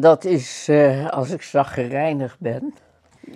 Dat 0.00 0.24
is 0.24 0.68
uh, 0.68 1.08
als 1.08 1.30
ik 1.30 1.42
zaggerijnig 1.42 2.38
ben. 2.38 2.74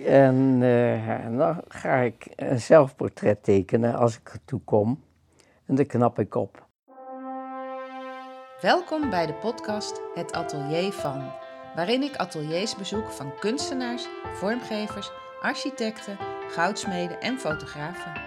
En 0.05 0.61
uh, 0.61 1.37
dan 1.37 1.61
ga 1.67 1.95
ik 1.95 2.27
een 2.35 2.59
zelfportret 2.59 3.43
tekenen 3.43 3.95
als 3.95 4.17
ik 4.17 4.29
ertoe 4.33 4.61
kom. 4.63 5.03
En 5.65 5.75
dan 5.75 5.85
knap 5.85 6.19
ik 6.19 6.35
op. 6.35 6.67
Welkom 8.61 9.09
bij 9.09 9.25
de 9.25 9.33
podcast 9.33 10.01
Het 10.13 10.33
Atelier 10.33 10.91
van, 10.91 11.31
waarin 11.75 12.03
ik 12.03 12.15
ateliers 12.15 12.75
bezoek 12.75 13.11
van 13.11 13.39
kunstenaars, 13.39 14.07
vormgevers, 14.33 15.11
architecten, 15.41 16.17
goudsmeden 16.49 17.21
en 17.21 17.39
fotografen. 17.39 18.21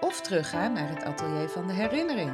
Of 0.00 0.20
terugga 0.20 0.68
naar 0.68 0.88
het 0.88 1.04
atelier 1.04 1.48
van 1.48 1.66
de 1.66 1.72
herinnering. 1.72 2.32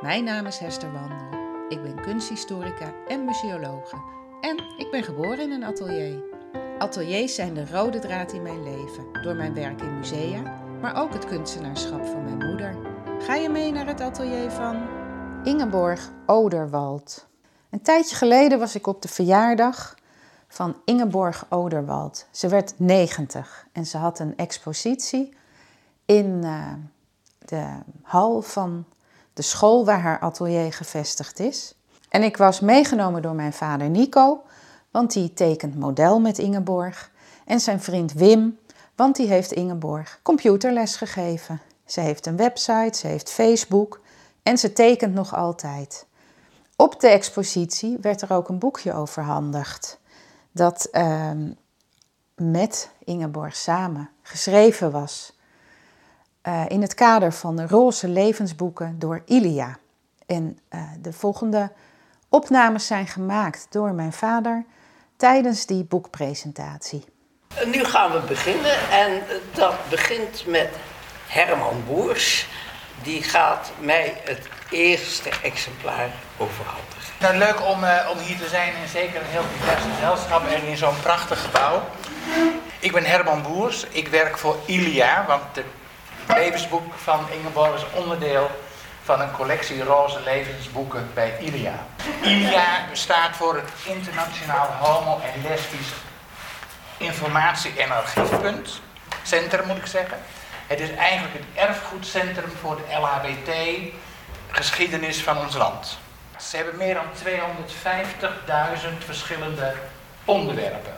Mijn 0.00 0.24
naam 0.24 0.46
is 0.46 0.58
Hester 0.58 0.92
Wandel. 0.92 1.38
Ik 1.68 1.82
ben 1.82 2.00
kunsthistorica 2.00 2.92
en 3.08 3.24
museologe. 3.24 4.19
En 4.40 4.58
ik 4.76 4.90
ben 4.90 5.02
geboren 5.02 5.38
in 5.38 5.50
een 5.50 5.64
atelier. 5.64 6.22
Ateliers 6.78 7.34
zijn 7.34 7.54
de 7.54 7.66
rode 7.66 7.98
draad 7.98 8.32
in 8.32 8.42
mijn 8.42 8.62
leven, 8.62 9.22
door 9.22 9.34
mijn 9.34 9.54
werk 9.54 9.80
in 9.80 9.98
musea, 9.98 10.60
maar 10.80 11.02
ook 11.02 11.12
het 11.12 11.24
kunstenaarschap 11.24 12.06
van 12.06 12.24
mijn 12.24 12.48
moeder. 12.48 12.76
Ga 13.18 13.34
je 13.34 13.48
mee 13.48 13.72
naar 13.72 13.86
het 13.86 14.00
atelier 14.00 14.50
van 14.50 14.88
Ingeborg 15.44 16.10
Oderwald? 16.26 17.26
Een 17.70 17.82
tijdje 17.82 18.16
geleden 18.16 18.58
was 18.58 18.74
ik 18.74 18.86
op 18.86 19.02
de 19.02 19.08
verjaardag 19.08 19.94
van 20.48 20.76
Ingeborg 20.84 21.46
Oderwald. 21.48 22.26
Ze 22.30 22.48
werd 22.48 22.74
90 22.76 23.66
en 23.72 23.86
ze 23.86 23.96
had 23.96 24.18
een 24.18 24.36
expositie 24.36 25.36
in 26.04 26.40
uh, 26.44 26.72
de 27.38 27.66
hal 28.02 28.42
van 28.42 28.84
de 29.32 29.42
school 29.42 29.84
waar 29.84 30.00
haar 30.00 30.18
atelier 30.18 30.72
gevestigd 30.72 31.38
is. 31.38 31.74
En 32.10 32.22
ik 32.22 32.36
was 32.36 32.60
meegenomen 32.60 33.22
door 33.22 33.34
mijn 33.34 33.52
vader 33.52 33.90
Nico, 33.90 34.42
want 34.90 35.12
die 35.12 35.32
tekent 35.32 35.78
model 35.78 36.20
met 36.20 36.38
Ingeborg. 36.38 37.10
En 37.44 37.60
zijn 37.60 37.80
vriend 37.80 38.12
Wim, 38.12 38.58
want 38.94 39.16
die 39.16 39.26
heeft 39.26 39.52
Ingeborg 39.52 40.20
computerles 40.22 40.96
gegeven. 40.96 41.60
Ze 41.84 42.00
heeft 42.00 42.26
een 42.26 42.36
website, 42.36 42.98
ze 42.98 43.06
heeft 43.06 43.30
Facebook 43.30 44.00
en 44.42 44.58
ze 44.58 44.72
tekent 44.72 45.14
nog 45.14 45.34
altijd. 45.34 46.06
Op 46.76 47.00
de 47.00 47.08
expositie 47.08 47.98
werd 48.00 48.22
er 48.22 48.32
ook 48.32 48.48
een 48.48 48.58
boekje 48.58 48.94
overhandigd 48.94 50.00
dat 50.52 50.88
uh, 50.92 51.30
met 52.34 52.90
Ingeborg 53.04 53.56
samen 53.56 54.10
geschreven 54.22 54.90
was 54.90 55.38
uh, 56.48 56.64
in 56.68 56.82
het 56.82 56.94
kader 56.94 57.32
van 57.32 57.56
de 57.56 57.66
roze 57.66 58.08
levensboeken 58.08 58.98
door 58.98 59.22
Ilia. 59.24 59.78
En 60.26 60.58
uh, 60.70 60.82
de 61.00 61.12
volgende 61.12 61.72
opnames 62.30 62.86
zijn 62.86 63.06
gemaakt 63.06 63.66
door 63.70 63.92
mijn 63.92 64.12
vader 64.12 64.64
tijdens 65.16 65.66
die 65.66 65.84
boekpresentatie. 65.84 67.04
Nu 67.66 67.84
gaan 67.84 68.12
we 68.12 68.18
beginnen 68.18 68.90
en 68.90 69.22
dat 69.52 69.74
begint 69.88 70.46
met 70.46 70.68
Herman 71.26 71.82
Boers. 71.86 72.46
Die 73.02 73.22
gaat 73.22 73.70
mij 73.78 74.20
het 74.24 74.48
eerste 74.70 75.30
exemplaar 75.42 76.10
overhandigen. 76.36 77.00
Nou, 77.20 77.36
leuk 77.36 77.66
om, 77.66 77.84
uh, 77.84 78.08
om 78.10 78.18
hier 78.18 78.36
te 78.38 78.48
zijn 78.48 78.74
en 78.82 78.88
zeker 78.88 79.20
een 79.20 79.26
heel 79.26 79.44
divers 79.58 79.82
gezelschap 79.94 80.46
en 80.46 80.66
in 80.66 80.76
zo'n 80.76 81.00
prachtig 81.02 81.44
gebouw. 81.44 81.82
Ik 82.78 82.92
ben 82.92 83.04
Herman 83.04 83.42
Boers, 83.42 83.86
ik 83.90 84.08
werk 84.08 84.38
voor 84.38 84.56
Ilia, 84.66 85.24
want 85.26 85.42
de 85.54 85.64
levensboek 86.26 86.94
van 86.94 87.26
Ingeborg 87.30 87.74
is 87.74 88.02
onderdeel 88.02 88.50
van 89.10 89.20
een 89.20 89.32
collectie 89.32 89.82
roze 89.82 90.20
levensboeken 90.20 91.10
bij 91.14 91.38
ILIA. 91.40 91.86
ILIA 92.22 92.86
staat 92.92 93.36
voor 93.36 93.54
het 93.54 93.70
Internationaal 93.84 94.66
Homo- 94.66 95.20
en 95.34 95.42
Lesbisch 95.48 95.92
Informatie- 96.96 97.78
en 97.78 97.90
Archiefpunt. 97.90 98.80
Centrum 99.22 99.66
moet 99.66 99.76
ik 99.76 99.86
zeggen. 99.86 100.18
Het 100.66 100.80
is 100.80 100.94
eigenlijk 100.94 101.34
het 101.34 101.44
erfgoedcentrum 101.54 102.52
voor 102.60 102.76
de 102.76 102.82
LHBT-geschiedenis 103.00 105.22
van 105.22 105.38
ons 105.38 105.56
land. 105.56 105.98
Ze 106.38 106.56
hebben 106.56 106.76
meer 106.76 106.94
dan 106.94 107.06
250.000 107.14 109.04
verschillende 109.04 109.74
onderwerpen. 110.24 110.96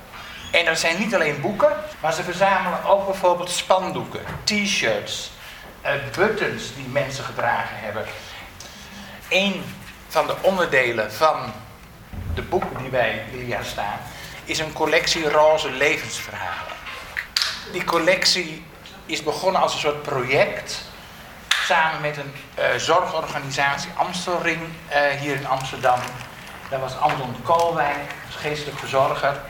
En 0.50 0.66
er 0.66 0.76
zijn 0.76 0.98
niet 0.98 1.14
alleen 1.14 1.40
boeken, 1.40 1.72
maar 2.00 2.12
ze 2.12 2.22
verzamelen 2.22 2.84
ook 2.84 3.06
bijvoorbeeld 3.06 3.50
spandoeken, 3.50 4.20
t-shirts, 4.44 5.30
buttons 6.16 6.74
die 6.74 6.88
mensen 6.88 7.24
gedragen 7.24 7.76
hebben. 7.78 8.04
Een 9.28 9.64
van 10.08 10.26
de 10.26 10.34
onderdelen 10.40 11.12
van 11.12 11.52
de 12.34 12.42
boeken 12.42 12.78
die 12.78 12.88
bij 12.88 13.24
Ilia 13.32 13.62
staan, 13.62 13.98
is 14.44 14.58
een 14.58 14.72
collectie 14.72 15.30
roze 15.30 15.70
levensverhalen. 15.70 16.72
Die 17.72 17.84
collectie 17.84 18.64
is 19.06 19.22
begonnen 19.22 19.60
als 19.60 19.74
een 19.74 19.80
soort 19.80 20.02
project 20.02 20.82
samen 21.48 22.00
met 22.00 22.16
een 22.16 22.34
uh, 22.58 22.64
zorgorganisatie 22.76 23.90
Amstelring 23.96 24.60
uh, 24.60 24.96
hier 25.20 25.34
in 25.34 25.46
Amsterdam. 25.46 25.98
Dat 26.70 26.80
was 26.80 26.98
Anton 26.98 27.42
Koolwijk, 27.42 28.14
geestelijk 28.30 28.78
verzorger 28.78 29.40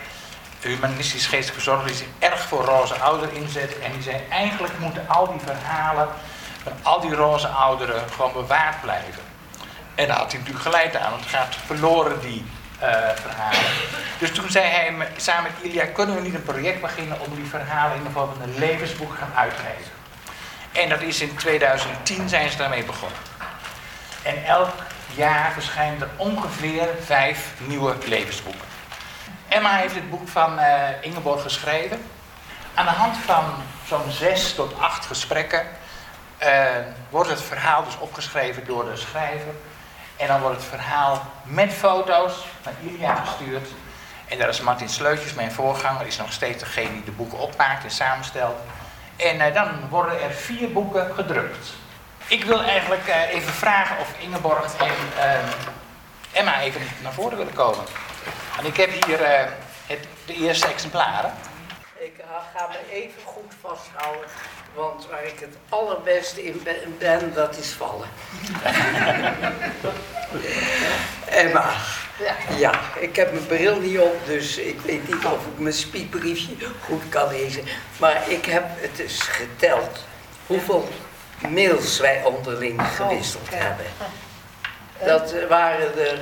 de 0.62 0.68
humanistisch 0.68 1.26
geestelijke 1.26 1.52
verzorger 1.52 1.86
die 1.86 1.96
zich 1.96 2.06
erg 2.18 2.40
voor 2.40 2.64
roze 2.64 2.94
ouderen 2.94 3.34
inzet. 3.34 3.78
En 3.78 3.92
die 3.92 4.02
zei, 4.02 4.16
eigenlijk 4.30 4.78
moeten 4.78 5.08
al 5.08 5.26
die 5.26 5.40
verhalen 5.44 6.08
van 6.62 6.72
al 6.82 7.00
die 7.00 7.14
roze 7.14 7.48
ouderen 7.48 8.10
gewoon 8.10 8.32
bewaard 8.32 8.80
blijven. 8.80 9.22
En 9.94 10.06
daar 10.06 10.16
had 10.16 10.30
hij 10.30 10.40
natuurlijk 10.40 10.64
gelijk 10.64 10.96
aan, 10.96 11.10
want 11.10 11.22
het 11.22 11.30
gaat 11.30 11.56
verloren 11.66 12.20
die 12.20 12.44
uh, 12.82 12.88
verhalen. 13.14 13.60
Dus 14.18 14.32
toen 14.32 14.50
zei 14.50 14.66
hij 14.66 15.08
samen 15.16 15.42
met 15.42 15.70
Ilja, 15.70 15.84
kunnen 15.84 16.14
we 16.14 16.20
niet 16.20 16.34
een 16.34 16.42
project 16.42 16.80
beginnen 16.80 17.20
om 17.20 17.34
die 17.34 17.46
verhalen 17.46 17.96
in 17.96 18.04
de 18.04 18.10
vorm 18.10 18.30
van 18.34 18.42
een 18.42 18.58
levensboek 18.58 19.14
gaan 19.18 19.32
uitgeven. 19.34 19.92
En 20.72 20.88
dat 20.88 21.00
is 21.00 21.20
in 21.20 21.36
2010 21.36 22.28
zijn 22.28 22.50
ze 22.50 22.56
daarmee 22.56 22.84
begonnen. 22.84 23.18
En 24.22 24.44
elk 24.44 24.70
jaar 25.14 25.52
verschijnen 25.52 26.00
er 26.00 26.08
ongeveer 26.16 26.88
vijf 27.04 27.52
nieuwe 27.58 27.94
levensboeken. 28.06 28.71
Emma 29.52 29.76
heeft 29.76 29.94
het 29.94 30.10
boek 30.10 30.28
van 30.28 30.58
uh, 30.58 30.88
Ingeborg 31.00 31.42
geschreven. 31.42 32.02
Aan 32.74 32.84
de 32.84 32.90
hand 32.90 33.16
van 33.24 33.44
zo'n 33.86 34.10
zes 34.10 34.54
tot 34.54 34.78
acht 34.78 35.06
gesprekken 35.06 35.66
uh, 36.42 36.48
wordt 37.10 37.30
het 37.30 37.42
verhaal 37.42 37.84
dus 37.84 37.98
opgeschreven 37.98 38.66
door 38.66 38.84
de 38.84 38.96
schrijver. 38.96 39.54
En 40.16 40.26
dan 40.26 40.40
wordt 40.40 40.56
het 40.56 40.66
verhaal 40.66 41.22
met 41.44 41.72
foto's 41.72 42.32
naar 42.64 42.74
Ilia 42.82 43.14
gestuurd. 43.14 43.68
En 44.28 44.38
daar 44.38 44.48
is 44.48 44.60
Martin 44.60 44.88
Sleutjes, 44.88 45.34
mijn 45.34 45.52
voorganger, 45.52 46.06
is 46.06 46.16
nog 46.16 46.32
steeds 46.32 46.58
degene 46.58 46.92
die 46.92 47.04
de 47.04 47.10
boeken 47.10 47.38
opmaakt 47.38 47.84
en 47.84 47.90
samenstelt. 47.90 48.58
En 49.16 49.36
uh, 49.36 49.54
dan 49.54 49.88
worden 49.88 50.22
er 50.22 50.30
vier 50.30 50.72
boeken 50.72 51.14
gedrukt. 51.14 51.68
Ik 52.26 52.44
wil 52.44 52.62
eigenlijk 52.62 53.08
even 53.30 53.52
vragen 53.52 53.98
of 53.98 54.14
Ingeborg 54.18 54.76
en 54.76 55.42
Emma 56.32 56.60
even 56.60 56.80
naar 57.02 57.12
voren 57.12 57.36
willen 57.36 57.54
komen. 57.54 57.84
En 58.58 58.66
ik 58.66 58.76
heb 58.76 59.04
hier 59.04 59.20
uh, 59.20 59.50
het, 59.86 60.06
de 60.26 60.34
eerste 60.34 60.66
exemplaren. 60.66 61.32
Ik 61.98 62.14
ga 62.56 62.68
me 62.68 62.92
even 62.92 63.22
goed 63.24 63.52
vasthouden, 63.60 64.28
want 64.74 65.06
waar 65.06 65.24
ik 65.24 65.38
het 65.40 65.56
allerbeste 65.68 66.44
in 66.44 66.60
ben, 66.64 66.96
ben 66.98 67.34
dat 67.34 67.56
is 67.56 67.70
vallen. 67.70 68.08
Emma. 71.24 71.74
Ja. 72.18 72.34
ja, 72.56 72.80
ik 72.98 73.16
heb 73.16 73.32
mijn 73.32 73.46
bril 73.46 73.80
niet 73.80 73.98
op, 73.98 74.26
dus 74.26 74.56
ik 74.56 74.80
weet 74.80 75.08
niet 75.08 75.24
of 75.24 75.46
ik 75.46 75.58
mijn 75.58 75.74
spiekbriefje 75.74 76.54
goed 76.84 77.08
kan 77.08 77.28
lezen. 77.28 77.64
Maar 77.98 78.30
ik 78.30 78.44
heb 78.44 78.64
het 78.80 78.96
dus 78.96 79.20
geteld 79.20 80.04
hoeveel 80.46 80.88
mails 81.48 81.98
wij 81.98 82.24
onderling 82.24 82.80
oh, 82.80 82.94
gewisseld 82.94 83.48
hebben. 83.50 83.86
Dat 85.04 85.34
waren 85.48 85.98
er, 85.98 86.20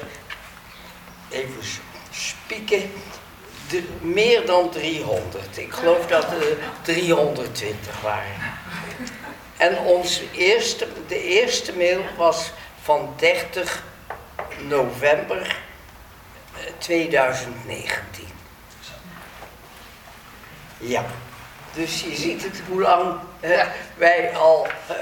even 1.31 1.63
spieken 2.51 2.91
de, 3.69 3.83
meer 4.01 4.47
dan 4.47 4.71
300. 4.71 5.59
Ik 5.59 5.73
geloof 5.73 6.07
dat 6.07 6.25
er 6.25 6.57
320 6.83 8.01
waren. 8.01 8.59
En 9.57 9.79
ons 9.79 10.23
eerste, 10.33 10.87
de 11.07 11.23
eerste 11.23 11.77
mail 11.77 12.05
was 12.17 12.53
van 12.83 13.15
30 13.17 13.85
november 14.69 15.57
2019. 16.79 18.27
Ja, 20.79 21.05
dus 21.75 22.03
je 22.03 22.17
ziet 22.17 22.43
het 22.43 22.61
hoe 22.69 22.81
lang 22.81 23.19
uh, 23.41 23.63
wij 23.97 24.37
al 24.37 24.67
uh, 24.91 24.97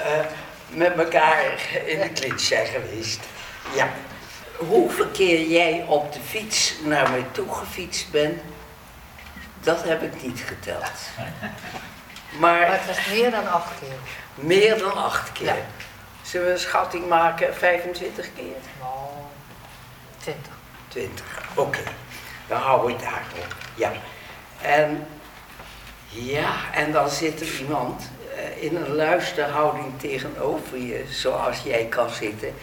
met 0.69 0.97
elkaar 0.97 1.43
in 1.85 1.99
de 1.99 2.09
klits 2.09 2.47
zijn 2.47 2.67
geweest. 2.67 3.19
Ja 3.75 3.89
hoeveel 4.67 5.07
keer 5.07 5.47
jij 5.47 5.85
op 5.87 6.13
de 6.13 6.19
fiets 6.19 6.75
naar 6.83 7.09
mij 7.09 7.25
toe 7.31 7.53
gefietst 7.53 8.11
bent, 8.11 8.41
dat 9.59 9.83
heb 9.83 10.01
ik 10.01 10.23
niet 10.23 10.39
geteld. 10.39 10.91
Maar, 12.39 12.59
maar 12.59 12.71
het 12.71 12.85
was 12.85 13.07
meer 13.07 13.31
dan 13.31 13.51
acht 13.51 13.79
keer. 13.79 13.97
Meer 14.35 14.77
dan 14.77 14.93
acht 14.93 15.31
keer. 15.31 15.55
Zullen 16.21 16.47
we 16.47 16.53
een 16.53 16.59
schatting 16.59 17.07
maken, 17.07 17.55
25 17.55 18.29
keer? 18.35 18.55
Nou, 18.79 18.97
20. 20.17 20.53
20, 20.87 21.25
oké. 21.55 21.79
we 22.47 22.53
houden 22.53 22.91
het 22.91 23.01
daarop. 23.01 23.55
Ja. 23.75 23.91
En 24.61 25.07
ja, 26.09 26.55
en 26.73 26.91
dan 26.91 27.09
zit 27.09 27.41
er 27.41 27.59
iemand 27.59 28.09
eh, 28.35 28.63
in 28.63 28.75
een 28.75 28.95
luisterhouding 28.95 29.99
tegenover 29.99 30.77
je, 30.77 31.05
zoals 31.09 31.61
jij 31.61 31.85
kan 31.85 32.09
zitten, 32.09 32.55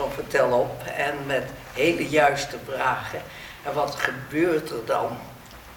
van 0.00 0.12
vertel 0.12 0.58
op 0.58 0.82
en 0.96 1.14
met 1.26 1.50
hele 1.72 2.08
juiste 2.08 2.56
vragen. 2.68 3.22
En 3.62 3.72
wat 3.72 3.94
gebeurt 3.94 4.70
er 4.70 4.84
dan? 4.84 5.18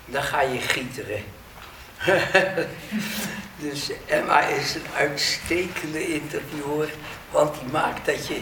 Dan 0.05 0.23
ga 0.23 0.41
je 0.41 0.59
gieteren. 0.59 1.23
dus 3.63 3.91
Emma 4.05 4.41
is 4.41 4.75
een 4.75 4.87
uitstekende 4.97 6.13
interviewer, 6.13 6.89
want 7.31 7.59
die 7.59 7.71
maakt 7.71 8.05
dat 8.05 8.27
je 8.27 8.41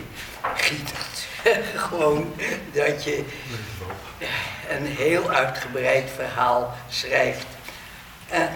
gietert. 0.55 1.27
Gewoon 1.87 2.33
dat 2.73 3.03
je 3.03 3.23
een 4.69 4.85
heel 4.85 5.29
uitgebreid 5.29 6.09
verhaal 6.15 6.73
schrijft. 6.89 7.47
En 8.29 8.49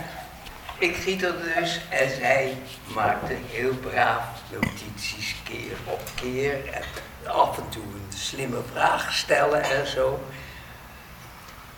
ik 0.77 0.95
gieterde 0.95 1.53
dus 1.59 1.81
en 1.89 2.09
zij 2.09 2.57
maakte 2.93 3.35
heel 3.51 3.73
braaf 3.73 4.23
notities 4.51 5.35
keer 5.43 5.75
op 5.85 6.01
keer. 6.15 6.73
En 6.73 6.83
af 7.27 7.57
en 7.57 7.69
toe 7.69 7.83
een 7.83 8.17
slimme 8.17 8.61
vraag 8.71 9.13
stellen 9.13 9.63
en 9.63 9.87
zo. 9.87 10.19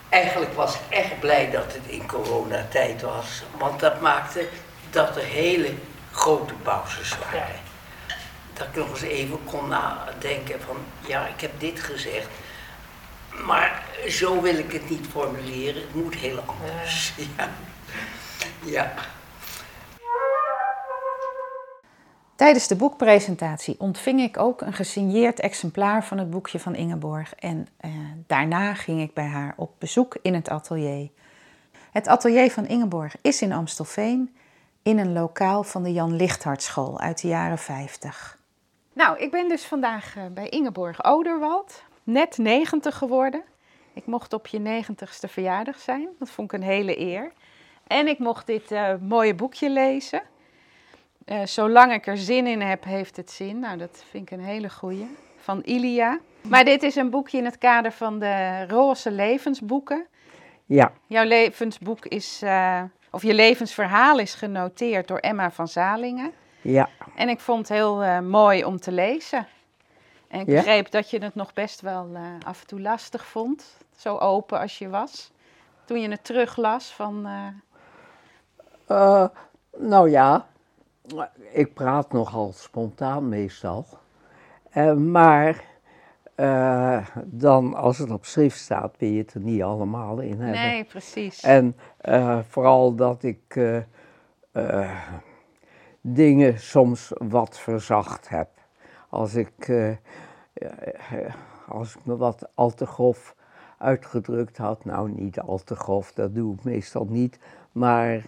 Eigenlijk 0.10 0.54
was 0.54 0.76
ik 0.76 0.82
echt 0.90 1.20
blij 1.20 1.52
dat 1.52 1.74
het 1.74 1.86
in 1.86 2.08
coronatijd 2.08 3.02
was, 3.02 3.44
want 3.58 3.80
dat 3.80 4.02
maakte 4.02 4.48
dat 4.90 5.16
er 5.16 5.24
hele 5.24 5.74
grote 6.12 6.54
pauzes 6.54 7.16
waren. 7.32 7.60
Dat 8.54 8.68
ik 8.68 8.76
nog 8.76 8.90
eens 8.90 9.02
even 9.02 9.40
kon 9.46 9.68
nadenken 9.68 10.62
van, 10.62 10.78
ja, 11.00 11.28
ik 11.28 11.42
heb 11.42 11.60
dit 11.60 11.80
gezegd, 11.80 12.28
maar 13.46 13.84
zo 14.08 14.42
wil 14.42 14.58
ik 14.58 14.72
het 14.72 14.90
niet 14.90 15.08
formuleren, 15.12 15.82
het 15.82 15.96
moet 15.96 16.16
heel 16.16 16.44
anders. 16.46 17.14
Ja. 17.38 17.50
ja. 18.76 18.94
Tijdens 22.38 22.68
de 22.68 22.76
boekpresentatie 22.76 23.76
ontving 23.80 24.22
ik 24.22 24.38
ook 24.38 24.62
een 24.62 24.74
gesigneerd 24.74 25.40
exemplaar 25.40 26.06
van 26.06 26.18
het 26.18 26.30
boekje 26.30 26.60
van 26.60 26.76
Ingeborg 26.76 27.36
en 27.36 27.68
eh, 27.78 27.92
daarna 28.28 28.74
ging 28.74 29.02
ik 29.02 29.14
bij 29.14 29.26
haar 29.26 29.54
op 29.56 29.72
bezoek 29.78 30.18
in 30.22 30.34
het 30.34 30.50
atelier. 30.50 31.10
Het 31.92 32.08
atelier 32.08 32.52
van 32.52 32.68
Ingeborg 32.68 33.16
is 33.22 33.42
in 33.42 33.52
Amstelveen 33.52 34.36
in 34.84 34.98
een 34.98 35.14
lokaal 35.14 35.64
van 35.64 35.84
de 35.84 35.94
Jan 35.94 36.16
Lichthartschool 36.16 37.00
uit 37.00 37.22
de 37.22 37.28
jaren 37.28 37.58
50. 37.58 38.38
Nou, 38.94 39.18
ik 39.20 39.32
ben 39.32 39.50
dus 39.50 39.66
vandaag 39.66 40.16
eh, 40.16 40.24
bij 40.32 40.50
Ingeborg 40.50 41.04
Oderwald, 41.04 41.84
net 42.04 42.38
90 42.38 42.98
geworden. 42.98 43.44
Ik 43.94 44.06
mocht 44.06 44.34
op 44.34 44.48
je 44.48 44.84
90ste 44.84 45.30
verjaardag 45.30 45.80
zijn, 45.80 46.08
dat 46.20 46.30
vond 46.30 46.54
ik 46.54 46.60
een 46.60 46.68
hele 46.68 47.00
eer. 47.00 47.32
En 47.88 48.08
ik 48.08 48.20
mocht 48.20 48.48
dit 48.48 48.72
uh, 48.72 48.94
mooie 49.02 49.36
boekje 49.36 49.70
lezen. 49.70 50.22
Uh, 51.32 51.46
zolang 51.46 51.94
ik 51.94 52.08
er 52.08 52.18
zin 52.18 52.48
in 52.48 52.62
heb, 52.62 52.84
heeft 52.84 53.16
het 53.18 53.32
zin. 53.32 53.60
Nou, 53.60 53.78
dat 53.78 54.04
vind 54.10 54.32
ik 54.32 54.38
een 54.38 54.44
hele 54.44 54.70
goeie. 54.70 55.18
Van 55.38 55.62
Ilia. 55.66 56.20
Maar 56.42 56.66
dit 56.66 56.84
is 56.84 56.96
een 56.96 57.10
boekje 57.10 57.38
in 57.38 57.46
het 57.46 57.58
kader 57.58 57.92
van 57.92 58.20
de 58.20 58.66
roze 58.68 59.12
levensboeken. 59.12 60.06
Ja. 60.66 60.92
Jouw 61.08 61.26
levensboek 61.26 62.06
is, 62.06 62.42
uh, 62.44 62.82
of 63.12 63.24
je 63.24 63.34
levensverhaal 63.34 64.20
is 64.20 64.34
genoteerd 64.34 65.08
door 65.08 65.18
Emma 65.18 65.52
van 65.52 65.68
Zalingen. 65.68 66.32
Ja. 66.62 66.90
En 67.16 67.30
ik 67.30 67.40
vond 67.40 67.68
het 67.68 67.78
heel 67.78 68.04
uh, 68.04 68.20
mooi 68.20 68.66
om 68.66 68.80
te 68.80 68.92
lezen. 68.92 69.48
En 70.28 70.40
ik 70.40 70.48
Ja? 70.48 70.56
begreep 70.56 70.92
dat 70.92 71.10
je 71.10 71.24
het 71.24 71.36
nog 71.36 71.54
best 71.54 71.82
wel 71.82 72.18
af 72.46 72.62
en 72.62 72.68
toe 72.68 72.82
lastig 72.82 73.26
vond. 73.26 73.78
Zo 73.96 74.18
open 74.18 74.60
als 74.60 74.78
je 74.78 74.90
was. 74.90 75.32
Toen 75.86 76.02
je 76.02 76.10
het 76.10 76.24
teruglas 76.24 76.92
van... 76.92 77.28
Eh, 78.88 79.26
nou 79.78 80.10
ja, 80.10 80.48
ik 81.52 81.74
praat 81.74 82.12
nogal 82.12 82.52
spontaan 82.54 83.30
meestal. 83.30 83.86
Eh, 84.70 84.94
maar 84.94 85.64
eh, 86.36 87.08
dan 87.26 87.74
als 87.74 87.98
het 87.98 88.12
op 88.12 88.26
schrift 88.26 88.58
staat, 88.58 88.96
wil 88.98 89.10
je 89.10 89.18
het 89.18 89.34
er 89.34 89.40
niet 89.40 89.64
allemaal 89.64 90.20
in 90.20 90.42
hebben. 90.42 90.62
Nee, 90.62 90.84
precies. 90.84 91.44
En 91.44 91.76
eh, 91.98 92.40
vooral 92.48 92.96
dat 92.96 93.24
ik 93.24 93.60
dingen 96.02 96.60
soms 96.60 97.12
wat 97.18 97.60
verzacht 97.60 98.30
heb. 98.30 98.50
Als 99.10 99.36
ik, 99.36 99.72
als 101.68 101.96
ik 101.96 102.06
me 102.06 102.18
wat 102.18 102.50
al 102.54 102.74
te 102.74 102.86
grof 102.86 103.36
uitgedrukt 103.78 104.58
had, 104.58 104.86
nou 104.86 105.12
niet 105.12 105.40
al 105.40 105.58
te 105.64 105.76
grof, 105.76 106.14
dat 106.14 106.36
doe 106.36 106.54
ik 106.54 106.64
meestal 106.64 107.06
niet, 107.10 107.40
maar 107.72 108.22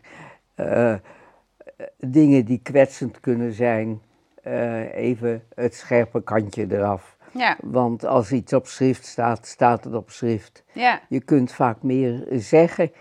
dingen 1.98 2.46
die 2.46 2.60
kwetsend 2.64 3.20
kunnen 3.20 3.54
zijn, 3.54 4.02
eh, 4.44 4.94
even 4.96 5.44
het 5.56 5.76
scherpe 5.76 6.24
kantje 6.24 6.68
eraf. 6.70 7.18
Ja, 7.34 7.58
Want 7.62 8.06
als 8.06 8.32
iets 8.32 8.54
op 8.54 8.68
schrift 8.68 9.06
staat, 9.06 9.48
staat 9.48 9.84
het 9.84 9.94
op 9.94 10.10
schrift. 10.10 10.64
ja, 10.74 11.02
Je 11.10 11.22
kunt 11.22 11.52
vaak 11.52 11.84
meer 11.84 12.26
zeggen 12.32 12.92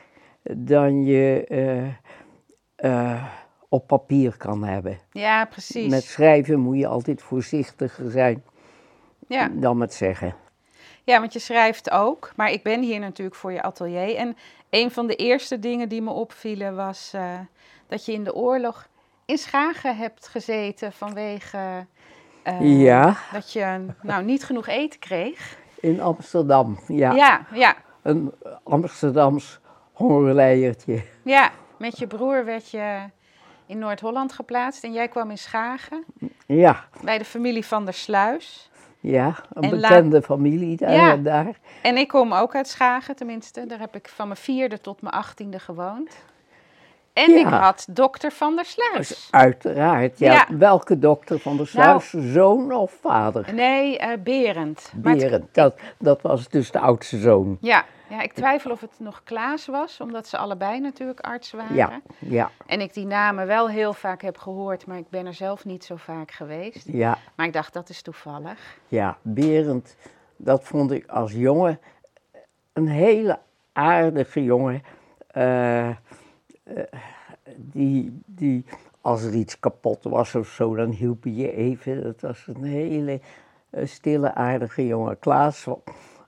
dan 0.42 1.04
je 1.04 1.44
eh, 1.48 1.86
eh, 2.76 3.24
op 3.68 3.86
papier 3.86 4.36
kan 4.36 4.64
hebben. 4.64 4.98
ja, 5.12 5.44
precies. 5.44 5.90
Met 5.90 6.02
schrijven 6.02 6.58
moet 6.60 6.78
je 6.78 6.86
altijd 6.86 7.22
voorzichtiger 7.22 8.10
zijn 8.10 8.42
Ja. 9.28 9.48
dan 9.52 9.76
met 9.78 9.94
zeggen. 9.94 10.34
ja, 11.04 11.20
want 11.20 11.32
je 11.32 11.38
schrijft 11.38 11.90
ook. 11.90 12.32
Maar 12.36 12.50
ik 12.50 12.62
ben 12.62 12.82
hier 12.82 13.00
natuurlijk 13.00 13.36
voor 13.36 13.52
je 13.52 13.62
atelier. 13.62 14.16
En 14.16 14.36
een 14.70 14.90
van 14.90 15.06
de 15.06 15.14
eerste 15.16 15.58
dingen 15.58 15.88
die 15.88 16.02
me 16.02 16.10
opvielen 16.10 16.76
was 16.76 17.12
eh, 17.14 17.38
dat 17.88 18.04
je 18.04 18.12
in 18.12 18.24
de 18.24 18.34
oorlog 18.34 18.86
in 19.24 19.38
Schagen 19.38 19.96
hebt 19.96 20.28
gezeten 20.28 20.92
vanwege 20.92 21.86
eh, 22.42 22.80
Ja. 22.82 23.16
dat 23.32 23.52
je 23.52 23.86
nou, 24.02 24.24
niet 24.24 24.44
genoeg 24.44 24.66
eten 24.66 24.98
kreeg. 25.00 25.56
In 25.80 26.00
Amsterdam, 26.00 26.78
ja. 26.86 27.12
Ja, 27.12 27.46
ja, 27.52 27.74
Een 28.02 28.32
Amsterdams 28.64 29.58
hongerleiertje. 29.92 31.02
ja. 31.22 31.50
Met 31.78 31.98
je 31.98 32.06
broer 32.06 32.44
werd 32.44 32.70
je 32.70 32.98
in 33.66 33.78
Noord-Holland 33.78 34.32
geplaatst 34.32 34.84
en 34.84 34.92
jij 34.92 35.08
kwam 35.08 35.30
in 35.30 35.38
Schagen 35.38 36.04
Ja, 36.46 36.84
bij 37.02 37.18
de 37.18 37.24
familie 37.24 37.66
van 37.66 37.84
der 37.84 37.94
Sluis. 37.94 38.70
ja, 39.00 39.34
een 39.52 39.62
En 39.62 39.80
la- 39.80 39.88
bekende 39.88 40.22
familie 40.22 40.76
daar 40.76 40.92
Ja. 40.92 41.16
daar. 41.16 41.58
En 41.82 41.96
ik 41.96 42.08
kom 42.08 42.32
ook 42.32 42.54
uit 42.54 42.68
Schagen, 42.68 43.16
tenminste. 43.16 43.66
Daar 43.66 43.78
heb 43.78 43.94
ik 43.96 44.08
van 44.08 44.26
mijn 44.28 44.40
vierde 44.40 44.80
tot 44.80 45.02
mijn 45.02 45.14
achttiende 45.14 45.58
gewoond. 45.58 46.16
En 47.18 47.30
Ja. 47.30 47.38
ik 47.38 47.46
had 47.46 47.86
dokter 47.90 48.30
van 48.32 48.56
der 48.56 48.64
Sluis. 48.64 49.28
Uiteraard, 49.30 50.18
ja. 50.18 50.32
Ja. 50.32 50.46
Welke 50.56 50.98
dokter 50.98 51.38
van 51.38 51.56
der 51.56 51.70
Nou- 51.72 52.00
Sluis, 52.00 52.32
zoon 52.32 52.72
of 52.72 52.92
vader? 53.00 53.54
Nee, 53.54 53.98
eh 53.98 54.18
Berend. 54.22 54.90
Het- 54.92 55.02
Berend, 55.02 55.54
dat, 55.54 55.78
dat 55.98 56.22
was 56.22 56.48
dus 56.48 56.70
de 56.70 56.78
oudste 56.78 57.18
zoon. 57.18 57.58
ja, 57.60 57.84
ja, 58.08 58.20
ik 58.22 58.32
twijfel 58.32 58.70
of 58.70 58.80
het 58.80 58.90
nog 58.98 59.20
Klaas 59.24 59.66
was, 59.66 60.00
omdat 60.00 60.26
ze 60.28 60.36
allebei 60.38 60.80
natuurlijk 60.80 61.20
arts 61.20 61.52
waren. 61.52 61.74
Ja, 61.74 62.00
ja, 62.18 62.50
En 62.66 62.80
ik 62.80 62.94
die 62.94 63.06
namen 63.06 63.46
wel 63.46 63.68
heel 63.68 63.92
vaak 63.92 64.22
heb 64.22 64.38
gehoord, 64.38 64.86
maar 64.86 64.98
ik 64.98 65.08
ben 65.10 65.26
er 65.26 65.34
zelf 65.34 65.64
niet 65.64 65.84
zo 65.84 65.96
vaak 65.96 66.30
geweest. 66.30 66.86
ja. 66.92 67.18
Maar 67.34 67.46
ik 67.46 67.52
dacht, 67.52 67.72
dat 67.72 67.88
is 67.88 68.02
toevallig. 68.02 68.58
Ja, 68.88 69.16
Berend, 69.22 69.96
dat 70.36 70.64
vond 70.64 70.90
ik 70.92 71.06
als 71.06 71.32
jongen 71.32 71.80
een 72.72 72.88
hele 72.88 73.38
aardige 73.72 74.44
jongen. 74.44 74.82
eh, 75.28 75.88
die, 77.56 78.22
die, 78.26 78.64
als 79.00 79.22
er 79.22 79.34
iets 79.34 79.60
kapot 79.60 80.04
was 80.04 80.34
of 80.34 80.48
zo, 80.48 80.74
dan 80.74 80.90
hielp 80.90 81.22
hij 81.22 81.32
je 81.32 81.52
even. 81.52 82.02
Dat 82.02 82.20
was 82.20 82.46
een 82.46 82.64
hele 82.64 83.20
eh, 83.70 83.86
stille, 83.86 84.34
aardige 84.34 84.86
jongen. 84.86 85.18
Klaas 85.18 85.66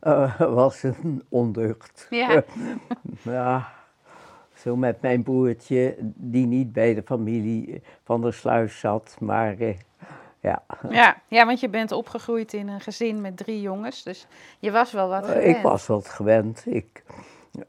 eh, 0.00 0.40
was 0.40 0.82
een 0.82 1.23
ondeugd. 1.28 2.06
Ja. 2.11 2.44
ja, 3.23 3.73
zo 4.54 4.76
met 4.76 5.00
mijn 5.00 5.23
broertje, 5.23 5.97
die 6.14 6.47
niet 6.47 6.73
bij 6.73 6.94
de 6.94 7.02
familie 7.02 7.82
van 8.04 8.20
der 8.20 8.32
Sluis 8.32 8.78
zat, 8.80 9.16
maar 9.20 9.59
eh, 9.59 9.76
ja. 10.40 10.62
Ja, 10.88 11.23
ja, 11.28 11.47
want 11.47 11.61
je 11.61 11.68
bent 11.68 11.92
opgegroeid 11.92 12.52
in 12.52 12.68
een 12.68 12.80
gezin 12.80 13.20
met 13.20 13.37
drie 13.37 13.61
jongens, 13.61 14.02
dus 14.02 14.26
je 14.59 14.70
was 14.70 14.92
wel 14.92 15.09
wat 15.09 15.23
Eh, 15.25 15.28
gewend. 15.32 15.56
Ik 15.56 15.62
was 15.62 15.87
wat 15.87 16.09
gewend. 16.09 16.62
Ik, 16.66 17.02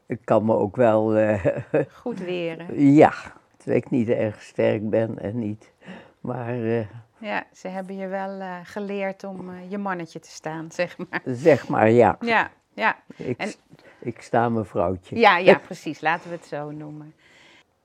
ik 0.06 0.18
kan 0.24 0.44
me 0.44 0.54
ook 0.56 0.76
wel, 0.76 1.16
eh, 1.16 1.46
Goed 2.02 2.18
weren. 2.18 2.92
ja, 2.92 3.12
terwijl 3.56 3.78
ik 3.80 3.90
niet 3.90 4.08
erg 4.08 4.42
sterk 4.42 4.90
ben 4.90 5.18
en 5.18 5.38
niet. 5.38 5.72
Maar 6.20 6.54
eh, 6.64 6.86
Ja, 7.18 7.44
ze 7.52 7.68
hebben 7.68 7.96
je 7.96 8.06
wel 8.06 8.40
eh, 8.40 8.56
geleerd 8.62 9.24
om 9.24 9.50
je 9.68 9.78
mannetje 9.78 10.20
te 10.20 10.30
staan, 10.30 10.70
zeg 10.80 10.96
maar. 10.98 11.22
zeg 11.24 11.68
maar 11.68 11.90
ja, 11.90 12.16
Ja, 12.20 12.50
ja, 12.74 12.96
ik, 13.16 13.38
En- 13.38 13.52
ik 14.00 14.22
sta 14.22 14.48
mijn 14.48 14.64
vrouwtje. 14.64 15.16
ja, 15.16 15.36
ja, 15.38 15.58
precies. 15.68 16.00
Laten 16.00 16.30
we 16.30 16.36
het 16.36 16.46
zo 16.46 16.70
noemen. 16.70 17.14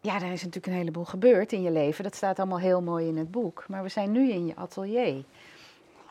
Ja, 0.02 0.16
er 0.16 0.22
is 0.32 0.44
natuurlijk 0.44 0.68
een 0.68 0.74
heleboel 0.74 1.06
gebeurd 1.06 1.52
in 1.52 1.62
je 1.62 1.72
leven. 1.72 2.04
Dat 2.04 2.16
staat 2.16 2.40
allemaal 2.40 2.60
heel 2.60 2.82
mooi 2.82 3.08
in 3.08 3.18
het 3.18 3.32
boek. 3.32 3.66
Maar 3.68 3.84
we 3.84 3.90
zijn 3.90 4.12
nu 4.12 4.32
in 4.32 4.46
je 4.46 4.56
atelier. 4.56 5.24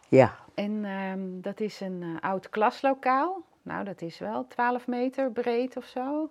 Ja, 0.08 0.36
En 0.54 0.84
ehm, 0.84 1.20
dat 1.40 1.60
is 1.60 1.80
een 1.80 2.18
oud 2.20 2.48
klaslokaal 2.50 3.42
nou 3.66 3.84
dat 3.84 4.02
is 4.02 4.18
wel 4.18 4.46
12 4.46 4.86
meter 4.86 5.30
breed 5.30 5.76
of 5.76 5.84
zo. 5.84 6.30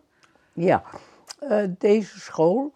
Ja, 0.53 0.83
eh, 1.39 1.63
deze 1.77 2.19
school 2.19 2.71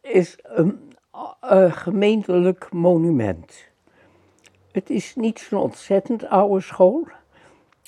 is 0.00 0.38
een 0.42 0.92
eh, 1.40 1.72
gemeentelijk 1.72 2.72
monument. 2.72 3.68
Het 4.72 4.90
is 4.90 5.14
niet 5.14 5.38
zo'n 5.38 5.60
ontzettend 5.60 6.26
oude 6.26 6.60
school. 6.60 7.08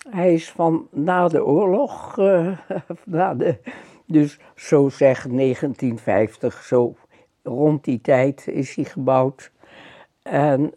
Hij 0.08 0.34
is 0.34 0.50
van 0.50 0.88
na 0.90 1.28
de 1.28 1.44
oorlog, 1.44 2.18
eh, 2.18 2.58
na 3.04 3.34
de, 3.34 3.58
dus 4.06 4.38
zo 4.54 4.88
zeg 4.88 5.26
1950, 5.28 6.62
zo 6.62 6.96
rond 7.42 7.84
die 7.84 8.00
tijd 8.00 8.46
is 8.46 8.74
hij 8.74 8.84
gebouwd. 8.84 9.52
En 10.22 10.74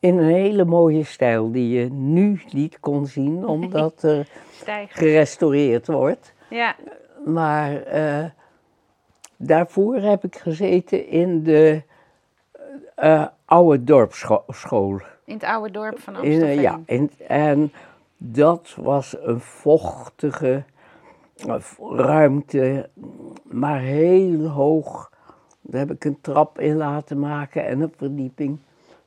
in 0.00 0.18
een 0.18 0.24
hele 0.34 0.64
mooie 0.64 1.04
stijl 1.04 1.50
die 1.52 1.68
je 1.80 1.90
nu 1.90 2.40
niet 2.52 2.80
kon 2.80 3.06
zien, 3.06 3.46
omdat 3.46 4.02
er 4.02 4.28
gerestaureerd 4.88 5.86
wordt. 5.86 6.32
Ja, 6.50 6.76
Maar 7.24 7.82
eh, 7.82 8.24
daarvoor 9.36 9.96
heb 9.96 10.24
ik 10.24 10.36
gezeten 10.36 11.06
in 11.08 11.42
de 11.42 11.82
eh, 12.94 13.26
oude 13.44 13.84
dorpsschool. 13.84 15.00
in 15.24 15.34
het 15.34 15.44
oude 15.44 15.70
dorp 15.70 15.98
van 15.98 16.16
Amsterdam. 16.16 16.48
eh, 16.48 16.60
ja, 16.62 16.80
in, 16.86 17.10
en 17.26 17.72
dat 18.16 18.74
was 18.76 19.16
een 19.20 19.40
vochtige 19.40 20.64
ruimte, 21.90 22.88
maar 23.42 23.80
heel 23.80 24.46
hoog. 24.46 25.10
Daar 25.60 25.80
heb 25.80 25.90
ik 25.90 26.04
een 26.04 26.18
trap 26.20 26.60
in 26.60 26.76
laten 26.76 27.18
maken 27.18 27.66
en 27.66 27.80
een 27.80 27.92
verdieping. 27.96 28.58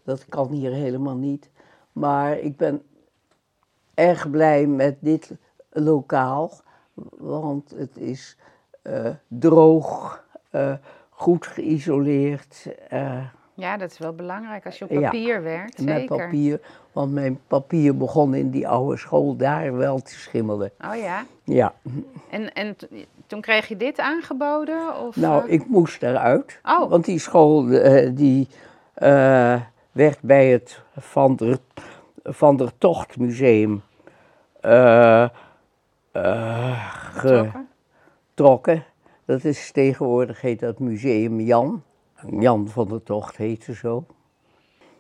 Dat 0.04 0.26
kan 0.30 0.48
hier 0.52 0.72
helemaal 0.72 1.16
niet. 1.16 1.50
Maar 1.92 2.38
ik 2.40 2.58
ben 2.58 2.82
erg 3.94 4.30
blij 4.30 4.66
met 4.68 4.96
dit 5.00 5.32
lokaal, 5.70 6.52
want 7.18 7.74
het 7.78 7.98
is 7.98 8.38
eh, 8.82 9.10
droog, 9.28 10.24
eh, 10.50 10.74
goed 11.10 11.48
geïsoleerd. 11.48 12.68
eh, 12.90 13.26
Ja, 13.54 13.78
dat 13.78 13.92
is 13.92 13.98
wel 13.98 14.14
belangrijk 14.16 14.66
als 14.66 14.78
je 14.80 14.86
op 14.86 14.92
Ja, 14.92 15.02
papier 15.02 15.44
werkt, 15.44 15.82
met 15.82 15.96
zeker. 15.98 16.18
papier, 16.18 16.62
want 16.92 17.12
mijn 17.12 17.40
papier 17.48 17.98
begon 17.98 18.34
in 18.34 18.50
die 18.50 18.68
oude 18.68 18.98
school 18.98 19.36
daar 19.36 19.76
wel 19.76 20.00
te 20.00 20.14
schimmelen. 20.20 20.72
Oh 20.86 20.96
ja. 20.96 21.26
Ja, 21.44 21.74
En, 22.30 22.54
en 22.54 22.76
toen 23.28 23.42
kreeg 23.42 23.68
je 23.68 23.78
dit 23.78 24.00
aangeboden? 24.00 24.98
Of, 25.00 25.16
nou, 25.16 25.48
ik 25.50 25.68
moest 25.68 26.04
eruit, 26.04 26.60
Oh. 26.64 26.90
want 26.90 27.06
die 27.06 27.20
school 27.20 27.66
die, 28.14 28.48
werd 29.92 30.22
bij 30.22 30.48
het 30.52 30.82
Van 30.98 31.36
der, 31.36 31.58
Van 32.24 32.58
der 32.58 32.72
Tocht 32.78 33.18
Museum 33.18 33.82
Trokken? 36.12 37.68
getrokken. 38.34 38.84
Dat 39.26 39.44
is 39.44 39.72
tegenwoordig 39.72 40.42
heet 40.42 40.60
dat 40.60 40.80
Museum 40.80 41.40
Jan. 41.40 41.84
Jan 42.40 42.68
van 42.68 42.88
der 42.88 43.04
Tocht 43.04 43.38
heette 43.38 43.74
zo. 43.74 44.06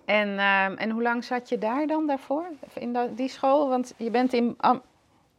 En, 0.05 0.27
ehm, 0.39 0.73
en 0.77 0.89
hoe 0.89 1.01
lang 1.01 1.23
zat 1.23 1.49
je 1.49 1.57
daar 1.57 1.87
dan 1.87 2.07
daarvoor? 2.07 2.45
In 2.73 2.93
dat- 2.93 3.17
die 3.17 3.29
school? 3.29 3.69
Want 3.69 3.93
je 3.97 4.09
bent 4.11 4.33
in 4.33 4.55
Am- 4.57 4.81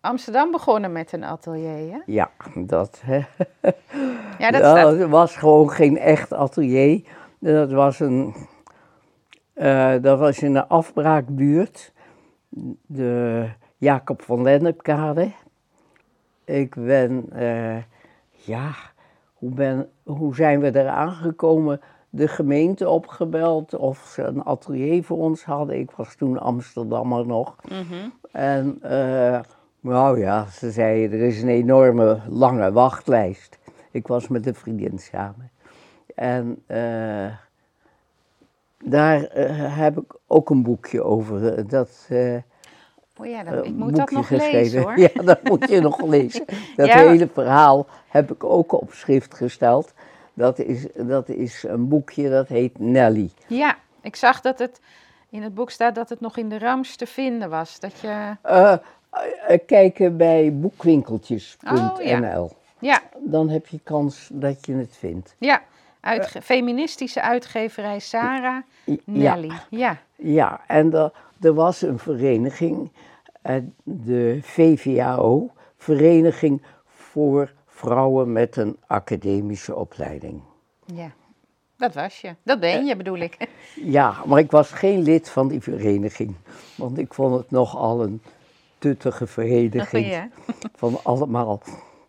Amsterdam 0.00 0.50
begonnen 0.50 0.92
met 0.92 1.12
een 1.12 1.25
atelier, 1.25 1.92
hè? 1.92 1.99
Ja, 2.06 2.30
dat, 2.54 3.02
hè. 3.04 3.21
Ja, 4.38 4.50
dat 4.50 4.61
staat... 4.61 4.97
het 4.99 5.09
was 5.09 5.37
gewoon 5.37 5.71
geen 5.71 5.99
echt 5.99 6.32
atelier. 6.32 7.02
Dat 7.38 7.73
was 7.73 8.00
een. 8.00 8.35
Eh, 9.52 9.94
dat 10.00 10.18
was 10.18 10.42
in 10.42 10.54
een 10.54 10.68
afbraakbuurt. 10.68 11.92
De 12.87 13.49
Jacob 13.76 14.23
van 14.23 14.42
Lennepkade. 14.42 15.32
Ik 16.44 16.75
ben. 16.75 17.26
eh, 17.30 17.76
ja, 18.44 18.71
hoe, 19.32 19.50
ben, 19.50 19.88
hoe 20.02 20.35
zijn 20.35 20.61
we 20.61 20.78
eraan 20.80 21.12
gekomen? 21.12 21.80
De 22.11 22.28
gemeente 22.28 22.88
opgebeld 22.88 23.75
of 23.75 23.99
ze 24.14 24.23
een 24.23 24.44
atelier 24.44 25.04
voor 25.04 25.18
ons 25.18 25.44
hadden. 25.44 25.78
Ik 25.78 25.90
was 25.90 26.14
toen 26.14 26.38
Amsterdammer 26.38 27.26
nog. 27.26 27.56
Mhm. 27.68 28.09
En 28.32 28.78
eh, 28.82 29.40
nou 29.80 30.18
ja, 30.18 30.47
ze 30.47 30.71
zeiden 30.71 31.21
er 31.21 31.26
is 31.26 31.42
een 31.42 31.49
enorme 31.49 32.21
lange 32.28 32.73
wachtlijst. 32.73 33.59
Ik 33.90 34.06
was 34.06 34.28
met 34.28 34.47
een 34.47 34.54
vriendin 34.54 34.99
samen. 34.99 35.50
En 36.14 36.62
eh, 36.66 37.26
daar 38.82 39.24
eh, 39.24 39.76
heb 39.78 39.98
ik 39.98 40.14
ook 40.26 40.50
een 40.50 40.62
boekje 40.62 41.02
over. 41.04 41.54
eh, 41.58 41.64
Dat, 41.68 42.06
eh, 42.08 42.34
Oh 43.16 43.26
ja, 43.26 43.40
ik 43.50 43.74
moet 43.74 43.96
dat 43.96 44.10
nog 44.10 44.26
geschreven. 44.26 44.58
lezen, 44.60 44.82
hoor. 44.82 44.98
Ja, 44.98 45.08
dat 45.24 45.42
moet 45.42 45.68
je 45.68 45.80
nog 45.80 46.02
lezen. 46.02 46.44
Dat 46.76 46.86
Ja. 46.86 46.98
hele 47.08 47.28
verhaal 47.32 47.86
heb 48.08 48.30
ik 48.32 48.44
ook 48.44 48.72
op 48.72 48.92
schrift 48.92 49.34
gesteld. 49.34 49.92
Dat 50.34 50.58
is, 50.58 50.86
dat 50.96 51.28
is 51.28 51.62
een 51.68 51.88
boekje 51.88 52.30
dat 52.30 52.48
heet 52.48 52.78
Nelly. 52.78 53.30
Ja, 53.46 53.76
ik 54.00 54.16
zag 54.16 54.40
dat 54.40 54.58
het 54.58 54.80
in 55.30 55.42
het 55.42 55.54
boek 55.54 55.70
staat 55.70 55.94
dat 55.94 56.08
het 56.08 56.20
nog 56.20 56.36
in 56.36 56.48
de 56.48 56.58
Rams 56.58 56.96
te 56.96 57.06
vinden 57.06 57.50
was. 57.50 57.80
Dat 57.80 57.92
je... 58.00 58.36
Kijken 59.66 60.16
bij 60.16 60.52
boekwinkeltjes.nl. 60.58 61.90
Oh, 61.90 62.02
ja. 62.02 62.48
Ja, 62.78 63.02
Dan 63.18 63.48
heb 63.48 63.66
je 63.66 63.80
kans 63.82 64.28
dat 64.32 64.66
je 64.66 64.74
het 64.74 64.96
vindt. 64.96 65.34
ja. 65.38 65.62
Uitge- 66.02 66.42
feministische 66.42 67.23
uitgeverij 67.23 67.99
Sarah 67.99 68.62
Ja. 68.85 68.97
Nelly. 69.04 69.52
Ja. 69.71 69.99
Ja, 70.16 70.61
en 70.66 70.92
er, 70.94 71.12
er 71.40 71.54
was 71.54 71.82
een 71.82 71.99
vereniging, 71.99 72.92
eh, 73.42 73.56
de 73.82 74.38
VVAO, 74.42 75.50
Vereniging 75.76 76.62
voor 76.87 77.52
Vrouwen 77.66 78.32
met 78.32 78.56
een 78.56 78.76
Academische 78.87 79.75
Opleiding. 79.75 80.40
ja, 80.87 81.11
dat 81.76 81.94
was 81.94 82.21
je. 82.21 82.35
Dat 82.42 82.61
ben 82.61 82.85
je, 82.85 82.97
bedoel 82.97 83.16
ik. 83.18 83.37
Ja, 83.75 84.14
maar 84.26 84.38
ik 84.38 84.50
was 84.50 84.71
geen 84.71 85.02
lid 85.02 85.30
van 85.30 85.49
die 85.49 85.61
vereniging, 85.61 86.35
want 86.76 86.99
ik 86.99 87.14
vond 87.14 87.35
het 87.38 87.50
nogal 87.50 88.02
een 88.02 88.23
tuttige 88.78 89.26
vereniging. 89.26 90.06
Ja. 90.06 90.28
Van 90.75 90.99
allemaal 91.02 91.62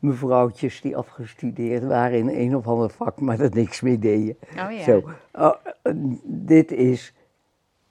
mevrouwtjes 0.04 0.82
die 0.82 0.98
afgestudeerd 0.98 1.84
waren 1.84 2.18
in 2.18 2.30
een 2.30 2.56
of 2.56 2.68
ander 2.68 2.90
vak, 2.90 3.20
maar 3.20 3.40
er 3.40 3.50
niks 3.54 3.82
mee 3.82 4.00
deden. 4.00 4.38
Oh 4.50 4.72
ja. 4.72 4.84
Zo, 4.84 5.04
oh, 5.34 5.54
eh, 5.82 5.94
dit 6.24 6.72
is 6.72 7.14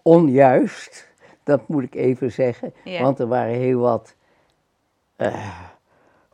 onjuist, 0.03 1.09
dat 1.43 1.69
moet 1.69 1.83
ik 1.83 1.95
even 1.95 2.33
zeggen. 2.33 2.73
Ja. 2.85 3.03
Want 3.03 3.19
er 3.19 3.27
waren 3.27 3.55
heel 3.55 3.81
wat 3.81 4.15
eh 5.17 5.71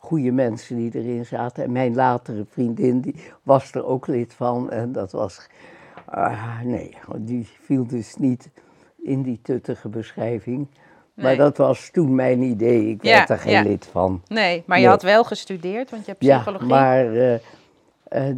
goede 0.08 0.32
mensen 0.32 0.76
die 0.76 0.94
erin 0.94 1.26
zaten. 1.26 1.64
En 1.64 1.72
mijn 1.72 1.94
latere 1.94 2.44
vriendin 2.44 3.00
die 3.00 3.14
was 3.42 3.72
er 3.72 3.84
ook 3.84 4.06
lid 4.06 4.34
van. 4.34 4.70
En 4.70 4.92
dat 4.92 5.12
was, 5.12 5.46
ah, 6.04 6.60
nee, 6.60 6.96
die 7.16 7.48
viel 7.60 7.86
dus 7.86 8.16
niet 8.16 8.50
in 9.02 9.22
die 9.22 9.40
tuttige 9.42 9.88
beschrijving. 9.88 10.66
Maar 11.22 11.36
dat 11.36 11.56
was 11.56 11.90
toen 11.92 12.14
mijn 12.14 12.42
idee, 12.42 12.88
ik 12.88 13.02
Ja, 13.02 13.16
werd 13.16 13.30
er 13.30 13.38
geen 13.38 13.52
ja. 13.52 13.62
lid 13.62 13.86
van. 13.86 14.22
Nee, 14.28 14.62
maar 14.66 14.76
je 14.76 14.82
Nee. 14.82 14.92
had 14.92 15.02
wel 15.02 15.24
gestudeerd, 15.24 15.90
want 15.90 16.04
je 16.04 16.10
hebt 16.10 16.24
Ja, 16.24 16.36
psychologie. 16.36 16.68
maar 16.68 17.12
eh, 17.14 17.34
eh, 18.08 18.36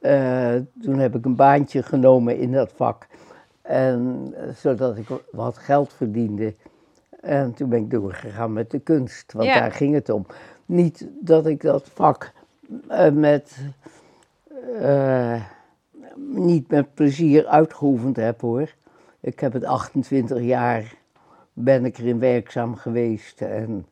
eh, 0.00 0.62
toen 0.82 0.98
heb 0.98 1.14
ik 1.14 1.24
een 1.24 1.36
baantje 1.36 1.82
genomen 1.82 2.38
in 2.38 2.52
dat 2.52 2.72
vak. 2.76 3.06
En, 3.62 4.34
zodat 4.56 4.96
ik 4.96 5.06
wat 5.32 5.58
geld 5.58 5.92
verdiende. 5.92 6.54
En 7.20 7.54
toen 7.54 7.68
ben 7.68 7.78
ik 7.78 7.90
doorgegaan 7.90 8.52
met 8.52 8.70
de 8.70 8.78
kunst, 8.78 9.32
want 9.32 9.46
Ja. 9.48 9.58
daar 9.60 9.72
ging 9.72 9.94
het 9.94 10.08
om. 10.10 10.26
Niet 10.66 11.06
dat 11.20 11.46
ik 11.46 11.60
dat 11.62 11.88
vak 11.94 12.32
met, 13.12 13.56
niet 16.16 16.70
met 16.70 16.94
plezier 16.94 17.46
uitgeoefend 17.46 18.16
heb 18.16 18.40
hoor. 18.40 18.74
Ik 19.20 19.40
heb 19.40 19.52
het 19.52 19.64
28 19.64 20.40
jaar, 20.40 20.94
ben 21.58 21.84
ik 21.84 21.98
erin 21.98 22.18
werkzaam 22.18 22.74
geweest 22.76 23.40
en 23.40 23.86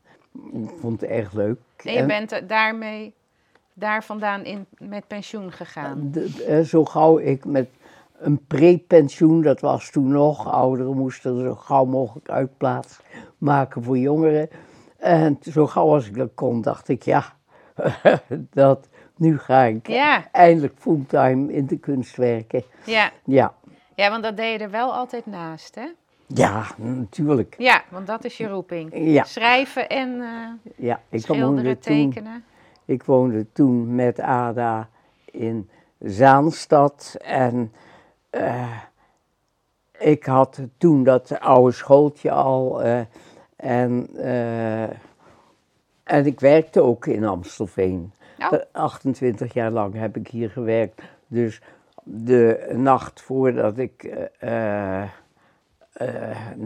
ik 0.52 0.70
vond 0.80 1.00
het 1.00 1.10
erg 1.10 1.32
leuk. 1.32 1.58
en 1.84 1.92
je 1.92 1.98
En- 1.98 2.06
bent 2.06 2.48
daarmee, 2.48 3.14
daar 3.72 4.04
vandaan 4.04 4.44
in, 4.44 4.66
met 4.78 5.06
pensioen 5.06 5.52
gegaan. 5.52 6.12
Eh, 6.46 6.60
zo 6.60 6.84
gauw 6.84 7.18
ik 7.18 7.44
met 7.44 7.68
een 8.18 8.46
prepensioen, 8.46 9.42
dat 9.42 9.60
was 9.60 9.90
toen 9.90 10.08
nog, 10.08 10.52
ouderen 10.52 10.96
moesten 10.96 11.40
zo 11.40 11.54
gauw 11.54 11.84
mogelijk 11.84 12.28
uitplaats 12.30 13.00
maken 13.38 13.82
voor 13.82 13.98
jongeren. 13.98 14.48
En 14.96 15.38
zo 15.52 15.66
gauw 15.66 15.92
als 15.92 16.06
ik 16.06 16.16
dat 16.16 16.30
kon, 16.34 16.60
dacht 16.62 16.88
ik, 16.88 17.02
ja, 17.02 17.24
dat, 18.50 18.88
nu 19.16 19.38
ga 19.38 19.62
ik 19.62 19.88
Ja. 19.88 20.28
eindelijk 20.32 20.74
fulltime 20.78 21.52
in 21.52 21.66
de 21.66 21.78
kunst 21.78 22.16
werken. 22.16 22.62
Ja. 22.84 23.10
Ja, 23.24 23.54
ja, 23.94 24.10
want 24.10 24.22
dat 24.22 24.36
deed 24.36 24.52
je 24.58 24.64
er 24.64 24.70
wel 24.70 24.92
altijd 24.94 25.26
naast, 25.26 25.74
hè? 25.74 25.86
Ja, 26.26 26.66
natuurlijk. 26.76 27.54
Ja, 27.58 27.82
want 27.90 28.06
dat 28.06 28.24
is 28.24 28.36
je 28.36 28.48
roeping. 28.48 28.90
Ja. 28.94 29.24
Schrijven 29.24 29.88
en 29.88 30.20
eh, 30.20 30.72
Ja, 30.76 31.00
ik 31.08 31.20
schilderen, 31.20 31.78
toen, 31.78 32.10
tekenen. 32.12 32.44
ik 32.84 33.02
woonde 33.02 33.52
toen 33.52 33.94
met 33.94 34.20
Ada 34.20 34.88
in 35.24 35.68
Zaanstad 35.98 37.16
en 37.22 37.72
eh, 38.30 38.78
ik 39.98 40.24
had 40.24 40.60
toen 40.78 41.04
dat 41.04 41.40
oude 41.40 41.72
schooltje 41.72 42.30
al 42.30 42.82
eh, 42.82 43.00
En, 43.56 44.08
en 46.04 46.26
ik 46.26 46.40
werkte 46.40 46.80
ook 46.80 47.06
in 47.06 47.24
Amstelveen. 47.24 48.12
Oh. 48.38 48.52
Eh, 48.52 48.58
28 48.72 49.54
jaar 49.54 49.70
lang 49.70 49.94
heb 49.94 50.16
ik 50.16 50.28
hier 50.28 50.50
gewerkt. 50.50 51.02
Dus 51.26 51.60
de 52.02 52.72
nacht 52.76 53.20
voordat 53.20 53.78
ik 53.78 54.10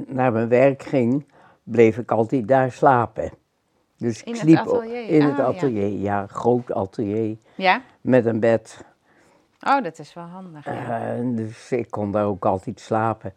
naar 0.06 0.32
mijn 0.32 0.48
werk 0.48 0.82
ging, 0.82 1.24
bleef 1.62 1.98
ik 1.98 2.10
altijd 2.10 2.48
daar 2.48 2.72
slapen. 2.72 3.30
Dus 3.96 4.20
ik 4.20 4.26
In 4.26 4.32
het 4.32 4.40
sliep 4.40 4.58
ook- 4.66 4.74
atelier? 4.74 5.08
in 5.08 5.22
het 5.22 5.36
ja. 5.36 5.42
atelier, 5.44 5.98
ja. 5.98 6.26
groot 6.26 6.72
atelier 6.72 7.36
Ja? 7.54 7.82
met 8.00 8.26
een 8.26 8.40
bed. 8.40 8.84
Oh, 9.66 9.82
dat 9.82 9.98
is 9.98 10.14
wel 10.14 10.24
handig. 10.24 10.64
Ja. 10.64 11.14
Eh, 11.16 11.20
dus 11.36 11.72
ik 11.72 11.90
kon 11.90 12.12
daar 12.12 12.24
ook 12.24 12.44
altijd 12.44 12.80
slapen. 12.80 13.32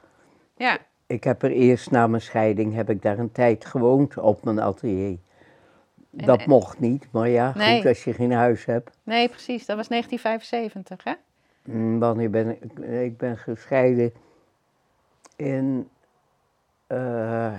ja. 0.58 0.78
Ik 1.08 1.24
heb 1.24 1.44
er 1.44 1.52
eerst 1.52 1.92
na 1.92 2.08
mijn 2.08 2.22
scheiding 2.22 2.74
heb 2.76 2.90
ik 2.90 3.02
daar 3.02 3.20
een 3.20 3.32
tijd 3.32 3.66
gewoond 3.66 4.18
op 4.18 4.44
mijn 4.44 4.60
atelier. 4.62 5.18
En- 6.18 6.26
Dat 6.26 6.40
en- 6.40 6.50
mocht 6.50 6.80
niet, 6.80 7.08
maar 7.12 7.30
ja, 7.30 7.54
Nee. 7.56 7.76
goed 7.76 7.86
als 7.86 8.04
je 8.04 8.14
geen 8.14 8.32
huis 8.32 8.66
hebt. 8.66 8.98
Nee, 9.04 9.30
precies. 9.30 9.66
Dat 9.66 9.78
was 9.78 9.88
1975, 9.88 11.04
hè? 11.04 11.14
Mm, 11.64 12.00
Wanneer 12.00 12.30
ben 12.30 12.50
ik? 12.50 12.80
Ik 12.80 13.18
ben 13.18 13.38
gescheiden 13.38 14.12
in. 15.46 15.90
eh, 16.88 17.54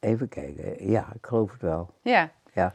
even 0.00 0.28
kijken, 0.28 0.90
ja, 0.90 1.08
ik 1.14 1.26
geloof 1.26 1.52
het 1.52 1.60
wel. 1.62 1.90
Ja. 2.02 2.30
Ja. 2.52 2.74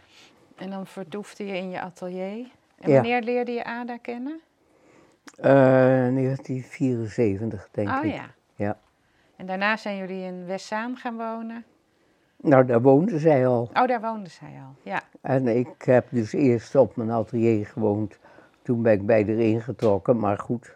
En 0.56 0.70
dan 0.70 0.88
vertoefde 0.88 1.46
je 1.46 1.58
in 1.58 1.70
je 1.70 1.82
atelier. 1.82 2.48
En 2.80 2.90
Ja. 2.90 2.94
wanneer 2.96 3.22
leerde 3.22 3.52
je 3.52 3.64
Ada 3.64 3.98
kennen? 3.98 4.42
Eh 5.38 5.52
1974, 6.14 7.68
denk 7.72 7.90
oh 7.90 8.04
ik. 8.06 8.14
ja. 8.14 8.26
Ja. 8.56 8.78
En 9.36 9.46
daarna 9.46 9.78
zijn 9.78 9.98
jullie 9.98 10.24
in 10.24 10.46
Westzaan 10.46 10.98
gaan 10.98 11.18
wonen. 11.18 11.64
Nou, 12.38 12.66
daar 12.66 12.82
woonde 12.82 13.20
zij 13.20 13.48
al. 13.48 13.70
Oh, 13.74 13.88
daar 13.88 14.02
woonde 14.02 14.30
zij 14.30 14.60
al. 14.66 14.76
Ja. 14.82 15.02
En 15.22 15.48
ik 15.48 15.82
heb 15.86 16.08
dus 16.10 16.34
eerst 16.34 16.76
op 16.76 16.96
mijn 16.96 17.12
atelier 17.12 17.66
gewoond. 17.66 18.18
Toen 18.62 18.82
ben 18.82 18.94
ik 18.94 19.06
bij 19.06 19.24
haar 19.26 19.30
ingetrokken, 19.36 20.20
maar 20.20 20.38
goed, 20.40 20.76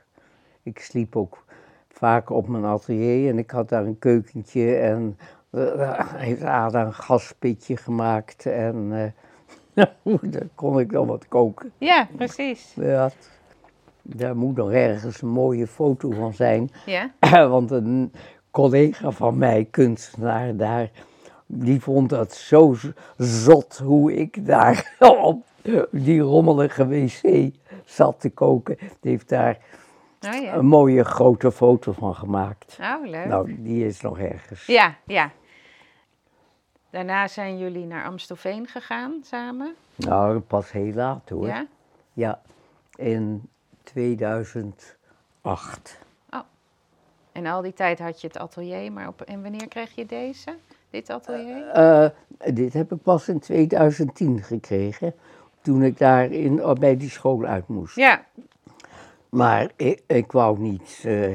ik 0.63 0.79
sliep 0.79 1.15
ook 1.15 1.45
vaak 1.99 2.29
op 2.29 2.47
mijn 2.47 2.65
atelier 2.65 3.29
en 3.29 3.37
ik 3.37 3.51
had 3.51 3.69
daar 3.69 3.85
een 3.85 3.99
keukentje 3.99 4.75
en 4.75 5.17
eh, 5.49 5.99
heeft 6.15 6.43
Ada 6.43 6.85
een 6.85 6.93
gaspitje 6.93 7.77
gemaakt 7.77 8.45
en 8.45 9.13
eh, 9.73 9.85
daar 10.31 10.47
kon 10.55 10.79
ik 10.79 10.91
dan 10.91 11.07
wat 11.07 11.27
koken. 11.27 11.71
Ja, 11.77 12.07
precies. 12.15 12.73
Ja, 12.75 13.09
daar 14.01 14.35
moet 14.35 14.55
nog 14.55 14.71
ergens 14.71 15.21
een 15.21 15.27
mooie 15.27 15.67
foto 15.67 16.11
van 16.11 16.33
zijn, 16.33 16.71
Ja. 16.85 17.11
want 17.55 17.71
een 17.71 18.11
collega 18.51 19.11
van 19.11 19.37
mij, 19.37 19.67
kunstenaar 19.71 20.55
daar, 20.55 20.91
die 21.45 21.81
vond 21.81 22.09
dat 22.09 22.33
zo 22.33 22.75
zot 23.17 23.77
hoe 23.77 24.13
ik 24.13 24.45
daar 24.45 24.95
op 25.21 25.45
die 25.91 26.19
rommelige 26.19 26.87
wc 26.87 27.51
zat 27.85 28.19
te 28.19 28.29
koken. 28.29 28.77
Die 28.77 29.11
heeft 29.11 29.29
daar 29.29 29.57
Oh 30.27 30.41
ja. 30.41 30.53
een 30.53 30.65
mooie 30.65 31.03
grote 31.03 31.51
foto 31.51 31.91
van 31.91 32.15
gemaakt. 32.15 32.77
Oh, 32.81 33.05
leuk. 33.05 33.25
Nou, 33.25 33.63
die 33.63 33.85
is 33.85 34.01
nog 34.01 34.19
ergens. 34.19 34.65
Ja, 34.65 34.95
ja. 35.05 35.31
Daarna 36.89 37.27
zijn 37.27 37.57
jullie 37.57 37.85
naar 37.85 38.05
Amstelveen 38.05 38.67
gegaan 38.67 39.19
samen. 39.23 39.75
Nou, 39.95 40.39
pas 40.39 40.71
heel 40.71 40.93
laat 40.93 41.29
hoor. 41.29 41.47
Ja. 41.47 41.67
Ja, 42.13 42.41
in 42.95 43.49
2008. 43.83 45.99
En 47.31 47.45
al 47.45 47.61
die 47.61 47.73
tijd 47.73 47.99
had 47.99 48.21
je 48.21 48.27
het 48.27 48.37
atelier, 48.37 48.91
maar 48.91 49.07
op, 49.07 49.21
en 49.21 49.41
wanneer 49.41 49.67
kreeg 49.67 49.95
je 49.95 50.05
deze? 50.05 50.55
Dit 50.89 51.09
atelier? 51.09 51.67
Eh, 51.67 52.09
dit 52.53 52.73
heb 52.73 52.91
ik 52.91 53.01
pas 53.01 53.27
in 53.27 53.39
2010 53.39 54.43
gekregen, 54.43 55.13
toen 55.61 55.83
ik 55.83 55.97
daar 55.97 56.31
in, 56.31 56.65
oh, 56.65 56.73
bij 56.73 56.97
die 56.97 57.09
school 57.09 57.45
uit 57.45 57.67
moest. 57.67 57.95
Ja. 57.95 58.25
Maar 59.29 59.71
ik, 59.75 60.01
ik 60.07 60.31
wou 60.31 60.59
niet, 60.59 61.01
eh, 61.05 61.33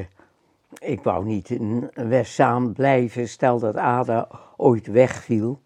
ik 0.79 1.03
wou 1.03 1.25
niet 1.25 1.51
in 1.51 1.91
Westzaan 1.95 2.73
blijven, 2.73 3.29
stel 3.29 3.59
dat 3.59 3.77
Ada 3.77 4.29
ooit 4.57 4.87
wegviel. 4.87 5.61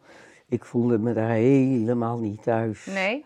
Ik 0.49 0.64
voelde 0.64 0.99
me 0.99 1.12
daar 1.12 1.31
helemaal 1.31 2.19
niet 2.19 2.43
thuis. 2.43 2.87
Nee? 2.87 3.25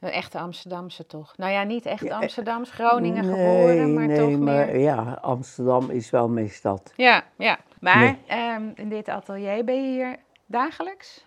Een 0.00 0.10
echte 0.10 0.38
Amsterdamse 0.38 1.06
toch? 1.06 1.36
Nou 1.36 1.52
ja, 1.52 1.62
niet 1.62 1.86
echt 1.86 2.10
Amsterdams, 2.10 2.70
Groningen 2.70 3.26
Nee, 3.26 3.34
geboren, 3.34 3.94
maar 3.94 4.06
nee, 4.06 4.18
toch 4.18 4.38
maar 4.38 4.66
meer... 4.66 4.78
ja, 4.78 5.18
Amsterdam 5.22 5.90
is 5.90 6.10
wel 6.10 6.28
mijn 6.28 6.50
stad. 6.50 6.92
Ja, 6.96 7.24
ja. 7.36 7.58
Maar 7.80 7.98
Nee. 7.98 8.18
ehm, 8.26 8.62
in 8.74 8.88
dit 8.88 9.08
atelier 9.08 9.64
ben 9.64 9.74
je 9.84 9.90
hier 9.90 10.16
dagelijks? 10.46 11.24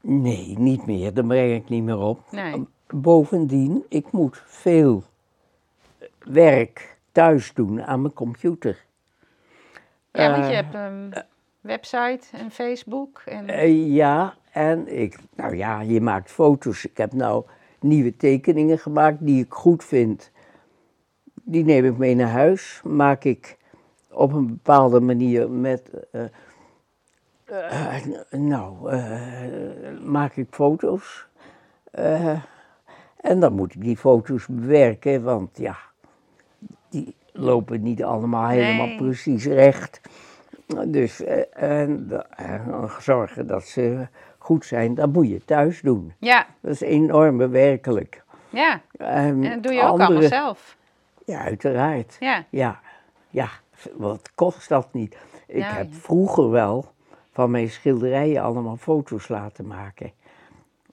Nee, 0.00 0.54
niet 0.58 0.86
meer, 0.86 1.14
daar 1.14 1.24
breng 1.24 1.54
ik 1.54 1.68
niet 1.68 1.82
meer 1.82 1.98
op. 1.98 2.20
Nee. 2.30 2.66
Bovendien, 2.86 3.84
ik 3.88 4.10
moet 4.12 4.42
veel 4.46 5.02
werk 6.30 6.98
thuis 7.12 7.54
doen 7.54 7.82
aan 7.82 8.00
mijn 8.00 8.14
computer. 8.14 8.84
Ja, 10.12 10.30
want 10.30 10.44
je 10.44 10.50
Eh, 10.50 10.56
hebt 10.56 10.74
een 10.74 11.14
website 11.60 12.20
en 12.32 12.50
Facebook. 12.50 13.22
En... 13.24 13.48
Eh, 13.48 13.94
ja, 13.94 14.34
en 14.52 15.00
ik, 15.00 15.16
nou 15.36 15.56
ja, 15.56 15.80
je 15.80 16.00
maakt 16.00 16.30
foto's. 16.30 16.84
Ik 16.84 16.96
heb 16.96 17.12
nou 17.12 17.44
nieuwe 17.80 18.16
tekeningen 18.16 18.78
gemaakt 18.78 19.16
die 19.20 19.44
ik 19.44 19.52
goed 19.52 19.84
vind. 19.84 20.30
Die 21.44 21.64
neem 21.64 21.84
ik 21.84 21.96
mee 21.96 22.14
naar 22.14 22.28
huis, 22.30 22.80
maak 22.84 23.24
ik 23.24 23.56
op 24.10 24.32
een 24.32 24.46
bepaalde 24.46 25.00
manier 25.00 25.50
met, 25.50 25.90
eh, 26.12 27.96
nou, 28.30 28.96
maak 30.04 30.36
ik 30.36 30.46
foto's. 30.50 31.26
En 33.20 33.40
dan 33.40 33.52
moet 33.52 33.74
ik 33.74 33.82
die 33.82 33.96
foto's 33.96 34.46
bewerken, 34.46 35.22
want 35.22 35.58
ja, 35.58 35.76
die 36.90 37.14
lopen 37.32 37.82
niet 37.82 38.04
allemaal 38.04 38.48
helemaal 38.48 38.86
Nee. 38.86 38.96
precies 38.96 39.44
recht. 39.44 40.00
Dus 40.86 41.22
eh, 41.24 41.42
en, 41.86 42.10
zorgen 43.00 43.46
dat 43.46 43.64
ze 43.64 44.06
goed 44.38 44.64
zijn, 44.66 44.94
dat 44.94 45.12
moet 45.12 45.28
je 45.28 45.44
thuis 45.44 45.80
doen. 45.80 46.12
Ja, 46.18 46.46
Dat 46.60 46.72
is 46.72 46.80
enorm 46.80 47.36
werkelijk. 47.50 48.22
ja. 48.50 48.80
En, 48.98 49.44
En 49.44 49.50
dat 49.50 49.62
doe 49.62 49.72
je 49.72 49.82
ook 49.82 50.00
allemaal 50.00 50.22
zelf. 50.22 50.76
Ja, 51.24 51.40
uiteraard. 51.40 52.16
Ja. 52.20 52.44
Ja, 52.50 52.80
ja, 53.30 53.48
wat 53.92 54.30
kost 54.34 54.68
dat 54.68 54.92
niet? 54.92 55.16
Ik 55.46 55.56
Ja, 55.56 55.72
heb 55.72 55.92
ja. 55.92 55.98
vroeger 55.98 56.50
wel 56.50 56.92
van 57.32 57.50
mijn 57.50 57.70
schilderijen 57.70 58.42
allemaal 58.42 58.76
foto's 58.76 59.28
laten 59.28 59.66
maken. 59.66 60.12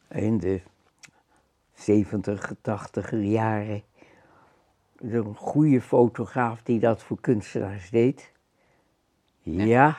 In 0.09 0.37
de 0.37 0.61
70, 1.73 2.51
80 2.61 3.11
jaren. 3.11 3.83
Een 4.97 5.35
goede 5.35 5.81
fotograaf 5.81 6.61
die 6.63 6.79
dat 6.79 7.03
voor 7.03 7.17
kunstenaars 7.21 7.89
deed. 7.89 8.31
Ja. 9.41 9.97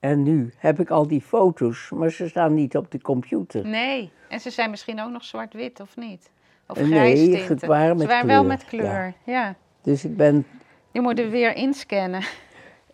En 0.00 0.22
nu 0.22 0.52
heb 0.56 0.80
ik 0.80 0.90
al 0.90 1.06
die 1.06 1.20
foto's, 1.20 1.90
maar 1.90 2.10
ze 2.10 2.28
staan 2.28 2.54
niet 2.54 2.76
op 2.76 2.90
de 2.90 3.00
computer. 3.00 3.66
Nee. 3.66 4.10
En 4.28 4.40
ze 4.40 4.50
zijn 4.50 4.70
misschien 4.70 5.00
ook 5.00 5.10
nog 5.10 5.24
zwart-wit, 5.24 5.80
of 5.80 5.96
niet? 5.96 6.30
Of 6.66 6.78
Nee, 6.78 6.88
grijs 6.88 7.20
het 7.20 7.46
tinten. 7.46 7.68
waren 7.68 7.96
met 7.96 8.00
Ze 8.00 8.12
waren 8.12 8.26
wel 8.26 8.44
met 8.44 8.64
kleur, 8.64 9.14
ja. 9.24 9.54
Dus 9.82 10.04
ik 10.04 10.16
ben 10.16 10.46
Je 10.90 11.00
moet 11.00 11.18
er 11.18 11.30
weer 11.30 11.54
inscannen. 11.56 12.22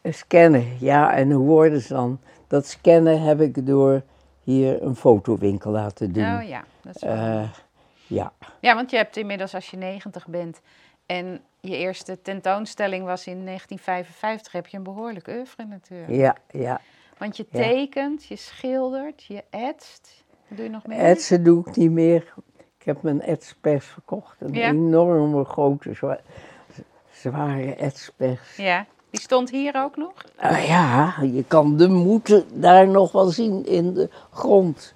Scannen, 0.03 0.67
ja, 0.79 1.13
en 1.13 1.31
hoe 1.31 1.47
worden 1.47 1.81
ze 1.81 1.95
dan? 1.95 2.21
Dat 2.47 2.67
scannen 2.67 3.23
heb 3.23 3.41
ik 3.41 3.67
door 3.67 4.03
hier 4.43 4.83
een 4.83 4.97
fotowinkel 4.97 5.71
laten 5.71 6.13
doen. 6.13 6.37
Oh 6.37 6.49
ja, 6.49 6.65
dat 6.83 6.97
is 6.97 7.03
wel... 7.03 7.13
Eh, 7.13 7.49
ja, 8.15 8.33
Ja, 8.61 8.75
want 8.75 8.91
je 8.91 8.97
hebt 8.97 9.17
inmiddels 9.17 9.55
als 9.55 9.71
je 9.71 9.77
90 9.77 10.27
bent 10.27 10.61
en 11.07 11.41
je 11.61 11.77
eerste 11.77 12.23
tentoonstelling 12.23 13.05
was 13.05 13.27
in 13.27 13.45
1955, 13.45 14.53
heb 14.53 14.67
je 14.67 14.77
een 14.77 14.83
behoorlijk 14.83 15.29
oeuvre 15.29 15.65
natuurlijk. 15.65 16.11
ja, 16.11 16.37
ja. 16.51 16.81
Want 17.19 17.37
je 17.37 17.47
tekent, 17.53 18.25
je 18.25 18.37
schildert, 18.37 19.25
je 19.25 19.45
etst. 19.51 20.25
Wat 20.49 20.57
doe 20.59 20.67
je 20.67 20.73
nog 20.73 20.87
meer? 20.87 20.99
Etsen 20.99 21.45
doe 21.45 21.69
ik 21.69 21.77
niet 21.77 21.91
meer. 21.91 22.35
Ik 22.79 22.87
heb 22.87 23.03
mijn 23.03 23.23
etspers 23.23 23.87
verkocht. 23.87 24.37
Een 24.41 24.53
Ja. 24.55 24.69
enorme 24.69 25.45
grote, 25.45 25.95
zwa- 25.95 26.21
zware 27.13 27.75
etspers. 27.75 28.57
Ja, 28.57 28.87
die 29.11 29.21
stond 29.21 29.51
hier 29.51 29.75
ook 29.77 29.97
nog? 29.97 30.13
Ah, 30.37 30.67
ja, 30.67 31.15
je 31.23 31.45
kan 31.49 31.77
de 31.77 31.89
moeten 31.89 32.45
daar 32.61 32.89
nog 32.89 33.13
wel 33.13 33.27
zien 33.29 33.67
in 33.67 33.95
de 33.95 34.11
grond. 34.31 34.95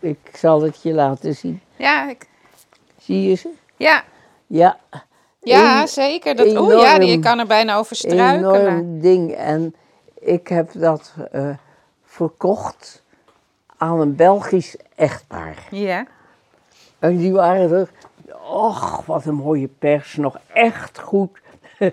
Ik 0.00 0.30
zal 0.36 0.62
het 0.62 0.82
je 0.82 0.92
laten 0.92 1.34
zien. 1.34 1.60
Ja, 1.76 2.08
ik, 2.10 2.26
Zie 3.02 3.28
je 3.28 3.34
ze? 3.34 3.48
ja. 3.76 4.04
Ja. 4.46 4.76
ja 5.40 5.80
Een 5.80 5.88
zeker. 5.88 6.36
Dat, 6.36 6.46
Oeh 6.58 6.82
ja, 6.82 6.98
die- 6.98 7.10
je 7.10 7.18
kan 7.18 7.38
er 7.38 7.46
bijna 7.46 7.76
over 7.76 7.96
struikelen. 7.96 8.34
enorm 8.34 9.00
ding. 9.00 9.32
En 9.32 9.74
ik 10.20 10.48
heb 10.48 10.70
dat 10.74 11.14
eh, 11.32 11.48
verkocht 12.04 13.02
aan 13.76 14.00
een 14.00 14.16
Belgisch 14.16 14.76
echtpaar. 14.94 15.66
Ja. 15.70 16.06
En 16.98 17.16
die 17.16 17.32
waren 17.32 17.70
er, 17.72 17.88
och, 18.50 19.06
wat 19.06 19.24
een 19.24 19.34
mooie 19.34 19.68
pers, 19.78 20.16
nog 20.16 20.38
echt 20.52 20.98
goed. 20.98 21.38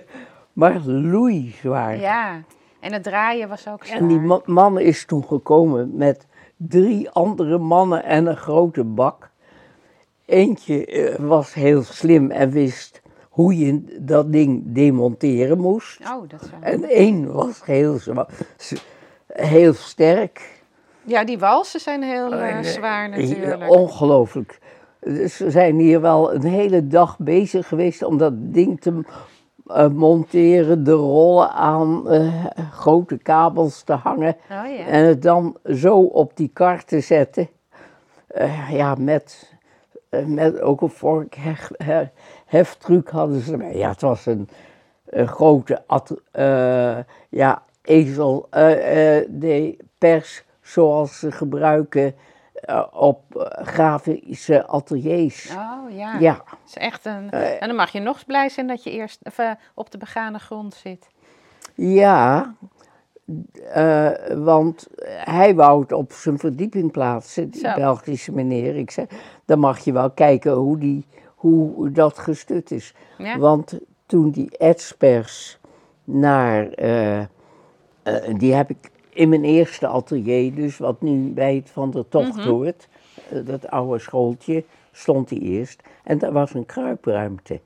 maar 0.53 0.79
loeizwaar. 0.85 1.97
ja. 1.97 2.41
En 2.79 2.93
het 2.93 3.03
draaien 3.03 3.49
was 3.49 3.67
ook 3.67 3.85
zwaar. 3.85 3.97
En 3.97 4.07
die 4.07 4.19
ma- 4.19 4.41
man 4.45 4.79
is 4.79 5.05
toen 5.05 5.23
gekomen 5.25 5.95
met 5.95 6.25
drie 6.57 7.09
andere 7.09 7.57
mannen 7.57 8.03
en 8.03 8.25
een 8.25 8.37
grote 8.37 8.83
bak. 8.83 9.29
Eentje 10.29 10.85
eh, 10.85 11.15
was 11.15 11.53
heel 11.53 11.83
slim 11.83 12.31
en 12.31 12.49
wist 12.49 13.01
hoe 13.29 13.57
je 13.57 13.97
dat 13.99 14.31
ding 14.31 14.63
demonteren 14.65 15.59
moest. 15.59 15.99
Oh, 15.99 16.29
dat 16.29 16.49
wel... 16.49 16.59
En 16.61 16.83
één 16.83 17.31
was 17.31 17.65
heel, 17.65 17.99
heel 19.27 19.73
sterk. 19.73 20.63
Ja, 21.03 21.23
die 21.23 21.39
walsen 21.39 21.79
zijn 21.79 22.03
heel 22.03 22.33
En, 22.33 22.57
eh, 22.57 22.63
zwaar 22.63 23.11
eh, 23.11 23.17
natuurlijk. 23.17 23.69
Ongelooflijk. 23.69 24.59
Dus 24.99 25.37
we 25.37 25.51
zijn 25.51 25.79
hier 25.79 26.01
wel 26.01 26.33
een 26.33 26.43
hele 26.43 26.87
dag 26.87 27.17
bezig 27.17 27.67
geweest 27.67 28.03
om 28.03 28.17
dat 28.17 28.33
ding 28.35 28.81
te 28.81 29.01
monteren, 29.93 30.83
de 30.83 30.91
rollen 30.91 31.51
aan, 31.51 32.07
grote 32.71 33.17
kabels 33.17 33.81
te 33.81 33.93
hangen. 33.93 34.35
Oh 34.51 34.77
ja. 34.77 34.85
En 34.85 35.05
het 35.05 35.21
dan 35.21 35.57
zo 35.63 35.99
op 35.99 36.37
die 36.37 36.49
kar 36.53 36.83
te 36.83 36.99
zetten. 36.99 37.49
Ja, 38.69 38.95
met, 38.95 39.58
met 40.25 40.59
ook 40.61 40.81
een 40.81 40.89
hef, 41.35 41.69
hef- 41.77 42.09
heftruc 42.45 43.09
hadden 43.09 43.41
ze 43.41 43.51
erbij. 43.51 43.75
Ja, 43.75 43.89
het 43.89 44.01
was 44.01 44.25
een, 44.25 44.49
een 45.05 45.27
grote 45.27 45.83
eh, 46.31 46.97
ja, 47.29 47.63
ezel, 47.81 48.47
eh, 48.49 49.17
eh, 49.17 49.25
de 49.29 49.77
pers 49.97 50.43
zoals 50.61 51.19
ze 51.19 51.31
gebruiken 51.31 52.15
eh, 52.53 52.83
op 52.91 53.35
eh, 53.35 53.65
grafische 53.65 54.67
ateliers. 54.67 55.49
Oh 55.55 55.91
ja. 55.91 56.19
Ja, 56.19 56.43
is 56.67 56.75
echt 56.77 57.05
een... 57.05 57.31
Eh. 57.31 57.61
en 57.61 57.67
dan 57.67 57.75
mag 57.75 57.91
je 57.91 57.99
nog 57.99 58.15
eens 58.15 58.23
blij 58.23 58.49
zijn 58.49 58.67
dat 58.67 58.83
je 58.83 58.91
eerst 58.91 59.19
eh, 59.35 59.51
op 59.73 59.91
de 59.91 59.97
begane 59.97 60.39
grond 60.39 60.73
zit. 60.73 61.07
ja. 61.75 62.53
Eh, 63.73 64.09
want 64.37 64.87
hij 65.05 65.55
wou 65.55 65.81
het 65.81 65.91
op 65.91 66.11
zijn 66.11 66.39
verdieping 66.39 66.91
plaatsen, 66.91 67.49
die 67.49 67.61
Zo. 67.61 67.73
Belgische 67.75 68.31
meneer. 68.31 68.75
Ik 68.75 68.91
zei, 68.91 69.07
dan 69.45 69.59
mag 69.59 69.79
je 69.79 69.91
wel 69.91 70.11
kijken 70.11 70.51
hoe, 70.53 70.77
die, 70.77 71.05
hoe 71.35 71.91
dat 71.91 72.17
gestut 72.19 72.71
is. 72.71 72.93
Ja. 73.17 73.37
Want 73.37 73.79
toen 74.05 74.29
die 74.29 74.57
etspers 74.57 75.59
naar, 76.03 76.67
eh, 76.69 77.19
eh, 77.19 77.27
die 78.37 78.53
heb 78.53 78.69
ik 78.69 78.91
in 79.09 79.29
mijn 79.29 79.43
eerste 79.43 79.87
atelier, 79.87 80.55
dus 80.55 80.77
wat 80.77 81.01
nu 81.01 81.31
bij 81.33 81.55
het 81.55 81.69
Van 81.69 81.91
der 81.91 82.07
Tocht 82.07 82.35
Mhm. 82.35 82.47
hoort, 82.47 82.87
dat 83.45 83.69
oude 83.69 83.99
schooltje, 83.99 84.63
stond 84.91 85.29
die 85.29 85.39
eerst. 85.39 85.81
En 86.03 86.17
daar 86.17 86.31
was 86.31 86.53
een 86.53 86.65
kruipruimte. 86.65 87.59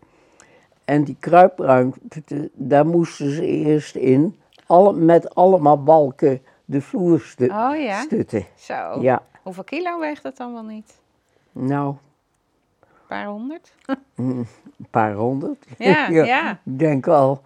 En 0.86 1.04
die 1.04 1.16
kruipruimte, 1.20 2.50
daar 2.54 2.86
moesten 2.86 3.30
ze 3.32 3.46
eerst 3.46 3.96
in, 3.96 4.36
alle, 4.74 4.94
met 4.94 5.36
allemaal 5.36 5.84
balken 5.84 6.42
de 6.66 6.82
vloer 6.82 7.20
stu- 7.20 7.46
Oh 7.50 7.76
ja. 7.78 8.02
stutten. 8.02 8.46
Zo. 8.56 9.02
Ja, 9.02 9.22
Hoeveel 9.42 9.64
kilo 9.64 10.00
weegt 10.00 10.24
dat 10.24 10.38
dan 10.38 10.54
wel 10.54 10.64
niet? 10.64 11.00
nou, 11.52 11.96
Een 12.80 13.08
paar 13.08 13.26
honderd? 13.26 13.74
een 14.16 14.48
paar 14.90 15.14
honderd. 15.14 15.66
Ja, 15.78 16.08
ja. 16.26 16.52
Ik 16.52 16.80
denk 16.80 17.06
wel, 17.06 17.42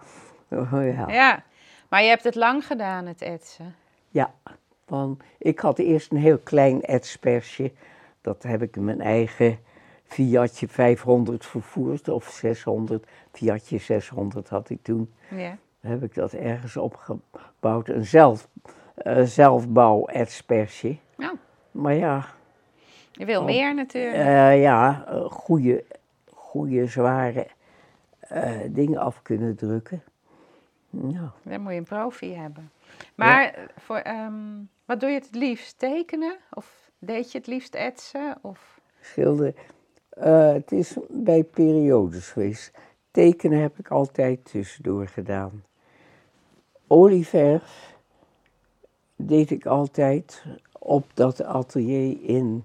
oh, 0.50 0.72
ja. 0.72 1.08
Ja. 1.08 1.42
Maar 1.88 2.02
je 2.02 2.08
hebt 2.08 2.24
het 2.24 2.34
lang 2.34 2.66
gedaan, 2.66 3.06
het 3.06 3.22
etsen. 3.22 3.74
Ja, 4.08 4.32
want 4.86 5.22
ik 5.38 5.58
had 5.58 5.78
eerst 5.78 6.10
een 6.12 6.18
heel 6.18 6.38
klein 6.38 6.82
etspersje. 6.82 7.72
Dat 8.20 8.42
heb 8.42 8.62
ik 8.62 8.76
in 8.76 8.84
mijn 8.84 9.00
eigen 9.00 9.58
Fiatje 10.06 10.68
500 10.68 11.46
vervoerd, 11.46 12.08
of 12.08 12.28
600. 12.28 13.06
Fiatje 13.32 13.78
600 13.78 14.48
had 14.48 14.70
ik 14.70 14.78
toen. 14.82 15.12
Ja. 15.30 15.56
Heb 15.80 16.02
ik 16.02 16.14
dat 16.14 16.32
ergens 16.32 16.76
opgebouwd. 16.76 17.88
Een 17.88 18.04
zelf, 18.06 18.48
eh, 18.94 19.22
zelfbouw 19.22 20.06
etspersje. 20.06 20.96
Nou, 21.16 21.36
Maar 21.70 21.94
ja, 21.94 22.26
je 23.12 23.24
wil 23.24 23.40
Oh. 23.40 23.46
meer 23.46 23.74
natuurlijk. 23.74 24.14
eh, 24.14 24.60
ja 24.62 25.04
eh, 25.08 25.24
goede, 25.30 25.84
goede 26.34 26.86
zware 26.86 27.46
dingen 28.68 28.98
af 28.98 29.22
kunnen 29.22 29.56
drukken. 29.56 30.02
Nou, 30.90 31.28
Dan 31.42 31.60
moet 31.60 31.72
je 31.72 31.78
een 31.78 31.84
profi 31.84 32.34
hebben. 32.34 32.70
Maar 33.14 33.54
voor, 33.76 33.96
ehm, 33.96 34.34
wat 34.84 35.00
doe 35.00 35.08
je 35.10 35.14
het 35.18 35.34
liefst? 35.34 35.78
Tekenen? 35.78 36.36
Of 36.50 36.90
deed 36.98 37.32
je 37.32 37.38
het 37.38 37.46
liefst 37.46 37.74
etsen? 37.74 38.38
Of... 38.40 38.80
schilderen. 39.00 39.54
Het 40.54 40.72
is 40.72 40.96
bij 41.08 41.42
periodes 41.44 42.30
geweest. 42.30 42.78
Tekenen 43.18 43.60
heb 43.60 43.78
ik 43.78 43.88
altijd 43.90 44.44
tussendoor 44.44 45.06
gedaan. 45.06 45.64
Olieverf 46.86 47.96
deed 49.16 49.50
ik 49.50 49.66
altijd 49.66 50.44
op 50.78 51.04
dat 51.14 51.42
atelier 51.42 52.16
in, 52.22 52.64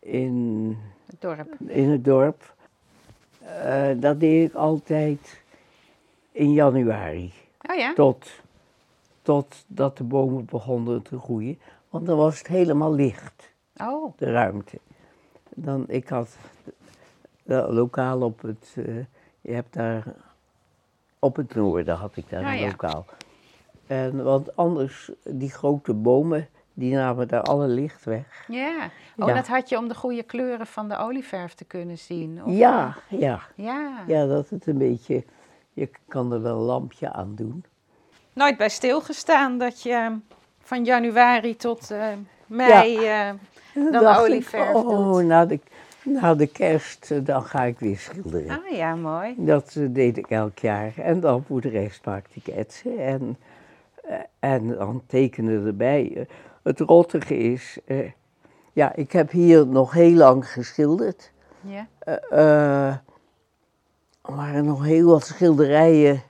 in, 0.00 0.76
Het 1.06 1.20
dorp. 1.20 1.54
in 1.66 1.88
het 1.88 2.04
dorp. 2.04 2.54
Eh, 3.38 3.90
dat 3.96 4.20
deed 4.20 4.48
ik 4.48 4.54
altijd 4.54 5.42
in 6.32 6.52
januari. 6.52 7.32
Oh 7.70 7.76
ja? 7.76 7.94
Tot, 7.94 8.30
tot 9.22 9.64
dat 9.66 9.96
de 9.96 10.04
bomen 10.04 10.44
begonnen 10.44 11.02
te 11.02 11.18
groeien. 11.18 11.58
Want 11.88 12.06
dan 12.06 12.16
was 12.16 12.38
het 12.38 12.46
helemaal 12.46 12.94
licht 12.94 13.52
Oh, 13.76 14.12
de 14.16 14.30
ruimte. 14.32 14.78
Dan, 15.54 15.84
ik 15.88 16.08
had 16.08 16.36
dat 17.42 17.72
lokaal 17.72 18.20
op 18.20 18.42
het, 18.42 18.74
eh, 18.76 18.84
je 19.48 19.54
hebt 19.54 19.72
daar, 19.74 20.02
op 21.18 21.36
het 21.36 21.54
noorden 21.54 21.96
had 21.96 22.16
ik 22.16 22.30
daar 22.30 22.44
Ah, 22.44 22.52
een 22.52 22.58
ja. 22.58 22.66
lokaal. 22.66 23.04
En, 23.86 24.24
want 24.24 24.56
anders, 24.56 25.10
die 25.24 25.50
grote 25.50 25.94
bomen, 25.94 26.48
die 26.74 26.94
namen 26.94 27.28
daar 27.28 27.42
alle 27.42 27.66
licht 27.66 28.04
weg. 28.04 28.44
ja. 28.48 28.90
Oh, 29.18 29.28
Ja. 29.28 29.34
dat 29.34 29.46
had 29.46 29.68
je 29.68 29.78
om 29.78 29.88
de 29.88 29.94
goede 29.94 30.22
kleuren 30.22 30.66
van 30.66 30.88
de 30.88 30.96
olieverf 30.96 31.54
te 31.54 31.64
kunnen 31.64 31.98
zien? 31.98 32.44
Of... 32.44 32.52
Ja, 32.54 32.96
ja, 33.08 33.40
Ja. 33.54 34.04
ja, 34.06 34.26
dat 34.26 34.48
het 34.50 34.66
een 34.66 34.78
beetje, 34.78 35.24
je 35.72 35.90
kan 36.08 36.32
er 36.32 36.42
wel 36.42 36.56
een 36.56 36.62
lampje 36.62 37.12
aan 37.12 37.34
doen. 37.34 37.64
Nooit 38.32 38.56
bij 38.56 38.68
stilgestaan 38.68 39.58
dat 39.58 39.82
je 39.82 40.18
van 40.60 40.84
januari 40.84 41.56
tot 41.56 41.90
eh, 41.90 42.06
mei 42.46 42.96
eh, 42.96 43.28
En 43.28 43.38
dan 43.92 44.12
ik, 44.14 44.18
olieverf 44.18 44.74
oh, 44.74 45.12
doet. 45.12 45.48
de, 45.48 45.60
na 46.04 46.34
de 46.34 46.46
kerst, 46.46 47.10
eh, 47.10 47.18
dan 47.24 47.42
ga 47.42 47.62
ik 47.62 47.78
weer 47.78 47.98
schilderen. 47.98 48.50
Ah 48.50 48.76
ja, 48.76 48.94
mooi. 48.94 49.34
Dat 49.36 49.74
eh, 49.76 49.86
deed 49.90 50.16
ik 50.16 50.30
elk 50.30 50.58
jaar. 50.58 50.92
En 50.96 51.20
dan 51.20 51.44
voor 51.44 51.60
de 51.60 51.68
rest 51.68 52.04
maakte 52.04 52.40
ik 52.44 52.46
etsen 52.46 52.98
en, 52.98 53.36
eh, 54.04 54.16
en 54.38 54.68
dan 54.68 55.02
tekenen 55.06 55.66
erbij. 55.66 56.26
Het 56.62 56.80
rottige 56.80 57.36
is, 57.36 57.78
ja, 58.72 58.94
ik 58.94 59.12
heb 59.12 59.30
hier 59.30 59.66
nog 59.66 59.92
heel 59.92 60.14
lang 60.14 60.48
geschilderd. 60.48 61.32
Ja. 61.60 61.86
Er 64.22 64.34
waren 64.34 64.64
nog 64.64 64.84
heel 64.84 65.06
wat 65.06 65.26
schilderijen 65.26 66.22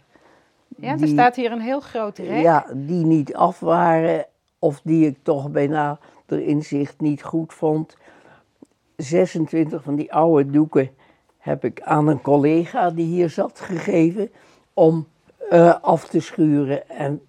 Ja, 0.77 0.99
er 0.99 1.09
staat 1.09 1.37
hier 1.37 1.53
een 1.53 1.61
heel 1.61 1.81
groot 1.81 2.19
rek. 2.19 2.43
ja, 2.43 2.67
die 2.75 3.05
niet 3.05 3.35
af 3.35 3.61
waren 3.61 4.27
of 4.59 4.81
die 4.85 5.07
ik 5.07 5.19
toch 5.23 5.51
bij 5.51 5.67
nader 5.67 6.41
inzicht 6.41 7.01
niet 7.01 7.23
goed 7.23 7.55
vond. 7.55 7.97
26 9.03 9.83
van 9.83 9.97
die 9.97 10.13
oude 10.13 10.51
doeken 10.51 10.91
heb 11.39 11.65
ik 11.65 11.81
aan 11.81 12.09
een 12.09 12.21
collega 12.21 12.91
die 12.91 13.07
hier 13.07 13.31
zat 13.31 13.61
gegeven 13.61 14.31
om 14.75 15.07
eh, 15.51 15.75
af 15.81 16.09
te 16.09 16.21
schuren. 16.21 16.89
En 16.89 17.23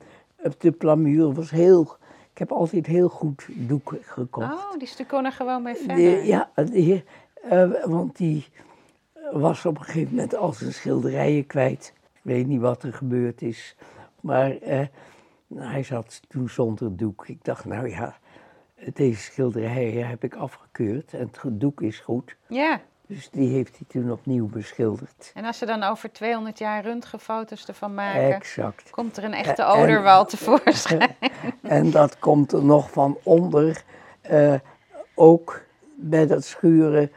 de 0.58 0.71
plamuur 0.71 1.34
was 1.34 1.49
heel. 1.49 1.97
Ik 2.32 2.38
heb 2.38 2.51
altijd 2.51 2.86
heel 2.86 3.10
goed 3.10 3.45
doek 3.47 3.93
gekocht. 4.01 4.51
Oh, 4.51 4.77
die 4.77 4.88
stukken 4.88 5.15
kon 5.17 5.25
er 5.25 5.32
gewoon 5.32 5.63
mee 5.63 5.75
verder. 5.75 6.25
Ja, 6.25 6.49
eh, 6.55 7.69
want 7.86 8.17
die 8.17 8.45
was 9.32 9.65
op 9.65 9.77
een 9.77 9.84
gegeven 9.84 10.15
moment 10.15 10.36
al 10.36 10.53
zijn 10.53 10.73
schilderijen 10.73 11.45
kwijt. 11.45 11.93
Ik 12.13 12.21
weet 12.21 12.47
niet 12.47 12.62
wat 12.62 12.84
er 12.84 12.93
gebeurd 12.93 13.41
is. 13.41 13.75
Maar 14.21 14.58
eh, 14.58 14.88
hij 15.55 15.84
zat 15.84 16.21
toen 16.27 16.49
zonder 16.49 16.97
doek. 16.97 17.27
Ik 17.27 17.43
dacht, 17.43 17.65
nou 17.65 17.89
ja, 17.89 18.17
deze 18.93 19.21
schilderijen 19.21 20.08
heb 20.08 20.23
ik 20.23 20.36
afgekeurd 20.80 21.13
en 21.13 21.30
het 21.42 21.60
doek 21.60 21.82
is 21.82 22.00
goed. 22.00 22.36
Ja, 22.48 22.82
Dus 23.08 23.30
die 23.30 23.50
heeft 23.50 23.78
hij 23.78 23.86
toen 23.88 24.12
opnieuw 24.12 24.48
beschilderd. 24.48 25.32
en 25.34 25.46
als 25.46 25.58
ze 25.58 25.65
dan 25.65 25.84
over 25.84 26.12
200 26.12 26.58
jaar 26.60 26.84
röntgenfoto's 26.84 27.65
ervan 27.68 27.94
maken, 27.94 28.34
Exact. 28.34 28.89
komt 28.89 29.18
er 29.18 29.24
een 29.24 29.34
echte 29.34 29.65
oderwal 29.65 30.26
tevoorschijn. 30.26 31.15
En 31.62 31.92
dat 31.92 32.20
komt 32.20 32.52
er 32.52 32.63
nog 32.63 32.92
van 32.92 33.18
onder. 33.24 33.84
eh, 34.22 34.54
ook 35.15 35.62
bij 35.96 36.28
dat 36.28 36.44
schuren 36.46 37.12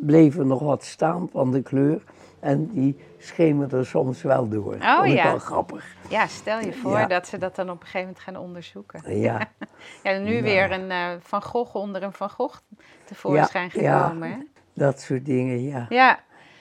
bleef 0.00 0.36
er 0.38 0.46
nog 0.46 0.60
wat 0.60 0.84
staan 0.84 1.28
van 1.32 1.50
de 1.52 1.62
kleur. 1.62 2.02
En 2.40 2.66
die 2.72 2.96
schemerde 3.18 3.84
soms 3.84 4.22
wel 4.22 4.48
door. 4.48 4.74
Oh, 4.74 4.94
Vond 4.96 5.08
ik 5.08 5.14
ja. 5.16 5.24
wel 5.24 5.38
grappig. 5.38 5.84
Ja, 6.08 6.26
stel 6.26 6.60
je 6.60 6.72
voor 6.72 6.98
Ja. 6.98 7.06
dat 7.06 7.26
ze 7.26 7.38
dat 7.38 7.56
dan 7.56 7.70
op 7.70 7.74
een 7.80 7.86
gegeven 7.86 8.00
moment 8.06 8.18
gaan 8.24 8.36
onderzoeken. 8.36 9.18
Ja, 9.20 9.38
Ja, 10.02 10.18
nu 10.18 10.30
Nou. 10.30 10.42
weer 10.42 10.72
een 10.72 10.90
eh, 10.90 11.06
Van 11.20 11.42
Gogh 11.42 11.74
onder 11.76 12.02
een 12.02 12.12
Van 12.12 12.30
Gogh 12.30 12.58
tevoorschijn 13.04 13.70
Ja, 13.72 13.80
ja. 13.82 14.02
gekomen. 14.04 14.28
hè? 14.30 14.36
dat 14.74 15.00
soort 15.00 15.24
dingen, 15.24 15.62
ja. 15.62 15.86
Ja, 15.88 16.18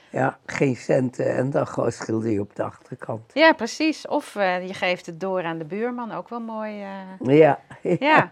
Ja, 0.09 0.37
geen 0.45 0.75
centen 0.75 1.35
en 1.35 1.49
dan 1.49 1.67
gewoon 1.67 1.91
schilder 1.91 2.31
je 2.31 2.39
op 2.41 2.55
de 2.55 2.63
achterkant. 2.63 3.21
Ja, 3.33 3.53
precies. 3.53 4.07
Of 4.07 4.35
eh, 4.35 4.67
je 4.67 4.73
geeft 4.73 5.05
het 5.05 5.19
door 5.19 5.43
aan 5.43 5.57
de 5.57 5.65
buurman, 5.65 6.11
ook 6.11 6.29
wel 6.29 6.39
mooi. 6.39 6.81
eh. 6.81 7.37
Ja, 7.37 7.59
Ja. 7.81 8.31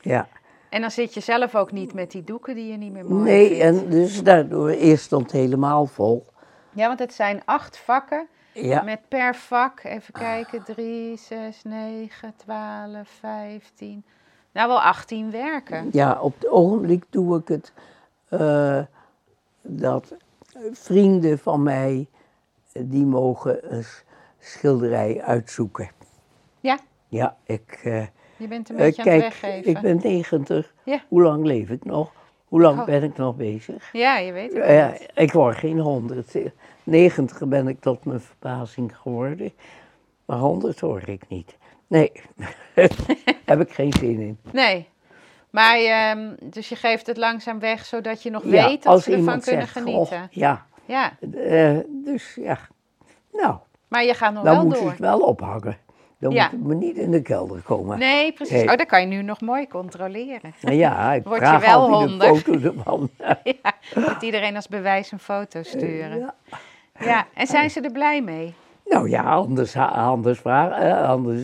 ja. 0.00 0.28
En 0.68 0.80
dan 0.80 0.90
zit 0.90 1.14
je 1.14 1.20
zelf 1.20 1.54
ook 1.54 1.72
niet 1.72 1.94
met 1.94 2.10
die 2.10 2.24
doeken 2.24 2.54
die 2.54 2.70
je 2.70 2.76
niet 2.76 2.92
meer 2.92 3.04
mooi 3.08 3.22
Nee, 3.22 3.48
vindt. 3.48 3.62
en 3.84 3.90
dus 3.90 4.22
daardoor 4.22 4.68
eerst 4.68 5.04
stond 5.04 5.22
het 5.22 5.32
helemaal 5.40 5.86
vol. 5.86 6.26
Ja, 6.72 6.86
want 6.86 6.98
het 6.98 7.14
zijn 7.14 7.42
acht 7.44 7.76
vakken. 7.78 8.26
Ja, 8.54 8.82
Met 8.82 9.00
per 9.08 9.34
vak, 9.36 9.84
even 9.84 10.12
kijken, 10.12 10.62
3, 10.64 11.16
6, 11.16 11.62
9, 11.64 12.32
12, 12.36 13.08
15. 13.20 14.04
Nou, 14.52 14.68
wel 14.68 14.82
18 14.82 15.30
werken. 15.30 15.88
ja 15.92 16.20
op 16.20 16.34
het 16.34 16.48
ogenblik 16.48 17.04
doe 17.10 17.38
ik 17.38 17.48
het 17.48 17.72
eh, 18.28 18.80
dat 19.62 20.14
vrienden 20.72 21.38
van 21.38 21.62
mij, 21.62 22.06
eh, 22.72 22.82
die 22.86 23.04
mogen 23.06 23.74
een 23.74 23.84
schilderij 24.38 25.22
uitzoeken. 25.22 25.90
Ja, 26.60 26.78
Ja, 27.08 27.36
ik... 27.44 27.80
eh, 27.84 28.06
je 28.36 28.48
bent 28.48 28.68
een 28.68 28.76
beetje 28.76 29.02
aan 29.02 29.08
het 29.10 29.20
kijk, 29.20 29.40
weggeven. 29.40 29.70
ik 29.70 29.80
ben 29.80 30.00
90. 30.02 30.74
Ja. 30.84 31.02
Hoe 31.08 31.22
lang 31.22 31.44
leef 31.44 31.68
ik 31.68 31.84
nog? 31.84 32.12
Hoe 32.52 32.60
lang 32.60 32.78
Oh. 32.80 32.84
ben 32.86 33.02
ik 33.02 33.16
nog 33.16 33.36
bezig? 33.36 33.88
Ja, 33.92 34.18
je 34.18 34.32
weet 34.32 34.52
het 34.52 34.66
Ja, 34.66 34.90
niet. 34.90 35.10
ik 35.14 35.32
word 35.32 35.56
geen 35.56 35.78
100. 35.78 36.36
90 36.84 37.48
ben 37.48 37.68
ik 37.68 37.80
tot 37.80 38.04
mijn 38.04 38.20
verbazing 38.20 38.96
geworden. 38.96 39.52
Maar 40.24 40.38
100 40.38 40.80
hoor 40.80 41.08
ik 41.08 41.22
niet. 41.28 41.56
Nee, 41.86 42.12
heb 43.44 43.60
ik 43.60 43.72
geen 43.72 43.92
zin 43.92 44.20
in. 44.20 44.38
Nee. 44.50 44.88
Maar, 45.50 45.76
ehm, 45.78 46.30
dus 46.42 46.68
je 46.68 46.76
geeft 46.76 47.06
het 47.06 47.16
langzaam 47.16 47.58
weg, 47.58 47.84
zodat 47.84 48.22
je 48.22 48.30
nog 48.30 48.42
Ja, 48.44 48.66
weet 48.68 48.82
dat 48.82 49.02
ze 49.02 49.10
ervan 49.12 49.40
kunnen 49.40 49.60
zegt, 49.60 49.72
genieten. 49.72 50.06
"Goh, 50.18 50.22
ja, 50.30 50.66
Ja, 50.84 51.12
eh, 51.34 51.78
dus 52.04 52.34
ja. 52.34 52.58
Nou, 53.32 53.56
maar 53.88 54.04
je 54.04 54.14
gaat 54.14 54.32
nog 54.32 54.44
dan 54.44 54.54
wel 54.54 54.64
moet 54.64 54.74
door. 54.74 54.82
je 54.84 54.88
het 54.90 54.98
wel 54.98 55.20
ophangen. 55.20 55.76
Dan 56.22 56.32
Ja. 56.32 56.50
moet 56.52 56.66
me 56.66 56.74
niet 56.74 56.96
in 56.96 57.10
de 57.10 57.22
kelder 57.22 57.60
komen. 57.60 57.98
Nee, 57.98 58.32
precies. 58.32 58.62
Oh, 58.62 58.76
dat 58.76 58.86
kan 58.86 59.00
je 59.00 59.06
nu 59.06 59.22
nog 59.22 59.40
mooi 59.40 59.66
controleren. 59.68 60.54
Nou 60.60 60.76
ja, 60.76 61.12
ik 61.12 61.24
Word 61.24 61.40
je 61.40 61.58
wel 61.58 61.80
altijd 61.80 62.10
100? 62.10 62.30
een 62.30 62.36
foto 62.36 62.52
ervan. 62.76 63.10
ja, 63.62 63.72
moet 63.94 64.22
iedereen 64.22 64.56
als 64.56 64.68
bewijs 64.68 65.12
een 65.12 65.18
foto 65.18 65.62
sturen. 65.62 66.18
Ja. 66.18 66.34
Ja, 67.00 67.26
en 67.34 67.46
zijn 67.46 67.70
ze 67.70 67.80
er 67.80 67.92
blij 67.92 68.22
mee? 68.22 68.54
Nou 68.84 69.08
ja, 69.08 69.22
anders, 69.22 69.76
anders, 69.76 70.38
vraag, 70.38 70.78
eh, 70.80 71.08
anders 71.08 71.40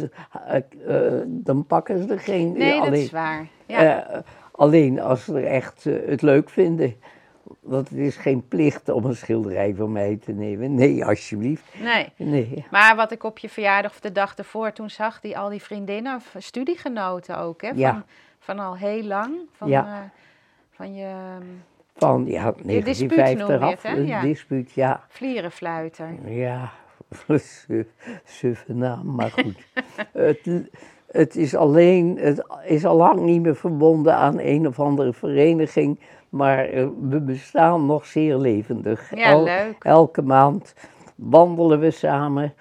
eh, 0.47 0.57
eh, 0.87 1.23
dan 1.27 1.67
pakken 1.67 2.03
ze 2.03 2.13
er 2.13 2.21
geen. 2.21 2.53
Nee, 2.53 2.79
dat 2.79 2.87
alleen, 2.87 3.03
is 3.03 3.11
waar. 3.11 3.47
Ja. 3.67 3.79
eh, 4.09 4.19
alleen 4.53 5.01
als 5.01 5.25
ze 5.25 5.35
er 5.35 5.47
echt 5.47 5.87
eh, 5.87 5.95
het 6.07 6.23
leuk 6.23 6.51
vinden. 6.51 6.95
Want 7.69 7.89
het 7.89 7.99
is 7.99 8.17
geen 8.17 8.49
plicht 8.49 8.89
om 8.89 9.05
een 9.05 9.17
schilderij 9.17 9.75
van 9.75 9.93
mij 9.93 10.19
te 10.25 10.33
nemen. 10.33 10.75
Nee, 10.75 11.05
alsjeblieft. 11.05 11.63
Nee. 11.83 12.09
Nee. 12.17 12.67
Maar 12.71 12.97
wat 12.97 13.13
ik 13.13 13.25
op 13.25 13.39
je 13.39 13.49
verjaardag 13.49 13.91
of 13.91 14.01
de 14.01 14.13
dag 14.13 14.35
ervoor 14.37 14.73
toen 14.73 14.91
zag, 14.91 15.21
die 15.21 15.39
al 15.39 15.49
die 15.49 15.63
vriendinnen, 15.63 16.15
of 16.17 16.35
studiegenoten 16.39 17.39
ook, 17.39 17.63
hè? 17.63 17.69
Van, 17.69 17.79
Ja. 17.79 18.05
van 18.39 18.59
al 18.59 18.77
heel 18.77 19.03
lang. 19.03 19.35
Van, 19.53 19.69
Ja. 19.69 19.85
eh, 19.87 20.11
van 20.71 20.95
je 20.95 21.05
ehm, 21.05 21.43
Van 21.97 22.27
ja, 22.27 22.53
dispuut 22.53 22.67
noem 22.67 22.79
je 22.79 23.15
1950 23.17 23.91
af. 23.91 23.97
Een 23.99 24.07
Ja. 24.07 24.21
dispuut, 24.21 24.73
ja. 24.73 25.05
vlierenfluiter. 25.09 26.09
Ja, 26.27 26.71
su- 27.27 27.87
suffe 28.25 28.75
naam, 28.75 29.15
maar 29.15 29.31
goed. 29.31 29.67
het, 30.13 30.69
het 31.11 31.37
is 31.37 31.55
alleen, 31.55 32.19
het 32.21 32.43
is 32.65 32.85
al 32.85 32.97
lang 32.97 33.21
niet 33.21 33.43
meer 33.43 33.57
verbonden 33.57 34.15
aan 34.15 34.39
een 34.39 34.67
of 34.67 34.81
andere 34.81 35.13
vereniging, 35.13 36.01
maar 36.29 36.65
eh, 36.65 36.87
we 37.01 37.21
bestaan 37.21 37.87
nog 37.87 38.07
zeer 38.07 38.37
levendig. 38.37 39.15
Ja, 39.17 39.43
leuk. 39.43 39.85
Elke 39.85 40.23
maand 40.23 40.75
wandelen 41.15 41.81
we 41.81 41.91
samen. 41.91 42.55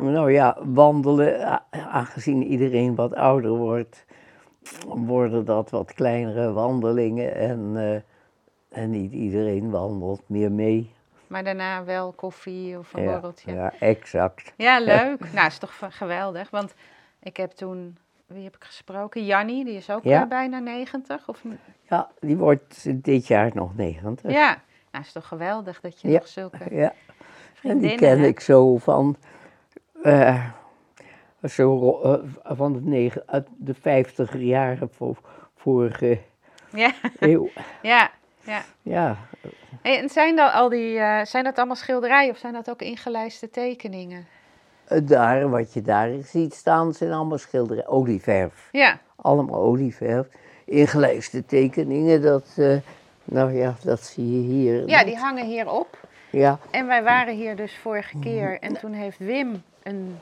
Nou 0.00 0.32
ja, 0.32 0.56
wandelen, 0.64 1.62
aangezien 1.70 2.42
iedereen 2.42 2.94
wat 2.94 3.14
ouder 3.14 3.50
wordt, 3.50 4.04
worden 4.86 5.44
dat 5.44 5.70
wat 5.70 5.94
kleinere 5.94 6.52
wandelingen 6.52 7.34
en, 7.34 7.72
eh, 7.76 8.80
en 8.82 8.90
niet 8.90 9.12
iedereen 9.12 9.70
wandelt 9.70 10.22
meer 10.26 10.52
mee. 10.52 10.90
Maar 11.26 11.44
daarna 11.44 11.84
wel 11.84 12.12
koffie 12.12 12.78
of 12.78 12.94
een 12.94 13.02
Ja, 13.02 13.12
borreltje. 13.12 13.52
Ja, 13.52 13.62
ja, 13.62 13.72
exact. 13.78 14.52
leuk. 14.56 15.32
nou, 15.32 15.46
is 15.46 15.58
toch 15.58 15.78
geweldig. 15.90 16.50
Want 16.50 16.74
ik 17.22 17.36
heb 17.36 17.50
toen, 17.50 17.96
wie 18.32 18.44
heb 18.44 18.56
ik 18.56 18.64
gesproken? 18.64 19.24
Jannie, 19.24 19.64
die 19.64 19.76
is 19.76 19.90
ook 19.90 20.04
Ja. 20.04 20.22
eh, 20.22 20.28
bijna 20.28 20.58
90. 20.58 21.28
Of, 21.28 21.42
Ja, 21.88 22.10
die 22.20 22.36
wordt 22.36 23.04
dit 23.04 23.26
jaar 23.26 23.50
nog 23.54 23.76
90. 23.76 24.30
ja, 24.30 24.60
nou, 24.90 25.04
is 25.04 25.12
toch 25.12 25.26
geweldig 25.28 25.80
dat 25.80 26.00
je 26.00 26.08
Ja. 26.08 26.18
nog 26.18 26.28
zulke 26.28 26.74
Ja. 26.74 26.92
En 27.62 27.78
die 27.78 27.94
ken 27.96 28.24
ik 28.24 28.40
zo 28.40 28.76
van, 28.78 29.16
eh, 30.02 30.46
zo, 31.48 32.00
eh, 32.00 32.18
van 32.56 32.72
de, 32.72 32.80
negen, 32.80 33.22
uit 33.26 33.48
de 33.56 33.74
50 33.74 34.36
jaren 34.38 34.90
voor, 34.92 35.16
vorige 35.56 36.18
Ja, 36.70 36.92
eeuw. 37.18 37.48
ja, 37.82 38.10
ja. 38.44 38.62
Ja, 38.82 39.16
Hey, 39.82 39.98
en 39.98 40.08
zijn 40.08 40.36
dat, 40.36 40.52
al 40.52 40.68
die, 40.68 40.96
zijn 41.24 41.44
dat 41.44 41.56
allemaal 41.56 41.76
schilderijen 41.76 42.30
of 42.30 42.36
zijn 42.38 42.52
dat 42.52 42.70
ook 42.70 42.82
ingelijste 42.82 43.50
tekeningen? 43.50 44.26
Eh, 44.94 45.00
daar, 45.06 45.50
wat 45.50 45.72
je 45.72 45.82
daar 45.82 46.10
ziet 46.22 46.54
staan, 46.54 46.92
zijn 46.94 47.12
allemaal 47.12 47.38
schilderijen, 47.38 47.88
olieverf. 47.88 48.68
Ja, 48.72 48.98
Allemaal 49.16 49.60
olieverf. 49.60 50.26
Ingelijste 50.64 51.44
tekeningen, 51.46 52.22
dat, 52.22 52.46
eh, 52.56 52.76
nou 53.24 53.52
ja, 53.52 53.74
dat 53.82 54.00
zie 54.00 54.30
je 54.32 54.46
hier. 54.48 54.88
ja 54.88 55.04
die 55.04 55.16
hangen 55.16 55.46
hierop. 55.46 55.98
Ja, 56.30 56.58
En 56.70 56.86
wij 56.86 57.02
waren 57.02 57.34
hier 57.34 57.56
dus 57.56 57.76
vorige 57.82 58.18
keer 58.18 58.58
en 58.60 58.78
toen 58.78 58.92
heeft 58.92 59.18
Wim 59.18 59.62
een, 59.82 60.18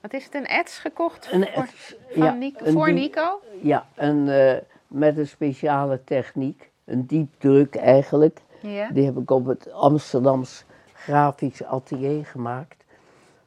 wat 0.00 0.12
is 0.12 0.24
het, 0.24 0.34
een 0.34 0.46
ets 0.46 0.78
gekocht 0.78 1.28
Een 1.32 1.48
voor, 1.54 1.62
ets, 1.62 1.96
van 2.10 2.24
ja, 2.24 2.32
Nico, 2.32 2.64
een 2.64 2.72
voor 2.72 2.92
Nico? 2.92 3.40
ja 3.62 3.86
en 3.94 4.28
eh, 4.28 4.56
met 4.86 5.18
een 5.18 5.26
speciale 5.26 6.04
techniek, 6.04 6.70
een 6.84 7.06
diepdruk 7.06 7.74
eigenlijk. 7.74 8.40
Ja. 8.60 8.88
Die 8.90 9.04
heb 9.04 9.16
ik 9.16 9.30
op 9.30 9.46
het 9.46 9.72
Amsterdams 9.72 10.64
Grafisch 10.94 11.64
Atelier 11.64 12.26
gemaakt. 12.26 12.84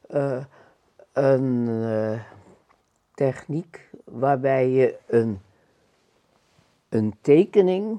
Eh, 0.08 0.36
een 1.18 1.68
eh, 1.68 2.20
techniek 3.14 3.88
waarbij 4.04 4.68
je 4.68 4.96
een, 5.06 5.40
een 6.88 7.14
tekening 7.20 7.98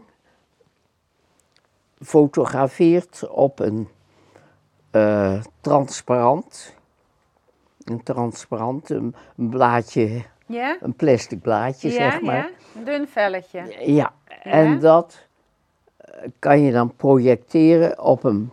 fotografeert 2.01 3.27
op 3.29 3.59
een 3.59 3.87
eh, 4.91 5.41
transparant. 5.61 6.73
Een 7.83 8.03
transparant, 8.03 8.89
een, 8.89 9.15
een 9.37 9.49
blaadje, 9.49 10.23
Ja? 10.45 10.77
een 10.81 10.93
plastic 10.93 11.41
blaadje 11.41 11.89
Ja, 11.89 12.11
zeg 12.11 12.21
maar. 12.21 12.35
ja, 12.35 12.49
een 12.75 12.83
dun 12.83 13.07
velletje. 13.07 13.91
Ja, 13.93 14.13
en 14.43 14.79
dat 14.79 15.27
eh, 15.97 16.29
kan 16.39 16.61
je 16.61 16.71
dan 16.71 16.95
projecteren 16.95 18.01
op 18.01 18.23
een 18.23 18.51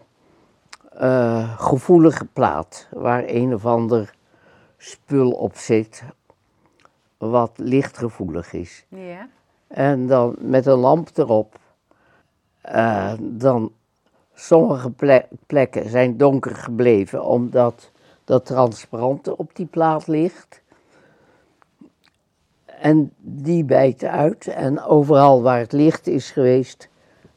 gevoelige 1.57 2.25
plaat 2.25 2.89
waar 2.91 3.25
een 3.27 3.55
of 3.55 3.67
ander 3.67 4.15
spul 4.77 5.31
op 5.31 5.57
zit 5.57 6.03
wat 7.19 7.53
lichtgevoelig 7.57 8.53
is. 8.53 8.85
Ja. 8.89 9.29
En 9.67 10.07
dan 10.07 10.37
met 10.39 10.67
een 10.67 10.79
lamp 10.79 11.11
erop, 11.15 11.59
eh, 12.61 13.13
dan 13.21 13.73
sommige 14.35 14.91
ple- 14.91 15.29
plekken 15.47 15.89
zijn 15.91 16.17
donker 16.17 16.57
gebleven 16.57 17.25
omdat 17.25 17.91
dat 18.25 18.47
transparante 18.47 19.37
op 19.37 19.57
die 19.57 19.67
plaat 19.67 20.07
ligt. 20.07 20.63
En 22.65 23.13
die 23.19 23.65
bijt 23.65 24.05
uit 24.05 24.47
en 24.47 24.83
overal 24.83 25.43
waar 25.43 25.59
het 25.59 25.73
licht 25.73 26.07
is 26.07 26.31
geweest, 26.31 26.89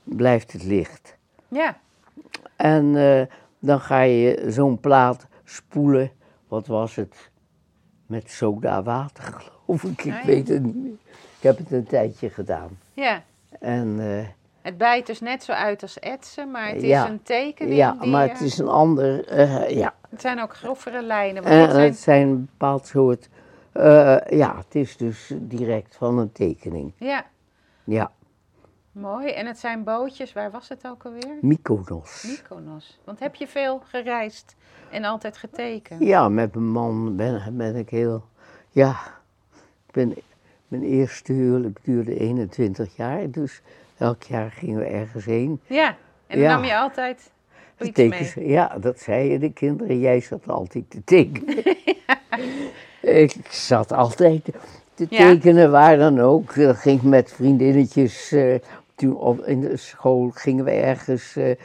blijft 0.03 0.51
het 0.51 0.63
licht. 0.63 1.17
Ja. 1.47 1.77
En 2.55 2.95
eh, 2.95 3.25
dan 3.59 3.79
ga 3.79 4.01
je 4.01 4.45
zo'n 4.47 4.79
plaat 4.79 5.27
spoelen, 5.43 6.11
wat 6.49 6.67
was 6.67 6.95
het? 6.95 7.29
Met 8.05 8.29
soda 8.29 8.83
water 8.83 9.23
geloof 9.33 9.83
ik, 9.83 10.03
ik 10.03 10.13
Ah, 10.13 10.19
ja. 10.19 10.25
weet 10.25 10.47
het 10.47 10.63
niet 10.63 10.75
meer. 10.75 10.91
Ik 11.37 11.43
heb 11.43 11.57
het 11.57 11.71
een 11.71 11.85
tijdje 11.87 12.29
gedaan. 12.29 12.77
ja. 12.93 13.23
En 13.59 13.99
eh, 13.99 14.27
Het 14.61 14.77
bijt 14.77 15.05
dus 15.07 15.19
net 15.19 15.43
zo 15.43 15.51
uit 15.51 15.81
als 15.81 15.99
etsen, 15.99 16.51
maar 16.51 16.67
het 16.67 16.75
is 16.81 16.87
Ja. 16.87 17.09
een 17.09 17.23
tekening 17.23 17.75
ja, 17.77 17.91
die... 17.99 18.09
maar 18.11 18.25
eh, 18.25 18.31
het 18.31 18.41
is 18.41 18.57
een 18.57 18.67
ander, 18.67 19.27
eh, 19.27 19.69
ja. 19.69 19.93
het 20.09 20.21
zijn 20.21 20.41
ook 20.41 20.55
grovere 20.55 21.03
lijnen. 21.03 21.43
Want 21.43 21.55
dit 21.55 21.71
zijn, 21.71 21.85
het 21.85 21.97
zijn 21.97 22.27
een 22.27 22.45
bepaald 22.45 22.87
soort, 22.87 23.29
eh, 23.71 24.17
ja, 24.29 24.57
het 24.57 24.75
is 24.75 24.97
dus 24.97 25.31
direct 25.37 25.95
van 25.95 26.17
een 26.17 26.31
tekening. 26.31 26.93
Ja, 26.97 27.25
Ja, 27.83 28.11
mooi. 28.99 29.27
En 29.31 29.45
het 29.45 29.59
zijn 29.59 29.83
bootjes, 29.83 30.33
waar 30.33 30.51
was 30.51 30.69
het 30.69 30.87
ook 30.87 31.03
alweer? 31.05 31.37
Mykonos. 31.41 32.23
Mykonos. 32.27 32.99
Want 33.03 33.19
heb 33.19 33.35
je 33.35 33.47
veel 33.47 33.81
gereisd 33.89 34.55
en 34.89 35.03
altijd 35.03 35.37
getekend? 35.37 36.03
Ja, 36.03 36.29
met 36.29 36.53
mijn 36.53 36.71
man 36.71 37.15
ben, 37.15 37.57
ben 37.57 37.75
ik 37.75 37.89
heel, 37.89 38.23
ja, 38.69 38.89
ik 39.87 39.93
ben, 39.93 40.13
mijn 40.67 40.83
eerste 40.83 41.33
huwelijk 41.33 41.79
duurde 41.83 42.19
21 42.19 42.95
jaar, 42.95 43.29
dus 43.31 43.61
elk 43.97 44.23
jaar 44.23 44.51
gingen 44.51 44.79
we 44.79 44.85
ergens 44.85 45.25
heen. 45.25 45.59
Ja. 45.67 45.87
En 46.27 46.37
dan 46.37 46.39
Ja. 46.39 46.53
nam 46.55 46.63
je 46.63 46.75
altijd... 46.77 47.31
Iets 47.81 47.91
Tekens, 47.91 48.35
mee. 48.35 48.47
ja, 48.47 48.77
dat 48.81 48.99
zeiden 48.99 49.39
de 49.39 49.51
kinderen. 49.53 49.99
Jij 49.99 50.19
zat 50.21 50.47
altijd 50.47 50.89
te 50.89 51.03
tekenen. 51.03 51.63
ik 53.23 53.35
zat 53.49 53.91
altijd 53.91 54.45
te 54.93 55.07
tekenen, 55.07 55.71
waar 55.71 55.97
dan 55.97 56.19
ook. 56.19 56.55
Dat 56.55 56.77
ging 56.77 57.01
met 57.01 57.31
vriendinnetjes. 57.33 58.31
eh, 58.31 58.55
toen 58.99 59.15
op, 59.15 59.45
in 59.45 59.61
de 59.61 59.77
school 59.77 60.29
gingen 60.33 60.65
we 60.65 60.71
ergens 60.71 61.35
eh, 61.35 61.55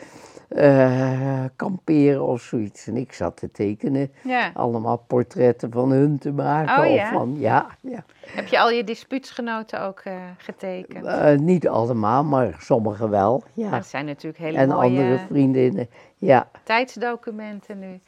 eh, 0.49 1.45
kamperen 1.57 2.27
of 2.27 2.41
zoiets. 2.41 2.87
En 2.87 2.97
ik 2.97 3.13
zat 3.13 3.37
te 3.37 3.51
tekenen. 3.51 4.13
Ja. 4.23 4.51
Allemaal 4.55 4.97
portretten 5.07 5.71
van 5.71 5.91
hun 5.91 6.19
te 6.19 6.33
maken. 6.33 6.85
Oh, 6.85 6.93
of 6.93 7.09
van, 7.09 7.35
ja, 7.39 7.67
ja. 7.81 8.05
Heb 8.27 8.47
je 8.47 8.61
al 8.61 8.71
je 8.71 8.85
dispuutsgenoten 8.85 9.81
ook 9.81 10.01
eh, 10.01 10.15
getekend? 10.37 11.41
Niet 11.41 11.69
allemaal, 11.69 12.25
maar 12.25 12.57
sommigen 12.59 13.11
wel. 13.11 13.43
Ja. 13.53 13.71
Dat 13.71 13.87
zijn 13.87 14.05
natuurlijk 14.07 14.43
hele 14.43 14.59
En 14.59 14.69
mooie 14.69 14.83
andere 14.83 15.19
vriendinnen. 15.29 15.89
Ja, 16.17 16.49
tijdsdocumenten 16.63 17.79
nu. 17.79 18.01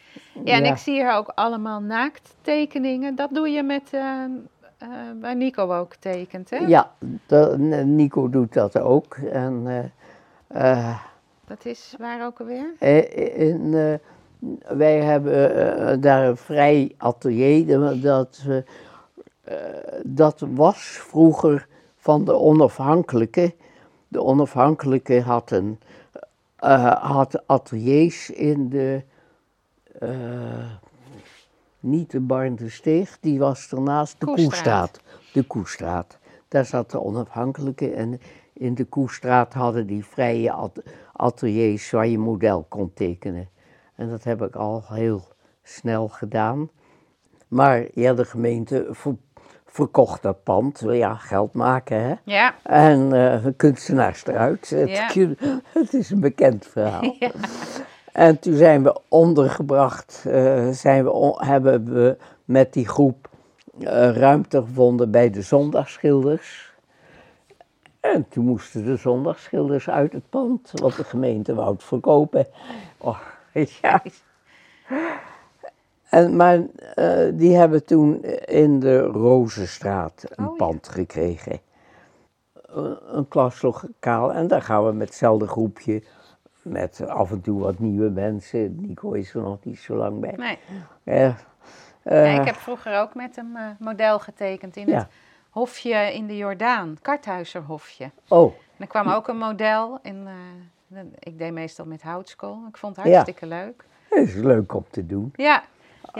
Ja, 0.44 0.54
en 0.54 0.64
ik 0.64 0.76
zie 0.76 0.94
hier 0.94 1.12
ook 1.12 1.32
allemaal 1.34 1.80
naakttekeningen. 1.80 3.14
Dat 3.14 3.30
doe 3.34 3.48
je 3.48 3.62
met, 3.62 3.90
eh, 4.78 4.88
eh, 4.88 5.16
waar 5.20 5.36
Nico 5.36 5.72
ook 5.74 5.94
tekent, 5.94 6.50
hè? 6.50 6.56
ja 6.56 6.90
Nico 7.84 8.30
doet 8.30 8.52
dat 8.52 8.78
ook. 8.78 9.16
En 9.16 9.62
eh, 10.46 10.88
eh, 10.88 10.98
Dat 11.46 11.64
is 11.64 11.94
waar 11.98 12.26
ook 12.26 12.40
alweer? 12.40 12.72
in, 13.36 13.70
wij 14.66 15.00
hebben 15.00 16.00
daar 16.00 16.28
een 16.28 16.36
vrij 16.36 16.94
atelier. 16.96 17.66
Dat, 17.66 18.02
dat, 18.02 18.42
dat 20.04 20.44
was 20.54 20.78
vroeger 20.78 21.68
van 21.96 22.24
de 22.24 22.34
onafhankelijke. 22.34 23.54
De 24.08 24.22
onafhankelijke 24.22 25.20
had, 25.20 25.50
een, 25.50 25.78
had 27.00 27.46
ateliers 27.46 28.30
in 28.30 28.68
de. 28.68 29.02
Niet 31.86 32.10
de 32.10 32.20
Barn 32.20 32.56
de 32.56 32.68
Steeg, 32.70 33.16
die 33.20 33.38
was 33.38 33.72
ernaast 33.72 34.20
de 34.20 34.26
Koestraat. 34.26 34.50
Koestraat. 34.50 35.00
De 35.32 35.42
Koestraat. 35.42 36.18
Daar 36.48 36.64
zat 36.64 36.90
de 36.90 37.02
onafhankelijke 37.02 37.90
en 37.90 38.20
in 38.52 38.74
de 38.74 38.84
Koestraat 38.84 39.52
hadden 39.54 39.86
die 39.86 40.04
vrije 40.04 40.52
at- 40.52 40.82
ateliers 41.12 41.90
waar 41.90 42.06
je 42.06 42.18
model 42.18 42.66
kon 42.68 42.92
tekenen. 42.94 43.48
En 43.94 44.10
dat 44.10 44.24
heb 44.24 44.42
ik 44.42 44.54
al 44.56 44.82
heel 44.88 45.22
snel 45.62 46.08
gedaan. 46.08 46.70
Maar 47.48 47.86
ja, 47.94 48.14
de 48.14 48.24
gemeente 48.24 48.86
ver- 48.90 49.16
verkocht 49.66 50.22
dat 50.22 50.42
pand. 50.42 50.82
Ja, 50.86 51.14
geld 51.14 51.52
maken 51.52 52.00
hè. 52.02 52.14
Ja. 52.24 52.54
En 52.62 53.12
eh 53.12 53.46
kunstenaars 53.56 54.26
eruit. 54.26 54.70
Het, 55.72 55.94
is 55.94 56.10
een 56.10 56.20
bekend 56.20 56.66
verhaal. 56.66 57.14
Ja. 57.18 57.30
En 58.16 58.38
toen 58.38 58.54
zijn 58.54 58.82
we 58.82 58.96
ondergebracht, 59.08 60.24
eh, 60.28 60.68
zijn 60.68 61.04
we 61.04 61.10
on- 61.10 61.44
hebben 61.44 61.94
we 61.94 62.16
met 62.44 62.72
die 62.72 62.88
groep 62.88 63.28
eh, 63.80 64.10
ruimte 64.16 64.58
gevonden 64.60 65.10
bij 65.10 65.30
de 65.30 65.42
zondagsschilders. 65.42 66.74
En 68.00 68.28
toen 68.28 68.44
moesten 68.44 68.84
de 68.84 68.96
zondagsschilders 68.96 69.88
uit 69.90 70.12
het 70.12 70.28
pand, 70.30 70.70
want 70.74 70.96
de 70.96 71.04
gemeente 71.04 71.54
wou 71.54 71.74
verkopen. 71.78 72.46
Oh, 72.98 73.18
ja. 73.82 74.02
En, 76.10 76.36
maar 76.36 76.60
eh, 76.94 77.28
die 77.32 77.56
hebben 77.56 77.84
toen 77.84 78.22
in 78.44 78.80
de 78.80 78.98
Rozenstraat 79.00 80.24
een 80.28 80.44
Oh, 80.46 80.50
ja. 80.50 80.64
pand 80.66 80.88
gekregen. 80.88 81.60
Een, 82.66 82.98
een 83.16 83.28
klaslokaal. 83.28 84.32
En 84.32 84.46
daar 84.48 84.62
gaan 84.62 84.86
we 84.86 84.92
met 84.92 85.06
hetzelfde 85.08 85.46
groepje, 85.46 86.02
met 86.66 87.06
af 87.08 87.30
en 87.30 87.40
toe 87.40 87.60
wat 87.60 87.78
nieuwe 87.78 88.10
mensen. 88.10 88.76
Nico 88.80 89.12
is 89.12 89.34
er 89.34 89.40
nog 89.42 89.64
niet 89.64 89.78
zo 89.78 89.94
lang 89.96 90.20
bij. 90.20 90.34
Nee. 90.36 90.58
Ja, 91.02 91.36
eh, 92.02 92.34
ik 92.34 92.44
heb 92.44 92.54
vroeger 92.56 92.98
ook 93.00 93.14
met 93.14 93.36
een 93.36 93.56
eh, 93.56 93.66
model 93.78 94.18
getekend 94.18 94.76
in 94.76 94.86
Ja. 94.88 94.96
het 94.98 95.06
hofje 95.50 96.14
in 96.14 96.26
de 96.26 96.36
Jordaan, 96.36 96.96
Karthuizerhofje. 97.02 98.10
Oh, 98.28 98.52
En 98.52 98.82
er 98.82 98.86
kwam 98.86 99.08
ook 99.08 99.28
een 99.28 99.38
model 99.38 99.98
en 100.02 100.26
eh, 100.90 101.00
ik 101.18 101.38
deed 101.38 101.52
meestal 101.52 101.86
met 101.86 102.02
houtskool. 102.02 102.58
Ik 102.68 102.76
vond 102.76 102.96
het 102.96 103.04
Ja. 103.04 103.10
hartstikke 103.12 103.46
leuk. 103.46 103.84
dat 104.10 104.18
is 104.18 104.34
leuk 104.34 104.74
om 104.74 104.84
te 104.90 105.06
doen. 105.06 105.32
Ja. 105.36 105.62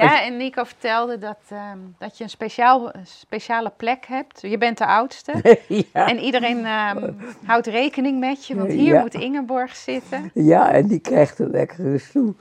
Ja, 0.04 0.22
en 0.22 0.36
Nico 0.36 0.64
vertelde 0.64 1.18
dat, 1.18 1.38
ehm, 1.50 1.78
dat 1.98 2.18
je 2.18 2.24
een 2.24 2.30
speciaal, 2.30 2.90
speciale 3.04 3.72
plek 3.76 4.06
hebt. 4.06 4.40
Je 4.40 4.58
bent 4.58 4.78
de 4.78 4.86
oudste. 4.86 5.32
ja. 5.92 6.06
En 6.08 6.18
iedereen 6.18 6.64
ehm, 6.64 7.12
houdt 7.44 7.66
rekening 7.66 8.18
met 8.20 8.46
je, 8.46 8.54
want 8.56 8.70
hier 8.72 8.94
Ja. 8.94 9.00
moet 9.00 9.14
Ingeborg 9.14 9.76
zitten. 9.76 10.30
ja, 10.34 10.70
en 10.72 10.86
die 10.86 10.98
krijgt 10.98 11.38
een 11.38 11.50
lekkere 11.50 11.98
stoel. 11.98 12.36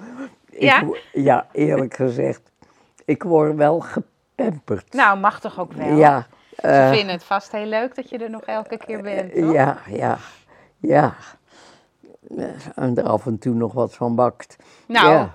Ik 0.49 0.61
Ja? 0.61 0.85
wo- 0.85 0.95
ja, 1.13 1.47
eerlijk 1.51 1.93
gezegd. 1.95 2.41
Ik 3.05 3.23
word 3.23 3.55
wel 3.55 3.79
gepamperd. 3.79 4.93
Nou, 4.93 5.19
mag 5.19 5.39
toch 5.39 5.59
ook 5.59 5.73
wel? 5.73 5.95
Ja. 5.97 6.27
Ze 6.55 6.61
eh, 6.67 6.89
vinden 6.91 7.13
het 7.13 7.23
vast 7.23 7.51
heel 7.51 7.65
leuk 7.65 7.95
dat 7.95 8.09
je 8.09 8.17
er 8.17 8.29
nog 8.29 8.41
elke 8.41 8.77
keer 8.77 9.01
bent, 9.01 9.33
toch? 9.35 9.53
Ja, 9.53 9.77
ja, 9.89 10.17
ja. 10.79 11.13
En 12.75 12.97
er 12.97 13.03
af 13.03 13.25
en 13.25 13.37
toe 13.39 13.53
nog 13.53 13.73
wat 13.73 13.95
van 13.95 14.15
bakt. 14.15 14.55
Nou, 14.87 15.09
Ja. 15.11 15.33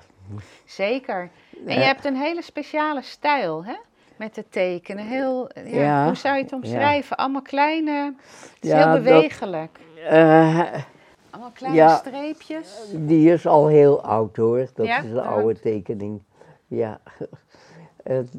Zeker. 0.64 1.30
En 1.66 1.74
je 1.74 1.84
hebt 1.84 2.04
een 2.04 2.16
hele 2.16 2.42
speciale 2.42 3.02
stijl, 3.02 3.64
hè? 3.64 3.74
Met 4.16 4.36
het 4.36 4.52
tekenen. 4.52 5.06
Heel, 5.06 5.50
ja, 5.54 5.62
Ja, 5.80 6.04
Hoe 6.04 6.14
zou 6.14 6.36
je 6.36 6.42
het 6.42 6.52
omschrijven? 6.52 7.16
Allemaal 7.16 7.42
kleine... 7.42 8.14
Het 8.54 8.64
is 8.64 8.72
heel 8.72 8.84
dat- 8.84 9.02
bewegelijk. 9.02 9.78
Eh, 10.08 10.72
Allemaal 11.30 11.50
kleine 11.54 11.88
streepjes. 11.96 12.84
die 12.94 13.32
is 13.32 13.46
al 13.46 13.66
heel 13.66 14.02
oud 14.02 14.36
hoor. 14.36 14.66
Dat 14.74 14.86
is 14.86 14.96
een 15.04 15.18
oud. 15.18 15.26
oude 15.26 15.60
tekening. 15.60 16.22
Ja. 16.66 17.00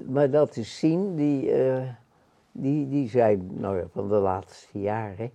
Maar 0.08 0.30
dat 0.30 0.56
is 0.56 0.77
zien, 0.80 1.15
die, 1.15 1.51
eh, 1.51 1.82
die, 2.51 2.89
die 2.89 3.10
zijn 3.10 3.47
nou 3.51 3.77
ja, 3.77 3.84
van 3.93 4.08
de 4.10 4.15
laatste 4.15 4.80
jaren. 4.80 5.32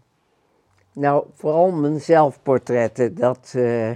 Nou, 0.93 1.25
vooral 1.35 1.71
mijn 1.71 2.01
zelfportretten, 2.01 3.15
dat, 3.15 3.53
eh, 3.57 3.91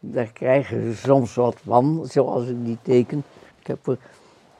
daar 0.00 0.32
krijgen 0.32 0.92
ze 0.92 0.96
soms 0.96 1.34
wat 1.34 1.56
van, 1.64 2.06
zoals 2.10 2.46
ik 2.48 2.64
die 2.64 2.78
teken. 2.82 3.24
Ik 3.60 3.66
heb 3.66 3.86
er 3.86 3.98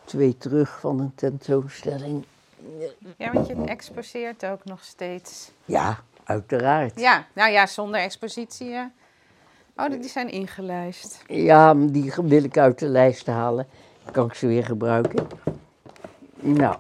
twee 0.04 0.36
terug 0.38 0.80
van 0.80 1.00
een 1.00 1.12
tentoonstelling. 1.14 2.24
Ja, 3.16 3.32
want 3.32 3.46
je 3.46 3.54
exposeert 3.54 4.46
ook 4.46 4.64
nog 4.64 4.84
steeds. 4.84 5.50
Ja, 5.64 5.98
uiteraard. 6.24 7.00
Ja, 7.00 7.26
nou 7.32 7.50
ja, 7.52 7.66
zonder 7.66 8.00
expositie. 8.00 8.72
eh. 8.72 8.84
Oh, 9.76 9.90
die 9.90 10.08
zijn 10.08 10.28
ingelijst. 10.28 11.22
Ja, 11.26 11.74
die 11.74 12.12
wil 12.22 12.44
ik 12.44 12.58
uit 12.58 12.78
de 12.78 12.86
lijst 12.88 13.26
halen. 13.26 13.66
Kan 14.12 14.26
ik 14.26 14.34
ze 14.34 14.46
weer 14.46 14.64
gebruiken? 14.64 15.26
Nou, 16.34 16.76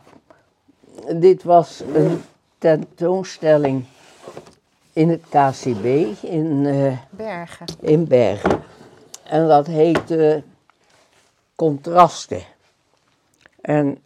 dit 1.14 1.42
was 1.42 1.82
een 1.94 2.22
tentoonstelling 2.58 3.84
in 4.92 5.08
het 5.08 5.22
KCB 5.28 5.84
in, 6.22 6.66
eh, 6.66 6.98
Bergen. 7.10 7.66
in 7.80 8.06
Bergen. 8.06 8.62
En 9.24 9.48
dat 9.48 9.66
heette 9.66 10.42
Contrasten. 11.54 12.42
En 13.60 13.98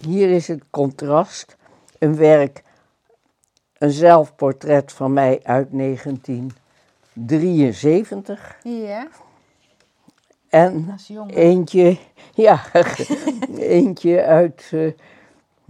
hier 0.00 0.30
is 0.30 0.48
het 0.48 0.62
contrast. 0.70 1.56
Een 1.98 2.16
werk, 2.16 2.62
een 3.78 3.90
zelfportret 3.90 4.92
van 4.92 5.12
mij 5.12 5.40
uit 5.42 5.72
1973. 5.72 8.56
Ja, 8.62 9.08
En 10.48 10.96
eentje, 11.26 11.98
ja, 12.34 12.62
eentje 13.56 14.24
uit, 14.24 14.68
eh, 14.72 14.92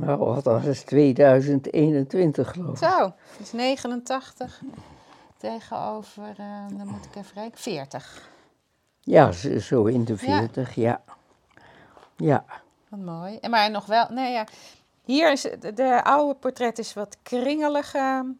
nou 0.00 0.40
was 0.42 0.64
het, 0.64 0.86
2021 0.86 2.50
geloof 2.50 2.70
ik. 2.82 2.88
Zo, 2.88 2.98
dat 2.98 3.14
is 3.38 3.52
89 3.52 4.62
tegenover, 5.36 6.34
eh, 6.36 6.66
dan 6.76 6.86
moet 6.86 7.04
ik 7.04 7.16
even 7.16 7.34
kijken, 7.34 7.58
40. 7.58 8.28
Ja, 9.00 9.32
zo 9.60 9.84
in 9.84 10.04
de 10.04 10.12
Ja. 10.20 10.38
40, 10.38 10.74
ja. 10.74 11.02
Ja, 12.16 12.44
Wat 12.88 13.00
mooi. 13.00 13.36
En 13.40 13.50
maar 13.50 13.70
nog 13.70 13.86
wel, 13.86 14.06
nee 14.10 14.32
ja, 14.32 14.46
hier 15.04 15.32
is 15.32 15.42
het, 15.42 15.76
de 15.76 16.04
oude 16.04 16.34
portret 16.34 16.78
is 16.78 16.94
wat 16.94 17.16
kringelige 17.22 18.34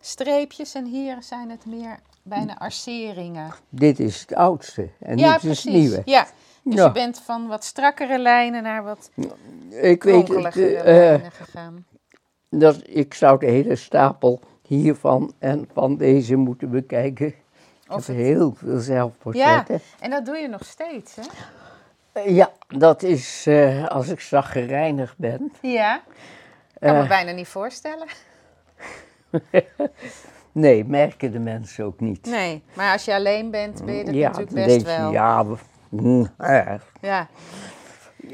streepjes 0.00 0.74
en 0.74 0.84
hier 0.84 1.22
zijn 1.22 1.50
het 1.50 1.66
meer 1.66 1.98
bijna 2.22 2.58
arceringen. 2.58 3.52
dit 3.68 3.98
is 4.00 4.20
het 4.20 4.34
oudste 4.34 4.88
en 5.00 5.18
ja, 5.18 5.32
dit 5.32 5.36
is 5.36 5.42
precies. 5.42 5.64
het 5.64 5.74
nieuwe. 5.74 6.02
Ja, 6.04 6.26
dus 6.64 6.74
Ja. 6.74 6.84
je 6.84 6.92
bent 6.92 7.20
van 7.20 7.46
wat 7.46 7.64
strakkere 7.64 8.18
lijnen 8.18 8.62
naar 8.62 8.82
wat 8.84 9.10
Ik 9.70 10.02
weet 10.02 10.30
eh, 10.30 10.82
lijnen 10.84 11.30
gegaan. 11.32 11.86
dat, 12.50 12.80
ik 12.88 13.14
zou 13.14 13.38
de 13.38 13.46
hele 13.46 13.76
stapel 13.76 14.40
hiervan 14.66 15.32
en 15.38 15.68
van 15.72 15.96
deze 15.96 16.36
moeten 16.36 16.70
bekijken. 16.70 17.26
Ik 17.26 17.36
Of 17.88 18.06
heb 18.06 18.16
het- 18.16 18.26
heel 18.26 18.54
veel 18.56 18.72
Ja, 18.74 18.78
zelfportretten. 18.80 19.80
en 20.00 20.10
dat 20.10 20.24
doe 20.26 20.36
je 20.36 20.48
nog 20.48 20.64
steeds, 20.64 21.14
hè? 21.16 21.22
Eh, 22.12 22.36
Ja, 22.36 22.52
dat 22.68 23.02
is 23.02 23.46
eh, 23.46 23.86
als 23.86 24.08
ik 24.08 24.20
zaggerijnig 24.20 25.14
ben. 25.16 25.52
Ja. 25.62 26.02
Ik 26.74 26.80
kan 26.80 26.96
me 26.96 27.06
bijna 27.06 27.32
niet 27.32 27.48
voorstellen. 27.48 28.06
Nee, 30.52 30.84
merken 30.84 31.32
de 31.32 31.38
mensen 31.38 31.84
ook 31.84 32.00
niet. 32.00 32.26
Nee, 32.26 32.62
maar 32.74 32.92
als 32.92 33.04
je 33.04 33.14
alleen 33.14 33.50
bent, 33.50 33.84
ben 33.84 33.94
je 33.94 34.12
ja, 34.12 34.28
natuurlijk 34.28 34.54
best 34.54 34.68
denk 34.68 34.80
je, 34.80 35.02
wel. 35.02 35.12
ja. 35.12 35.44
Ja. 37.00 37.28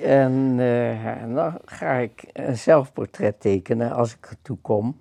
En 0.03 0.55
eh, 0.59 1.35
dan 1.35 1.59
ga 1.65 1.93
ik 1.93 2.25
een 2.33 2.57
zelfportret 2.59 3.41
tekenen 3.41 3.93
als 3.93 4.15
ik 4.15 4.27
ertoe 4.31 4.59
kom. 4.63 5.01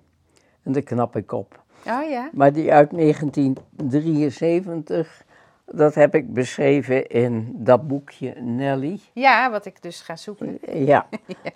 En 0.62 0.72
dan 0.72 0.82
knap 0.82 1.16
ik 1.16 1.32
op. 1.32 1.62
Oh 1.86 2.08
ja. 2.10 2.30
Maar 2.32 2.52
die 2.52 2.72
uit 2.72 2.90
1973, 2.90 5.24
dat 5.66 5.94
heb 5.94 6.14
ik 6.14 6.32
beschreven 6.32 7.06
in 7.06 7.50
dat 7.54 7.88
boekje 7.88 8.34
Nelly. 8.40 9.00
Ja, 9.12 9.50
wat 9.50 9.66
ik 9.66 9.82
dus 9.82 10.00
ga 10.00 10.16
zoeken. 10.16 10.58
Ja, 10.86 11.06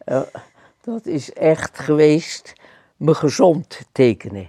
Eh, 0.04 0.20
dat 0.80 1.06
is 1.06 1.32
echt 1.32 1.78
geweest 1.78 2.52
me 2.96 3.14
gezond 3.14 3.80
tekenen. 3.92 4.48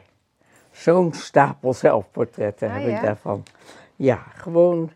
Zo'n 0.72 1.14
stapel 1.14 1.74
zelfportretten 1.74 2.70
Ah, 2.70 2.76
heb 2.76 2.88
ja? 2.88 2.95
ik 2.95 3.01
daarvan. 3.01 3.43
Ja, 3.95 4.24
gewoon. 4.36 4.91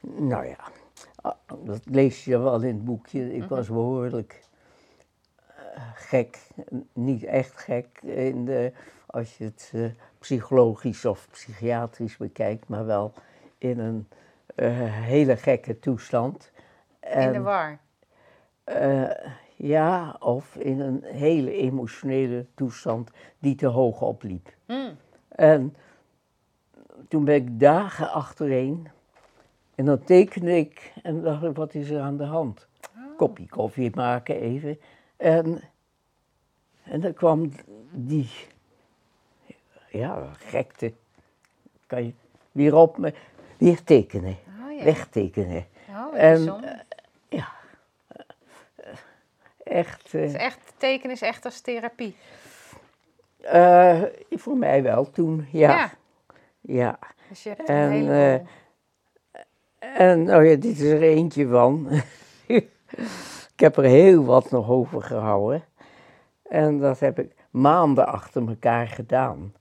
Nou 0.00 0.46
ja, 0.46 0.58
ah, 1.20 1.34
dat 1.64 1.80
lees 1.84 2.24
je 2.24 2.38
wel 2.38 2.60
in 2.60 2.74
het 2.74 2.84
boekje. 2.84 3.34
Ik 3.34 3.44
was 3.44 3.68
behoorlijk 3.68 4.44
eh, 5.46 5.82
gek, 5.94 6.38
niet 6.92 7.24
echt 7.24 7.56
gek 7.56 8.00
in 8.02 8.44
de, 8.44 8.72
als 9.06 9.38
je 9.38 9.44
het 9.44 9.70
eh, 9.74 9.84
psychologisch 10.18 11.04
of 11.04 11.28
psychiatrisch 11.30 12.16
bekijkt, 12.16 12.68
maar 12.68 12.86
wel 12.86 13.12
in 13.58 13.78
een 13.78 14.08
eh, 14.54 14.68
hele 15.02 15.36
gekke 15.36 15.78
toestand. 15.78 16.52
In 17.00 17.32
de 17.32 17.40
war. 17.40 17.78
ja, 19.56 20.16
of 20.18 20.56
in 20.56 20.80
een 20.80 21.02
hele 21.04 21.52
emotionele 21.52 22.46
toestand 22.54 23.10
die 23.38 23.54
te 23.54 23.66
hoog 23.66 24.00
opliep. 24.00 24.54
Mm. 24.66 24.96
En 25.28 25.76
toen 27.08 27.24
ben 27.24 27.34
ik 27.34 27.60
dagen 27.60 28.10
achtereen 28.10 28.88
en 29.74 29.84
dan 29.84 30.04
tekende 30.04 30.56
ik 30.56 30.92
en 31.02 31.22
dacht 31.22 31.42
ik, 31.42 31.56
wat 31.56 31.74
is 31.74 31.90
er 31.90 32.00
aan 32.00 32.16
de 32.16 32.24
hand? 32.24 32.66
Kopje 33.16 33.48
koffie 33.48 33.90
maken 33.94 34.40
even. 34.40 34.80
En, 35.16 35.60
en 36.82 37.00
dan 37.00 37.14
kwam 37.14 37.50
die, 37.92 38.30
ja, 39.90 40.30
gekte, 40.38 40.92
kan 41.86 42.04
je 42.04 42.12
weer 42.52 42.74
op 42.74 42.98
me, 42.98 43.14
weer 43.58 43.84
tekenen, 43.84 44.36
Oh 44.64 44.76
ja. 44.78 44.84
wegtekenen. 44.84 45.66
Oh, 45.88 46.18
En, 46.18 46.34
bijzonder. 46.44 46.84
Echt, 49.64 50.14
eh, 50.14 50.34
echt, 50.34 50.72
tekenen 50.76 51.12
is 51.14 51.22
echt 51.22 51.44
als 51.44 51.60
therapie. 51.60 52.16
eh, 53.40 54.02
voor 54.30 54.56
mij 54.56 54.82
wel 54.82 55.10
toen, 55.10 55.48
ja. 55.52 55.70
Ja. 55.70 55.90
Ja. 56.66 56.98
Dus 57.28 57.42
je 57.42 57.48
hebt 57.48 57.68
En, 57.68 57.76
een 57.76 57.90
heleboel. 57.90 58.46
En 59.78 60.22
nou 60.22 60.44
ja, 60.44 60.56
dit 60.56 60.78
is 60.78 60.80
er 60.90 61.02
eentje 61.02 61.46
van. 61.48 61.88
ik 63.54 63.60
heb 63.60 63.76
er 63.76 63.84
heel 63.84 64.24
wat 64.24 64.50
nog 64.50 64.70
over 64.70 65.02
gehouden. 65.02 65.64
En 66.48 66.78
dat 66.78 67.00
heb 67.00 67.18
ik 67.18 67.34
maanden 67.50 68.06
achter 68.06 68.48
elkaar 68.48 68.86
gedaan. 68.86 69.54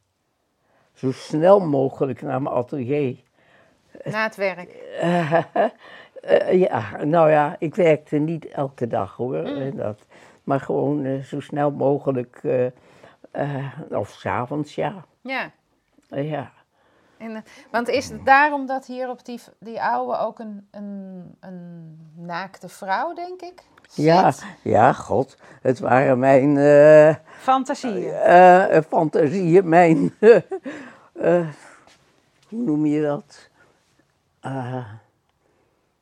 Zo 0.93 1.11
snel 1.11 1.59
mogelijk 1.59 2.21
naar 2.21 2.41
mijn 2.41 2.55
atelier. 2.55 3.17
na 4.03 4.23
het 4.23 4.35
werk. 4.35 4.69
Eh, 4.99 5.33
eh, 6.21 6.59
ja, 6.59 7.03
nou 7.03 7.29
ja, 7.29 7.55
ik 7.59 7.75
werkte 7.75 8.17
niet 8.17 8.45
elke 8.47 8.87
dag 8.87 9.15
hoor. 9.15 9.35
eh, 9.35 9.75
dat, 9.75 10.05
maar 10.43 10.59
gewoon 10.59 11.03
eh, 11.05 11.19
zo 11.19 11.39
snel 11.39 11.71
mogelijk. 11.71 12.39
eh, 12.43 12.65
eh, 13.31 13.65
of 13.89 14.09
s'avonds, 14.09 14.75
ja. 14.75 15.05
Ja. 15.21 15.51
Eh, 16.09 16.29
ja. 16.29 16.51
En, 17.25 17.35
eh, 17.35 17.41
want 17.71 17.87
is 17.87 18.09
het 18.09 18.25
daarom 18.25 18.65
dat 18.65 18.85
hier 18.85 19.09
op 19.09 19.25
die, 19.25 19.39
die 19.59 19.81
oude 19.81 20.17
ook 20.17 20.39
een, 20.39 20.67
een, 20.71 21.35
een 21.39 21.97
naakte 22.15 22.69
vrouw, 22.69 23.13
denk 23.13 23.41
ik? 23.41 23.63
Ja, 23.93 24.31
zit? 24.31 24.45
ja, 24.61 24.93
god. 24.93 25.37
Het 25.61 25.79
waren 25.79 26.19
mijn 26.19 26.57
eh, 26.57 27.15
Fantasieën. 27.39 28.13
eh, 28.13 28.81
fantasieën, 28.87 29.69
mijn. 29.69 30.13
eh, 30.19 30.35
eh, 31.13 31.47
hoe 32.49 32.61
noem 32.63 32.85
je 32.85 33.01
dat? 33.01 33.49
Eh, 34.39 34.85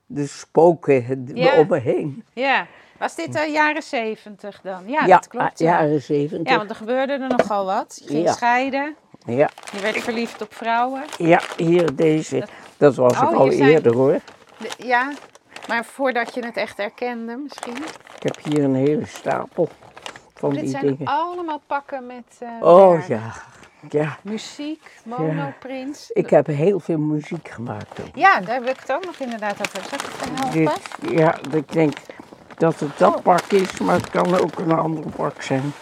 de 0.06 0.28
spoken 0.28 1.26
Ja. 1.36 1.60
om 1.60 1.68
me 1.68 1.80
heen. 1.80 2.24
Ja. 2.34 2.68
Was 2.98 3.16
dit 3.16 3.34
de 3.34 3.50
jaren 3.52 3.84
zeventig 3.84 4.62
dan? 4.62 4.84
Ja, 4.88 5.06
ja, 5.06 5.16
dat 5.16 5.28
klopt. 5.28 5.46
ah, 5.46 5.58
Ja. 5.58 5.66
jaren 5.82 6.02
zeventig. 6.02 6.52
ja, 6.52 6.58
want 6.58 6.70
er 6.70 6.76
gebeurde 6.76 7.14
er 7.14 7.28
nogal 7.38 7.66
wat. 7.66 8.00
Je 8.04 8.10
ging 8.10 8.24
Ja. 8.24 8.32
scheiden. 8.34 8.96
Ja, 9.26 9.50
Je 9.74 9.80
werd 9.80 9.98
verliefd 9.98 10.42
op 10.42 10.54
vrouwen. 10.54 11.04
ja, 11.18 11.42
hier 11.58 11.96
deze. 11.96 12.48
Dat 12.78 12.96
was 12.96 13.14
ik 13.14 13.22
Oh, 13.22 13.38
al 13.38 13.52
zijn- 13.52 13.70
eerder 13.70 13.94
hoor. 13.96 14.20
De- 14.58 14.70
ja, 14.88 15.12
maar 15.68 15.86
voordat 15.86 16.34
je 16.34 16.46
het 16.46 16.58
echt 16.58 16.78
herkende 16.78 17.38
misschien. 17.44 17.78
Ik 18.16 18.24
heb 18.24 18.38
hier 18.44 18.64
een 18.64 18.76
hele 18.76 19.06
stapel 19.06 19.70
van 20.34 20.50
Dit 20.50 20.60
die 20.60 20.70
zijn 20.70 20.86
dingen. 20.86 21.06
allemaal 21.06 21.62
pakken 21.68 22.06
met 22.08 22.24
eh, 22.40 22.48
Oh 22.60 22.90
werk. 22.92 23.08
ja, 23.08 23.34
ja. 23.90 24.18
muziek, 24.22 24.92
monoprints. 25.06 26.12
Ik 26.12 26.30
heb 26.30 26.48
heel 26.48 26.80
veel 26.80 26.98
muziek 26.98 27.48
gemaakt 27.50 28.00
ook. 28.02 28.16
Ja, 28.16 28.40
daar 28.40 28.60
wil 28.62 28.70
ik 28.70 28.80
het 28.80 28.92
ook 28.92 29.06
nog 29.06 29.16
inderdaad 29.20 29.58
over. 29.68 29.90
Zal 29.90 30.00
ik 30.00 30.06
het 30.20 30.40
helpen? 30.40 30.82
Dit, 31.02 31.18
ja, 31.20 31.36
ik 31.52 31.72
denk 31.72 31.94
dat 32.58 32.80
het 32.80 32.98
dat 32.98 33.22
pak 33.24 33.42
is, 33.52 33.80
maar 33.80 33.96
het 33.96 34.10
kan 34.10 34.40
ook 34.40 34.60
een 34.60 34.72
ander 34.72 35.04
pak 35.16 35.42
zijn. 35.42 35.74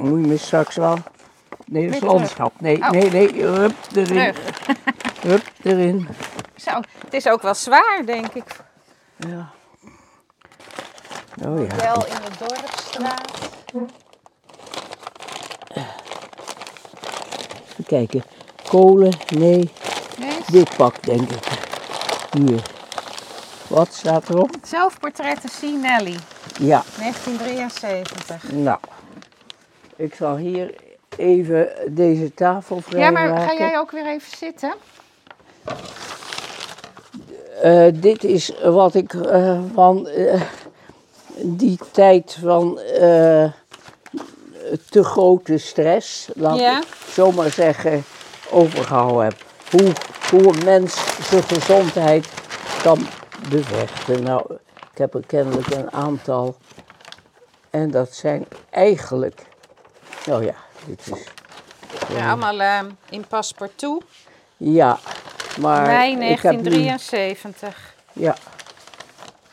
Moet 0.00 0.20
je 0.20 0.26
me 0.26 0.36
straks 0.36 0.76
wel. 0.76 0.96
Nee, 1.72 1.86
dat 1.86 1.94
is 1.94 2.00
landschap. 2.00 2.52
Nee, 2.60 2.78
Oh. 2.82 2.90
nee, 2.90 3.10
nee, 3.10 3.42
hup 3.42 3.74
erin. 3.94 4.34
Hup 5.28 5.42
erin. 5.62 6.08
Zo, 6.56 6.70
het 7.04 7.14
is 7.14 7.26
ook 7.28 7.42
wel 7.42 7.54
zwaar, 7.54 8.02
denk 8.06 8.32
ik. 8.34 8.56
Ja. 9.16 9.50
Oh 11.46 11.66
ja. 11.66 11.76
Wel 11.76 12.06
in 12.06 12.14
de 12.14 12.30
Dorpsstraat. 12.38 13.50
Even 17.70 17.84
kijken. 17.86 18.22
Kolen, 18.68 19.12
nee. 19.36 19.70
Nee, 20.18 20.38
Dit 20.50 20.76
pak 20.76 21.02
denk 21.02 21.30
ik. 21.30 21.44
Hier. 22.38 22.62
Wat 23.68 23.94
staat 23.94 24.28
erop? 24.28 24.50
zelfportretten 24.62 25.50
C. 25.50 25.62
Nelly, 25.62 26.16
Ja, 26.58 26.82
1973. 26.98 28.52
nou. 28.52 28.78
Ik 29.96 30.14
zal 30.14 30.36
hier 30.36 30.74
even 31.16 31.68
deze 31.88 32.34
tafel 32.34 32.76
Ja, 32.76 32.82
vrijmaken. 32.82 33.34
maar 33.34 33.48
ga 33.48 33.54
jij 33.54 33.78
ook 33.78 33.90
weer 33.90 34.06
even 34.06 34.36
zitten? 34.36 34.74
Eh, 37.62 37.86
dit 37.94 38.24
is 38.24 38.52
wat 38.62 38.94
ik 38.94 39.14
eh, 39.14 39.60
van 39.74 40.08
eh, 40.08 40.40
die 41.42 41.78
tijd 41.90 42.38
van 42.42 42.80
te 44.90 45.04
grote 45.04 45.58
stress, 45.58 46.28
laat 46.34 46.58
Ja. 46.58 46.78
ik 46.78 46.86
zomaar 47.08 47.50
zeggen, 47.50 48.04
overgehouden 48.50 49.24
heb. 49.24 49.34
Hoe, 49.70 49.92
hoe 50.30 50.54
een 50.56 50.64
mens 50.64 50.94
zijn 51.28 51.42
gezondheid 51.42 52.28
kan 52.82 53.06
bevechten. 53.48 54.22
Nou, 54.22 54.42
ik 54.92 54.98
heb 54.98 55.14
er 55.14 55.26
kennelijk 55.26 55.74
een 55.74 55.92
aantal. 55.92 56.56
En 57.70 57.90
dat 57.90 58.14
zijn 58.14 58.46
eigenlijk, 58.70 59.42
oh 60.30 60.42
ja, 60.42 60.54
dit 60.86 61.00
is, 61.12 61.24
Ja, 62.16 62.26
allemaal 62.28 62.60
ehm, 62.60 62.90
in 63.10 63.24
paspartout. 63.28 64.04
ja, 64.56 64.98
maar 65.60 65.86
Mei 65.86 66.10
ik 66.12 66.18
heb 66.40 66.52
nu- 66.52 66.62
1973. 66.62 67.94
ja, 68.12 68.34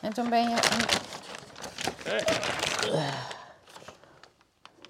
En 0.02 0.14
toen 0.14 0.30
ben 0.30 0.50
je... 0.50 0.56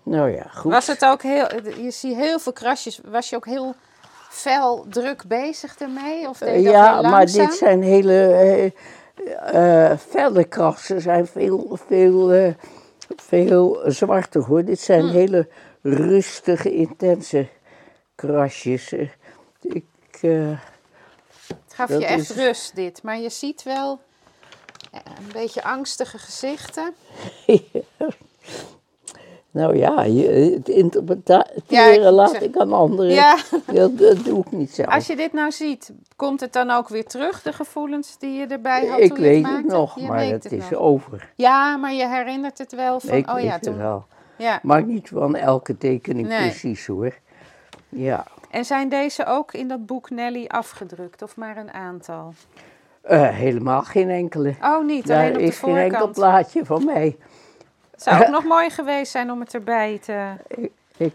nou 0.04 0.30
ja, 0.32 0.44
goed. 0.54 0.72
Was 0.72 0.88
het 0.88 1.06
ook 1.06 1.22
heel... 1.24 1.48
Je 1.84 1.92
ziet 1.92 2.16
heel 2.16 2.40
veel 2.40 2.54
krasjes. 2.54 3.00
Was 3.06 3.30
je 3.30 3.36
ook 3.36 3.46
heel 3.46 3.76
fel 4.30 4.86
druk 4.90 5.24
bezig 5.28 5.76
ermee? 5.78 6.28
Of 6.30 6.38
deed 6.38 6.64
dat 6.64 6.74
ja, 6.74 7.02
maar 7.02 7.26
dit 7.26 7.54
zijn 7.54 7.82
hele 7.84 8.14
eh, 8.32 9.92
eh, 9.92 9.98
felle 10.10 10.44
krachten, 10.44 11.02
zijn 11.02 11.28
veel, 11.28 11.80
veel, 11.88 12.32
eh, 12.32 12.54
veel 13.16 13.82
zwarter 13.86 14.42
hoor. 14.44 14.64
Dit 14.66 14.80
zijn 14.80 15.02
Hm. 15.08 15.14
hele 15.14 15.48
rustige, 15.82 16.74
intense 16.74 17.48
krasjes. 18.16 18.94
Ik, 19.62 19.86
eh, 20.22 20.50
Het 21.48 21.74
gaf 21.74 21.90
je 21.90 22.06
echt 22.06 22.30
is- 22.30 22.36
rust, 22.36 22.76
dit. 22.76 23.04
Maar 23.04 23.20
je 23.20 23.30
ziet 23.30 23.64
wel 23.64 24.00
eh, 24.92 25.00
een 25.18 25.32
beetje 25.34 25.64
angstige 25.64 26.18
gezichten. 26.18 26.94
nou 29.52 29.78
ja, 29.78 30.04
je, 30.04 30.28
het 30.56 30.70
interpreteren 30.70 32.02
Ja, 32.02 32.12
laat 32.12 32.42
ik 32.42 32.58
aan 32.58 32.74
anderen. 32.74 33.12
Ja, 33.12 33.38
Dat, 33.74 33.98
dat 33.98 34.24
doe 34.26 34.40
ik 34.40 34.52
niet 34.52 34.72
zelf. 34.76 34.90
als 34.94 35.08
je 35.08 35.16
dit 35.16 35.34
nou 35.34 35.52
ziet, 35.52 35.92
komt 36.16 36.40
het 36.40 36.54
dan 36.54 36.70
ook 36.70 36.88
weer 36.90 37.06
terug, 37.06 37.42
de 37.42 37.54
gevoelens 37.54 38.18
die 38.18 38.40
je 38.40 38.46
erbij 38.48 38.86
had 38.88 39.00
ik 39.00 39.08
toen 39.08 39.24
je 39.24 39.30
weet 39.30 39.46
het 39.46 39.56
het 39.56 39.66
nog, 39.66 40.00
Je 40.00 40.08
maar 40.08 40.24
het 40.24 40.44
het 40.44 40.52
is 40.52 40.70
nog. 40.70 40.80
over. 40.80 41.32
Ja, 41.36 41.78
maar 41.78 41.94
je 41.94 42.08
herinnert 42.08 42.58
het 42.58 42.72
wel 42.76 43.00
van, 43.00 43.16
ik 43.18 43.30
oh 43.30 43.40
ja, 43.40 43.52
het 43.52 43.64
toen... 43.64 43.78
wel. 43.78 44.06
Ja. 44.40 44.60
Maar 44.64 44.84
niet 44.84 45.10
van 45.10 45.36
elke 45.36 45.78
tekening 45.78 46.28
Nee. 46.28 46.50
precies 46.50 46.88
hoor. 46.88 47.14
Ja. 47.90 48.24
En 48.50 48.66
zijn 48.66 48.90
deze 48.90 49.26
ook 49.26 49.54
in 49.54 49.68
dat 49.68 49.86
boek 49.86 50.10
Nelly 50.10 50.46
afgedrukt 50.48 51.22
of 51.22 51.36
maar 51.36 51.58
een 51.58 51.72
aantal? 51.72 52.34
Eh, 53.02 53.30
helemaal 53.30 53.82
geen 53.82 54.10
enkele. 54.10 54.56
Oh, 54.62 54.86
niet, 54.86 55.08
Daar 55.08 55.18
alleen 55.20 55.32
op 55.32 55.38
de 55.38 55.44
is 55.44 55.60
geen 55.60 55.76
enkel 55.76 56.10
plaatje 56.10 56.66
van 56.66 56.86
mij. 56.86 57.18
Het 57.92 58.04
zou 58.04 58.22
ook 58.22 58.30
nog 58.38 58.44
mooi 58.44 58.70
geweest 58.70 59.12
zijn 59.12 59.32
om 59.32 59.40
het 59.40 59.54
erbij 59.54 60.00
te... 60.02 60.34
Ik... 60.98 61.14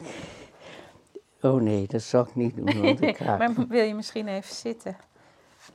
Oh 1.40 1.60
nee, 1.60 1.86
dat 1.86 2.02
zal 2.02 2.22
ik 2.22 2.34
niet 2.34 2.56
doen. 2.56 2.82
Want 2.82 3.02
ik 3.02 3.20
Maar 3.38 3.50
wil 3.68 3.84
je 3.84 3.94
misschien 3.94 4.28
even 4.28 4.54
zitten? 4.54 4.96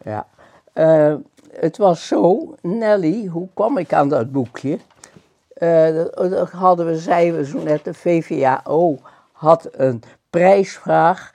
Ja. 0.04 0.28
Eh, 0.74 1.16
het 1.52 1.78
was 1.78 2.08
zo, 2.08 2.56
Nelly, 2.62 3.26
hoe 3.26 3.48
kwam 3.54 3.78
ik 3.78 3.94
aan 3.94 4.10
dat 4.10 4.32
boekje? 4.32 4.80
Eh, 5.60 5.94
dat, 5.94 6.30
dat 6.30 6.50
hadden 6.52 6.86
we, 6.86 6.98
zeiden 6.98 7.40
we 7.40 7.46
zo 7.46 7.60
net, 7.64 7.84
de 7.84 7.94
VVAO 7.94 8.98
had 9.32 9.70
een 9.72 10.04
prijsvraag. 10.30 11.34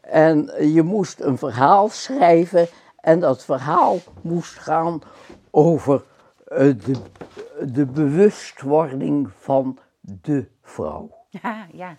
En 0.00 0.50
je 0.72 0.82
moest 0.82 1.20
een 1.20 1.38
verhaal 1.38 1.88
schrijven. 1.88 2.68
En 3.00 3.20
dat 3.20 3.44
verhaal 3.44 3.98
moest 4.20 4.58
gaan 4.58 5.00
over 5.50 6.02
eh, 6.46 6.58
de, 6.58 6.94
de 7.72 7.86
bewustwording 7.86 9.28
van 9.38 9.78
de 10.00 10.46
vrouw. 10.62 11.10
Ja, 11.42 11.66
ja. 11.72 11.96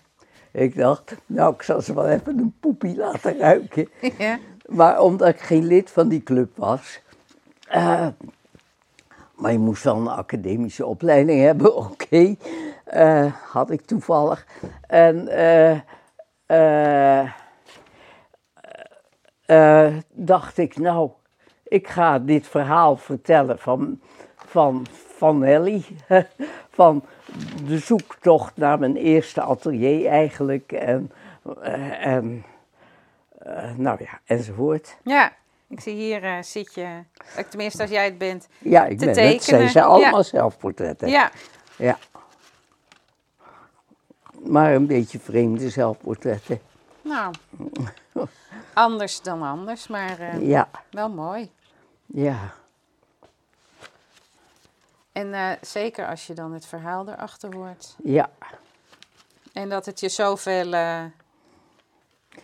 Ik 0.52 0.76
dacht, 0.76 1.14
nou, 1.26 1.54
ik 1.54 1.62
zal 1.62 1.80
ze 1.80 1.94
wel 1.94 2.06
even 2.08 2.38
een 2.38 2.54
poepie 2.60 2.96
laten 2.96 3.38
ruiken. 3.38 3.88
ja. 4.18 4.38
Maar 4.66 5.00
omdat 5.00 5.28
ik 5.28 5.40
geen 5.40 5.64
lid 5.64 5.90
van 5.90 6.08
die 6.08 6.22
club 6.22 6.56
was. 6.56 7.00
eh, 7.68 8.06
maar 9.38 9.52
je 9.52 9.58
moest 9.58 9.84
wel 9.84 9.96
een 9.96 10.08
academische 10.08 10.86
opleiding 10.86 11.40
hebben, 11.40 11.76
oké. 11.86 12.36
eh, 12.84 13.32
had 13.32 13.70
ik 13.70 13.80
toevallig. 13.80 14.46
En 14.86 15.28
eh, 15.28 15.78
eh, 19.46 19.94
dacht 20.12 20.58
ik, 20.58 20.76
nou, 20.76 21.10
ik 21.64 21.88
ga 21.88 22.18
dit 22.18 22.46
verhaal 22.46 22.96
vertellen 22.96 23.58
van, 23.58 24.00
van, 24.34 24.86
van 25.16 25.44
van 26.70 27.04
de 27.66 27.78
zoektocht 27.78 28.56
naar 28.56 28.78
mijn 28.78 28.96
eerste 28.96 29.40
atelier 29.40 30.06
eigenlijk. 30.06 30.72
En, 30.72 31.12
en 32.00 32.44
nou 33.76 33.96
ja, 34.00 34.20
enzovoort. 34.24 34.96
Ja, 35.02 35.32
ik 35.68 35.80
zie 35.80 35.94
hier 35.94 36.24
eh, 36.24 36.42
zit 36.42 36.74
je, 36.74 37.02
eh, 37.36 37.44
tenminste 37.44 37.82
als 37.82 37.90
jij 37.90 38.04
het 38.04 38.18
bent. 38.18 38.48
Ja, 38.58 38.84
ik 38.84 38.98
Te 38.98 39.04
ben 39.04 39.08
het. 39.08 39.16
Zijn 39.16 39.38
tekenen, 39.38 39.70
ze 39.70 39.82
allemaal 39.82 40.16
ja. 40.16 40.22
zelfportretten. 40.22 41.08
Ja, 41.08 41.30
Ja. 41.76 41.98
Maar 44.44 44.74
een 44.74 44.86
beetje 44.86 45.18
vreemde 45.18 45.70
zelfportretten. 45.70 46.60
nou, 47.02 47.34
anders 48.74 49.22
dan 49.22 49.42
anders, 49.42 49.86
maar 49.86 50.18
eh, 50.18 50.48
Ja, 50.48 50.68
wel 50.90 51.08
mooi. 51.10 51.50
ja. 52.06 52.54
En 55.12 55.58
zeker 55.60 56.06
als 56.06 56.26
je 56.26 56.34
dan 56.34 56.52
het 56.52 56.66
verhaal 56.66 57.08
erachter 57.08 57.54
hoort. 57.54 57.96
Ja. 58.02 58.30
En 59.52 59.68
dat 59.68 59.86
het 59.86 60.00
je 60.00 60.08
zoveel 60.08 60.74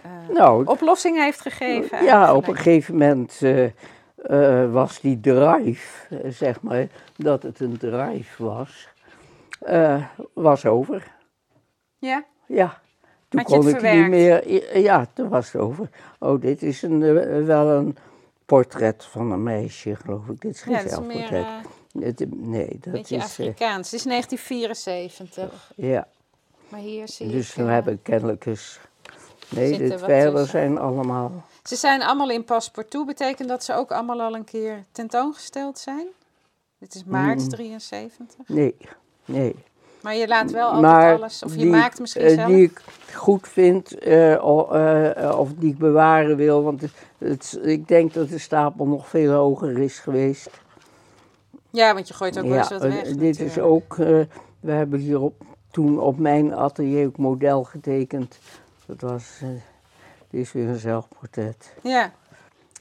eh, 0.02 0.34
Nou, 0.34 0.66
oplossing 0.66 1.16
heeft 1.16 1.40
gegeven. 1.40 2.04
ja, 2.04 2.34
op 2.34 2.48
een 2.48 2.56
gegeven 2.56 2.92
moment 2.94 3.38
eh, 3.42 3.64
eh, 3.64 4.72
was 4.72 5.00
die 5.00 5.20
drive, 5.20 6.06
zeg 6.32 6.60
maar, 6.60 6.86
dat 7.16 7.42
het 7.42 7.60
een 7.60 7.76
drive 7.78 8.44
was, 8.44 8.88
was 10.34 10.66
over. 10.66 11.12
Ja, 11.98 12.24
Ja. 12.46 12.82
Toen 13.28 13.40
Had 13.42 13.50
je 13.50 13.56
kon 13.56 13.66
het 13.66 13.82
ik 13.82 13.92
niet 13.94 14.08
meer. 14.08 14.78
Ja, 14.78 15.06
toen 15.12 15.28
was 15.28 15.52
het 15.52 15.62
over. 15.62 15.88
Oh, 16.18 16.40
dit 16.40 16.62
is 16.62 16.82
een, 16.82 17.00
wel 17.46 17.68
een 17.68 17.96
portret 18.46 19.04
van 19.04 19.30
een 19.32 19.42
meisje, 19.42 19.96
geloof 19.96 20.26
ik. 20.28 20.40
Dit 20.40 20.54
is 20.54 20.62
geen 20.62 20.72
ja 20.72 20.88
zelfportret. 20.88 21.44
Het- 22.00 22.24
nee, 22.36 22.66
dat 22.68 22.86
een 22.86 22.92
beetje 22.92 23.16
is. 23.16 23.22
Afrikaans. 23.22 23.90
Het 23.90 24.00
is 24.00 24.04
1974. 24.04 25.72
ja, 25.76 26.08
Maar 26.68 26.80
hier 26.80 27.08
zie 27.08 27.28
dus 27.30 27.50
ik... 27.50 27.56
dan 27.56 27.66
eh, 27.68 27.74
heb 27.74 27.88
ik 27.88 27.98
kennelijk 28.02 28.46
eens. 28.46 28.80
Nee, 29.54 29.78
de 29.78 30.44
zijn 30.46 30.78
allemaal. 30.78 31.44
Ze 31.62 31.76
zijn 31.76 32.02
allemaal 32.02 32.30
in 32.30 32.44
paspoortoe. 32.44 33.06
Betekent 33.06 33.48
dat 33.48 33.64
ze 33.64 33.74
ook 33.74 33.92
allemaal 33.92 34.20
al 34.20 34.34
een 34.34 34.44
keer 34.44 34.84
tentoongesteld 34.92 35.78
zijn? 35.78 36.06
Dit 36.78 36.94
is 36.94 37.04
maart 37.04 37.40
Mm. 37.40 37.48
73. 37.48 38.48
Nee, 38.48 38.74
nee. 39.24 39.54
Maar 40.00 40.14
je 40.16 40.28
laat 40.28 40.50
wel 40.50 40.66
altijd 40.68 40.82
maar 40.92 41.14
alles. 41.16 41.42
Of 41.42 41.52
je 41.52 41.58
die, 41.58 41.70
maakt 41.70 42.00
misschien 42.00 42.22
eh, 42.24 42.34
zelf. 42.34 42.48
Die 42.48 42.62
ik 42.62 42.82
goed 43.14 43.48
vind, 43.48 43.98
eh, 43.98 44.46
o- 44.46 44.68
eh, 44.70 45.38
of 45.38 45.48
die 45.58 45.70
ik 45.70 45.78
bewaren 45.78 46.36
wil. 46.36 46.62
Want 46.62 46.80
het, 46.80 46.92
het- 47.18 47.58
ik 47.62 47.88
denk 47.88 48.12
dat 48.14 48.28
de 48.28 48.38
stapel 48.38 48.86
nog 48.86 49.08
veel 49.08 49.32
hoger 49.32 49.78
is 49.78 49.98
geweest. 49.98 50.50
Ja, 51.70 51.94
want 51.94 52.08
je 52.08 52.14
gooit 52.14 52.38
ook 52.38 52.44
wel 52.46 52.56
eens 52.58 52.68
wat 52.68 52.82
weg. 52.82 53.16
dit 53.16 53.40
is 53.40 53.58
ook. 53.58 53.96
we 54.60 54.72
hebben 54.72 54.98
hier 55.00 55.20
op, 55.20 55.42
toen 55.70 56.00
op 56.00 56.18
mijn 56.18 56.54
atelier 56.54 57.06
ook 57.06 57.16
model 57.16 57.64
getekend. 57.64 58.38
Dat 58.86 59.00
was. 59.00 59.38
eh, 59.42 59.48
dit 60.30 60.40
is 60.40 60.52
weer 60.52 60.68
een 60.68 60.78
zelfportret. 60.78 61.74
Ja, 61.82 62.12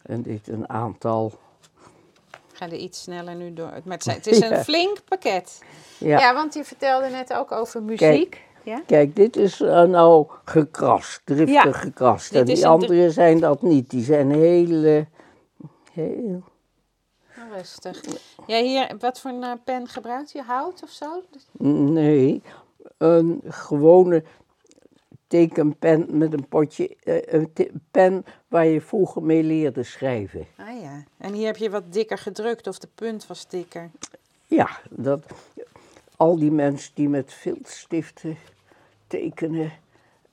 En 0.04 0.22
dit 0.22 0.47
een 0.47 0.70
aantal. 0.70 1.32
ik 2.32 2.58
ga 2.60 2.66
er 2.66 2.74
iets 2.74 3.01
sneller 3.01 3.36
nu 3.36 3.54
door. 3.54 3.70
Maar 3.84 3.93
het, 3.93 4.04
zijn- 4.04 4.18
het 4.18 4.28
is 4.34 4.39
een 4.41 4.49
Ja. 4.49 4.64
flink 4.64 4.97
pakket. 5.06 5.62
Ja. 5.97 6.20
Ja. 6.20 6.34
want 6.34 6.54
je 6.54 6.64
vertelde 6.64 7.10
net 7.10 7.34
ook 7.34 7.51
over 7.51 7.84
muziek. 7.84 8.41
Ja? 8.64 8.82
Kijk, 8.86 9.16
dit 9.16 9.36
is 9.36 9.62
eh, 9.62 9.84
nou 9.84 10.26
gekrast, 10.45 11.22
driftig 11.26 11.64
Ja, 11.64 11.72
gekrast. 11.72 12.32
dit 12.32 12.41
En 12.41 12.47
is 12.47 12.56
die 12.60 12.68
andere 12.68 13.12
zijn 13.12 13.39
dat 13.39 13.62
niet. 13.62 13.89
Die 13.89 14.04
zijn 14.04 14.32
heel, 14.32 14.84
eh, 14.84 15.01
heel 15.91 16.43
Nou, 17.36 17.51
Rustig. 17.58 18.01
Ja, 18.47 18.62
hier, 18.62 18.95
wat 18.99 19.20
voor 19.20 19.32
een 19.32 19.43
eh, 19.43 19.51
pen 19.64 19.88
gebruikt 19.88 20.32
je? 20.32 20.41
Hout 20.41 20.84
of 20.84 20.89
zo? 20.89 21.24
Nee, 21.58 22.41
een 22.97 23.41
gewone 23.47 24.24
tekenpen 25.34 26.17
met 26.17 26.34
een 26.34 26.47
potje, 26.47 26.95
eh, 27.03 27.34
een 27.34 27.51
pen 27.91 28.25
waar 28.47 28.65
je 28.65 28.81
vroeger 28.81 29.23
mee 29.23 29.43
leerde 29.43 29.84
schrijven. 29.84 30.47
Ah 30.57 30.81
ja. 30.81 31.03
En 31.17 31.34
hier 31.34 31.45
heb 31.45 31.57
je 31.57 31.69
wat 31.69 31.93
dikker 31.93 32.17
gedrukt 32.17 32.67
of 32.67 32.79
de 32.79 32.88
punt 32.95 33.27
was 33.27 33.47
dikker. 33.47 33.89
Ja, 34.45 34.69
dat, 34.89 35.25
al 36.17 36.38
die 36.38 36.51
mensen 36.51 36.91
die 36.95 37.09
met 37.09 37.34
viltstiften 37.34 38.38
tekenen, 39.07 39.71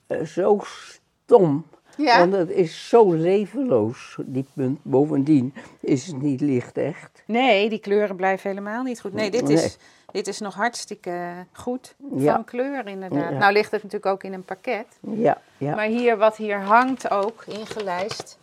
eh, 0.07 0.21
zo 0.21 0.59
stom. 0.63 1.65
Ja. 1.97 2.19
En 2.19 2.29
dat 2.31 2.49
is 2.49 2.89
zo 2.89 3.13
levenloos, 3.13 4.17
die 4.25 4.45
punt. 4.53 4.79
Bovendien 4.81 5.53
is 5.79 6.07
het 6.07 6.21
niet 6.21 6.41
licht 6.41 6.77
echt. 6.77 7.23
Nee, 7.25 7.69
die 7.69 7.79
kleuren 7.79 8.15
blijven 8.15 8.49
helemaal 8.49 8.83
niet 8.83 9.01
goed. 9.01 9.13
Nee, 9.13 9.31
dit, 9.31 9.47
Nee. 9.47 9.71
Dit 10.11 10.27
is 10.27 10.39
nog 10.39 10.53
hartstikke 10.55 11.45
goed 11.51 11.93
Ja. 12.15 12.33
van 12.33 12.43
kleur 12.43 12.87
inderdaad. 12.87 13.31
Ja. 13.31 13.37
Nou 13.37 13.53
ligt 13.53 13.71
het 13.71 13.83
natuurlijk 13.83 14.11
ook 14.11 14.23
in 14.23 14.33
een 14.33 14.43
pakket. 14.45 14.85
Ja, 14.99 15.37
ja. 15.57 15.75
Maar 15.75 15.85
hier, 15.85 16.17
wat 16.17 16.35
hier 16.37 16.61
hangt 16.61 17.11
ook, 17.11 17.43
ingelijst, 17.45 18.37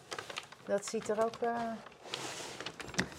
dat 0.66 0.86
ziet 0.86 1.08
er 1.08 1.24
ook... 1.24 1.34
eh, 1.40 1.48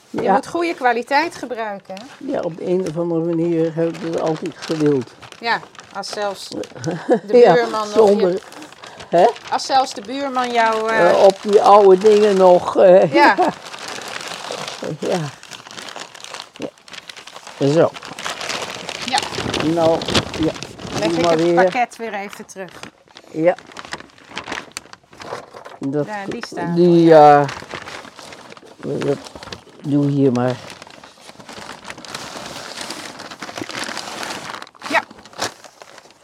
Je 0.09 0.21
ja, 0.21 0.33
moet 0.33 0.47
goede 0.47 0.73
kwaliteit 0.73 1.35
gebruiken. 1.35 1.95
ja, 2.17 2.39
op 2.39 2.53
een 2.59 2.87
of 2.87 2.97
andere 2.97 3.25
manier 3.25 3.75
heb 3.75 3.95
ik 3.95 4.01
het 4.01 4.19
altijd 4.21 4.57
gewild. 4.57 5.11
Ja, 5.39 5.59
als 5.93 6.07
zelfs 6.09 6.47
de 7.27 7.37
Ja, 7.37 7.53
buurman 7.53 7.71
nog 7.87 7.87
zonder, 7.91 8.29
je- 8.31 8.41
hè? 9.09 9.27
Als 9.51 9.65
zelfs 9.65 9.93
de 9.93 10.01
buurman 10.01 10.51
jou... 10.51 10.89
eh, 10.89 11.09
Eh, 11.09 11.23
op 11.23 11.37
die 11.41 11.61
oude 11.61 11.97
dingen 11.97 12.37
nog. 12.37 12.73
ja, 13.21 13.35
ja. 14.99 15.19
ja. 16.57 17.67
Zo. 17.67 17.89
Nou, 19.63 19.99
ja. 20.39 20.51
leg 20.99 21.11
ik 21.11 21.21
maar 21.21 21.31
het 21.31 21.41
weer. 21.41 21.53
pakket 21.53 21.95
weer 21.95 22.13
even 22.13 22.45
terug. 22.45 22.71
Ja. 23.31 23.55
Dat, 25.79 26.07
die 26.27 26.45
staan. 26.45 26.75
Die, 26.75 27.03
ja. 27.03 27.45
dat 28.77 29.17
doe 29.81 30.05
hier 30.05 30.31
maar. 30.31 30.55
Ja. 34.89 35.03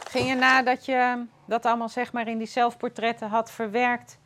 Ging 0.08 0.28
je 0.28 0.34
nadat 0.34 0.84
je 0.84 1.24
dat 1.46 1.66
allemaal 1.66 1.88
zeg 1.88 2.12
maar 2.12 2.28
in 2.28 2.38
die 2.38 2.46
zelfportretten 2.46 3.28
had 3.28 3.50
verwerkt, 3.50 4.18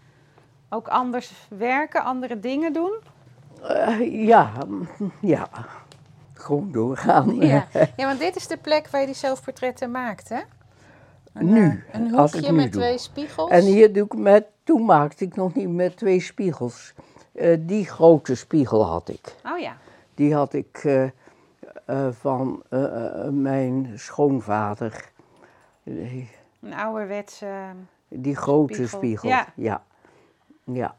ook 0.69 0.89
anders 0.89 1.33
werken, 1.49 2.05
andere 2.05 2.41
dingen 2.41 2.73
doen? 2.73 2.93
Eh, 3.63 4.27
ja, 4.27 4.53
ja. 5.21 5.49
Gewoon 6.41 6.73
doorgaan. 6.73 7.35
Ja. 7.37 7.67
ja, 7.97 8.07
want 8.07 8.19
dit 8.19 8.37
is 8.37 8.47
de 8.47 8.57
plek 8.57 8.89
waar 8.89 9.01
je 9.01 9.07
die 9.07 9.17
zelfportretten 9.17 9.91
maakt, 9.91 10.29
hè? 10.29 10.41
Een, 11.33 11.47
Nu, 11.53 11.85
eh, 11.93 12.01
Een 12.01 12.15
als 12.15 12.31
ik 12.31 12.37
hoekje 12.37 12.51
nu 12.53 12.57
met 12.63 12.73
doe. 12.73 12.81
twee 12.81 12.99
spiegels. 12.99 13.51
En 13.51 13.63
hier 13.63 13.93
doe 13.93 14.05
ik 14.05 14.15
met, 14.15 14.47
toen 14.65 14.85
maakte 14.85 15.25
ik 15.25 15.37
nog 15.37 15.55
niet 15.55 15.69
met 15.69 15.97
twee 15.97 16.21
spiegels. 16.21 16.95
Eh, 17.33 17.57
die 17.61 17.87
grote 17.87 18.35
spiegel 18.35 18.87
had 18.87 19.09
ik. 19.09 19.35
Oh 19.53 19.59
ja. 19.59 19.77
Die 20.15 20.35
had 20.35 20.53
ik 20.53 20.85
eh, 20.85 22.09
van 22.11 22.63
mijn 23.31 23.93
schoonvader. 23.95 25.11
Een 25.85 26.75
ouderwetse. 26.75 27.47
die 28.09 28.37
grote 28.37 28.73
Spiegel. 28.75 28.99
spiegel. 28.99 29.29
Ja. 29.29 29.47
ja. 29.55 29.83
Ja, 30.65 30.95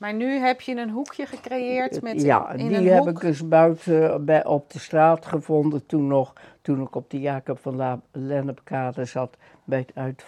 Maar 0.00 0.14
nu 0.14 0.38
heb 0.38 0.60
je 0.60 0.76
een 0.76 0.90
hoekje 0.90 1.26
gecreëerd 1.26 2.02
met 2.02 2.22
ja 2.22 2.50
in 2.52 2.68
die 2.68 2.76
een 2.76 2.86
heb 2.86 2.98
hoek. 2.98 3.08
ik 3.08 3.20
dus 3.20 3.48
buiten 3.48 4.24
bij, 4.24 4.44
op 4.44 4.70
de 4.72 4.78
straat 4.78 5.26
gevonden 5.26 5.86
toen 5.86 6.06
nog, 6.06 6.32
toen 6.62 6.82
ik 6.82 6.94
op 6.94 7.10
de 7.10 7.20
Jacob 7.20 7.58
van 7.58 7.76
La 7.76 8.00
Lennepkade 8.12 9.04
zat 9.04 9.36
bij 9.64 9.78
het 9.78 9.90
uit, 9.94 10.24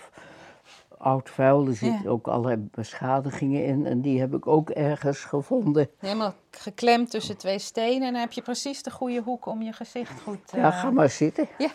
oud 0.99 1.31
vuil. 1.31 1.67
Er 1.67 1.75
zitten 1.75 2.01
Ja. 2.03 2.11
ook 2.11 2.27
allerlei 2.27 2.69
beschadigingen 2.71 3.65
in 3.65 3.87
en 3.87 4.01
die 4.01 4.21
heb 4.21 4.35
ik 4.35 4.47
ook 4.47 4.71
ergens 4.71 5.19
gevonden. 5.25 5.89
Helemaal 5.99 6.35
geklemd 6.51 7.11
tussen 7.11 7.37
twee 7.37 7.59
stenen. 7.59 8.07
En 8.07 8.13
dan 8.13 8.21
heb 8.21 8.33
je 8.33 8.43
precies 8.43 8.83
de 8.83 8.91
goede 8.91 9.21
hoek 9.21 9.47
om 9.47 9.63
je 9.63 9.73
gezicht 9.73 10.21
goed 10.21 10.47
te... 10.49 10.57
Ja, 10.57 10.71
ga 10.71 10.91
maar 10.91 11.11
zitten. 11.11 11.49
Ja. 11.59 11.69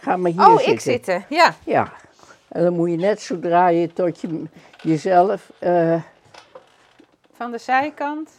Ga 0.00 0.16
maar 0.16 0.30
hier 0.30 0.40
Oh, 0.40 0.56
zitten. 0.56 0.72
ik 0.72 0.80
zitten. 0.80 1.24
Ja. 1.28 1.54
Ja. 1.64 1.92
En 2.48 2.62
dan 2.62 2.74
moet 2.74 2.90
je 2.90 2.96
net 2.96 3.20
zodra 3.20 3.68
je 3.68 3.92
tot 3.92 4.20
je, 4.20 4.42
jezelf, 4.82 5.52
eh, 5.58 6.02
Van 7.42 7.50
de 7.50 7.58
zijkant. 7.58 8.30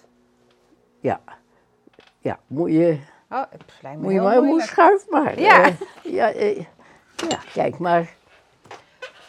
ja, 0.99 1.21
ja, 2.19 2.39
moet 2.47 2.71
je, 2.71 2.99
Oh, 3.29 3.43
het 3.49 3.97
moet 3.97 4.13
je 4.13 4.21
maar, 4.21 4.35
moet 4.35 4.43
moeilijk. 4.45 4.69
schuif 4.69 5.09
maar. 5.09 5.39
Ja. 5.39 5.63
Eh, 5.63 5.73
ja, 6.03 6.31
eh, 6.31 6.57
ja, 7.29 7.39
kijk 7.53 7.77
maar. 7.77 8.13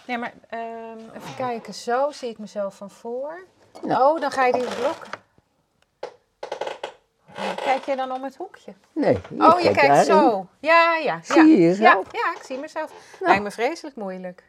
Nee, 0.07 0.19
maar 0.19 0.33
ehm, 0.49 0.99
even 0.99 1.35
kijken. 1.37 1.75
Zo 1.75 2.11
zie 2.11 2.29
ik 2.29 2.39
mezelf 2.39 2.77
van 2.77 2.91
voor. 2.91 3.45
Ja. 3.87 4.11
Oh, 4.11 4.21
dan 4.21 4.31
ga 4.31 4.45
je 4.47 4.53
die 4.53 4.63
blok. 4.75 5.07
Kijk 7.65 7.85
je 7.85 7.97
dan 7.97 8.13
om 8.13 8.25
het 8.25 8.37
hoekje? 8.37 8.73
Nee, 8.93 9.19
Oh, 9.39 9.61
je 9.61 9.71
kijkt 9.71 10.05
zo. 10.07 10.47
Ja, 10.61 10.97
ja. 10.97 11.21
Zie 11.23 11.37
ja. 11.37 11.43
je 11.43 11.61
jezelf? 11.61 12.13
Ja, 12.13 12.21
ja, 12.25 12.39
ik 12.39 12.43
zie 12.43 12.59
mezelf. 12.59 12.93
Ja. 13.21 13.27
Lijkt 13.27 13.43
me 13.43 13.51
vreselijk 13.51 13.97
moeilijk. 13.97 14.45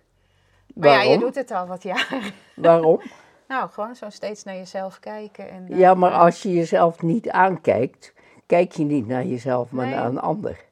Maar 0.74 0.90
ja, 0.90 1.02
je 1.02 1.18
doet 1.18 1.36
het 1.36 1.52
al 1.52 1.66
wat 1.68 1.84
jaren. 1.84 2.34
Waarom? 2.56 3.02
Nou, 3.48 3.70
gewoon 3.70 3.96
zo 3.96 4.10
steeds 4.10 4.43
naar 4.43 4.56
jezelf 4.56 5.00
kijken. 5.00 5.50
En, 5.50 5.68
eh, 5.70 5.78
Ja, 5.80 5.93
maar 5.93 6.12
als 6.12 6.41
je 6.41 6.54
jezelf 6.54 7.02
niet 7.02 7.30
aankijkt, 7.30 8.14
kijk 8.46 8.72
je 8.72 8.84
niet 8.84 9.08
naar 9.08 9.26
jezelf, 9.26 9.72
maar 9.72 9.86
Nee. 9.86 9.96
naar 9.96 10.06
een 10.06 10.20
ander. 10.20 10.64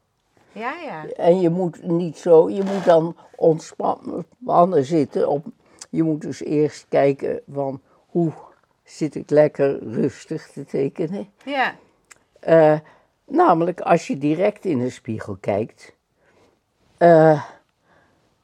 Ja, 0.51 0.73
ja. 0.85 1.05
En 1.07 1.39
je 1.41 1.49
moet 1.49 1.83
niet 1.83 2.17
zo, 2.17 2.49
je 2.49 2.63
moet 2.63 2.85
dan 2.85 3.15
ontspannen 3.35 4.85
zitten. 4.85 5.27
Op, 5.29 5.45
je 5.89 6.03
moet 6.03 6.21
dus 6.21 6.43
eerst 6.43 6.85
kijken 6.89 7.41
van 7.51 7.81
hoe 8.07 8.31
zit 8.83 9.15
ik 9.15 9.29
lekker 9.29 9.79
rustig 9.83 10.47
te 10.51 10.65
tekenen. 10.65 11.29
Ja, 11.45 11.75
Eh, 12.39 12.79
namelijk 13.25 13.81
als 13.81 14.07
je 14.07 14.17
direct 14.17 14.65
in 14.65 14.79
de 14.79 14.89
spiegel 14.89 15.37
kijkt 15.39 15.95
eh, 16.97 17.43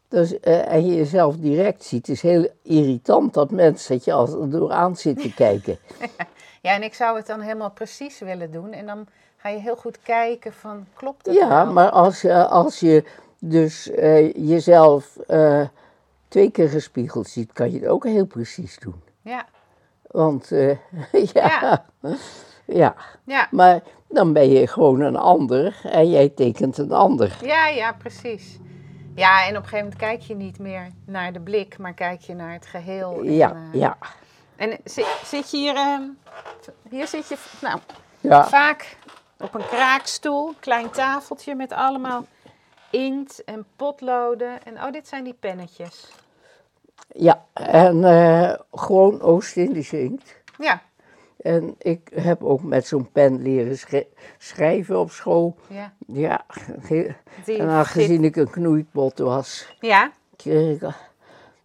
dus, 0.09 0.39
eh, 0.39 0.71
en 0.73 0.85
je 0.85 0.95
jezelf 0.95 1.35
direct 1.37 1.83
ziet, 1.83 2.07
is 2.07 2.21
heel 2.21 2.47
irritant 2.63 3.33
dat 3.33 3.51
mensen 3.51 3.95
dat 3.95 4.05
je 4.05 4.13
als 4.13 4.33
er 4.33 4.49
door 4.49 4.71
aan 4.71 4.95
zit 4.95 5.21
te 5.21 5.33
kijken. 5.33 5.77
ja, 6.61 6.73
en 6.73 6.83
ik 6.83 6.93
zou 6.93 7.17
het 7.17 7.27
dan 7.27 7.39
helemaal 7.41 7.71
precies 7.71 8.19
willen 8.19 8.51
doen. 8.51 8.71
En 8.71 8.85
dan 8.85 9.07
ga 9.37 9.49
je 9.49 9.59
heel 9.59 9.75
goed 9.75 10.01
kijken 10.01 10.53
van, 10.53 10.85
klopt 10.93 11.25
het 11.25 11.35
Ja, 11.35 11.47
nou? 11.47 11.73
maar 11.73 11.89
als, 11.89 12.21
je 12.21 12.47
als 12.47 12.79
je 12.79 13.03
dus 13.39 13.89
eh, 13.91 14.33
jezelf 14.33 15.17
eh, 15.17 15.61
twee 16.27 16.51
keer 16.51 16.69
gespiegeld 16.69 17.27
ziet, 17.27 17.53
kan 17.53 17.71
je 17.71 17.79
het 17.79 17.87
ook 17.87 18.03
heel 18.03 18.25
precies 18.25 18.79
doen. 18.79 19.01
Ja, 19.21 19.45
Want 20.07 20.49
ja, 20.51 20.79
Ja. 21.33 21.85
ja. 22.65 22.95
ja. 23.23 23.47
maar 23.51 23.81
dan 24.07 24.33
ben 24.33 24.49
je 24.49 24.67
gewoon 24.67 24.99
een 24.99 25.15
ander 25.17 25.81
en 25.83 26.09
jij 26.09 26.29
tekent 26.29 26.77
een 26.77 26.91
ander. 26.91 27.37
Ja, 27.41 27.67
ja, 27.67 27.93
precies. 27.93 28.59
Ja, 29.19 29.45
en 29.45 29.57
op 29.57 29.63
een 29.63 29.69
gegeven 29.69 29.77
moment 29.77 29.95
kijk 29.95 30.21
je 30.21 30.35
niet 30.35 30.59
meer 30.59 30.87
naar 31.05 31.33
de 31.33 31.39
blik, 31.39 31.77
maar 31.77 31.93
kijk 31.93 32.21
je 32.21 32.33
naar 32.33 32.53
het 32.53 32.65
geheel. 32.65 33.17
En, 33.17 33.33
Ja, 33.33 33.51
eh, 33.51 33.79
ja, 33.79 33.97
En 34.55 34.77
zit, 34.83 35.07
zit 35.23 35.51
je 35.51 35.57
hier, 35.57 35.75
ehm, 35.75 36.01
hier 36.89 37.07
zit 37.07 37.27
je, 37.27 37.37
nou, 37.61 37.79
ja. 38.19 38.47
vaak 38.47 38.97
op 39.37 39.53
een 39.53 39.67
kraakstoel, 39.67 40.53
klein 40.59 40.89
tafeltje 40.89 41.55
met 41.55 41.71
allemaal 41.71 42.25
inkt 42.89 43.43
en 43.43 43.65
potloden. 43.75 44.63
En 44.63 44.73
oh, 44.83 44.91
dit 44.91 45.07
zijn 45.07 45.23
die 45.23 45.35
pennetjes. 45.39 46.11
Ja, 47.07 47.45
en 47.53 48.03
eh, 48.03 48.59
gewoon 48.71 49.21
Oost-Indische 49.21 50.03
inkt. 50.03 50.35
Ja, 50.57 50.81
En 51.39 51.75
ik 51.77 52.09
heb 52.13 52.43
ook 52.43 52.63
met 52.63 52.87
zo'n 52.87 53.11
pen 53.11 53.41
leren 53.41 53.77
schri- 53.77 54.07
schrijven 54.37 54.99
op 54.99 55.11
school. 55.11 55.55
ja. 55.67 55.93
Ja, 56.07 56.45
en 57.45 57.67
aangezien 57.69 58.23
ik 58.23 58.35
een 58.35 58.49
knoeipot 58.49 59.19
was, 59.19 59.75
Ja, 59.79 60.11
kreeg 60.35 60.81
ik, 60.81 60.89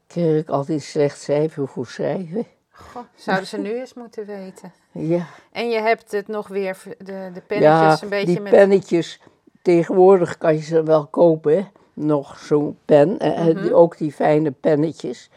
kreeg 0.07 0.41
ik 0.41 0.49
altijd 0.49 0.83
slecht 0.83 1.20
cijfer 1.20 1.68
voor 1.68 1.87
schrijven. 1.87 2.47
Goh, 2.70 3.03
zouden 3.14 3.47
ze 3.47 3.59
nu 3.59 3.79
eens 3.79 3.95
moeten 3.95 4.27
weten. 4.27 4.72
Ja, 4.93 5.27
En 5.53 5.68
je 5.70 5.81
hebt 5.81 6.12
het 6.12 6.29
nog 6.29 6.49
weer, 6.49 6.83
de, 6.99 7.31
de 7.35 7.41
pennetjes 7.47 7.61
ja 8.01 8.03
een 8.03 8.09
beetje 8.09 8.27
die 8.27 8.41
met... 8.41 8.53
pennetjes, 8.53 9.20
tegenwoordig 9.62 10.39
kan 10.39 10.55
je 10.55 10.62
ze 10.62 10.83
wel 10.83 11.07
kopen, 11.07 11.57
hè. 11.57 11.64
nog 11.95 12.39
zo'n 12.39 12.79
pen. 12.85 13.18
En 13.18 13.53
Mhm. 13.53 13.62
die- 13.62 13.75
ook 13.75 13.99
die 13.99 14.12
fijne 14.12 14.51
pennetjes. 14.51 15.31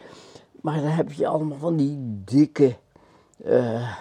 Maar 0.60 0.74
dan 0.80 0.90
heb 0.90 1.12
je 1.12 1.26
allemaal 1.26 1.58
van 1.58 1.76
die 1.76 1.96
dikke... 2.24 2.76
eh, 3.44 3.96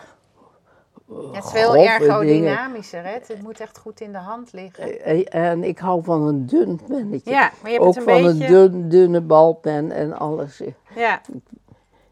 Het 1.34 1.43
is 1.43 1.51
veel 1.51 1.70
grove 1.72 1.88
ergodynamischer, 1.88 3.03
hè? 3.03 3.10
Het 3.12 3.41
moet 3.41 3.60
echt 3.60 3.78
goed 3.78 4.01
in 4.01 4.12
de 4.12 4.18
hand 4.18 4.51
liggen. 4.53 5.01
Eh, 5.03 5.26
En 5.36 5.64
ik 5.64 5.78
hou 5.80 6.03
van 6.03 6.22
een 6.22 6.45
dun 6.45 6.80
pennetje. 6.88 7.32
Ja, 7.32 7.51
maar 7.62 7.72
je 7.72 7.78
hebt 7.78 7.88
Ook 7.89 7.95
het 7.95 8.08
een 8.08 8.14
van 8.14 8.38
beetje... 8.38 8.55
een 8.55 8.72
dun, 8.72 8.89
dunne 8.89 9.22
balpen 9.22 9.91
en 9.91 10.14
alles. 10.18 10.62
Ja, 10.95 11.22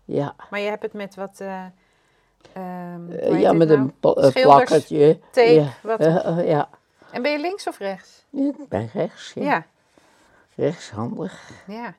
Ja, 0.06 0.36
maar 0.50 0.60
je 0.60 0.70
hebt 0.70 0.84
het 0.84 0.94
met 0.94 1.16
wat... 1.16 1.40
eh, 1.40 1.64
Eh, 2.54 2.64
heet 3.10 3.42
ja 3.42 3.54
met 3.54 3.68
nou? 3.68 3.80
een 3.80 3.94
pla- 4.00 4.12
eh, 4.14 4.30
Schilders- 4.30 4.44
plakkertje. 4.56 5.20
tape, 5.32 5.54
Ja, 5.54 5.68
wat- 5.84 6.00
eh, 6.00 6.28
eh, 6.40 6.48
ja. 6.48 6.70
En 7.12 7.22
ben 7.22 7.32
je 7.32 7.40
links 7.40 7.68
of 7.68 7.78
rechts? 7.78 8.26
ik 8.32 8.68
ben 8.70 8.90
rechts. 8.94 9.32
Ja. 9.34 9.44
Ja, 9.44 9.66
Rechtshandig. 10.56 11.50
ja. 11.68 11.94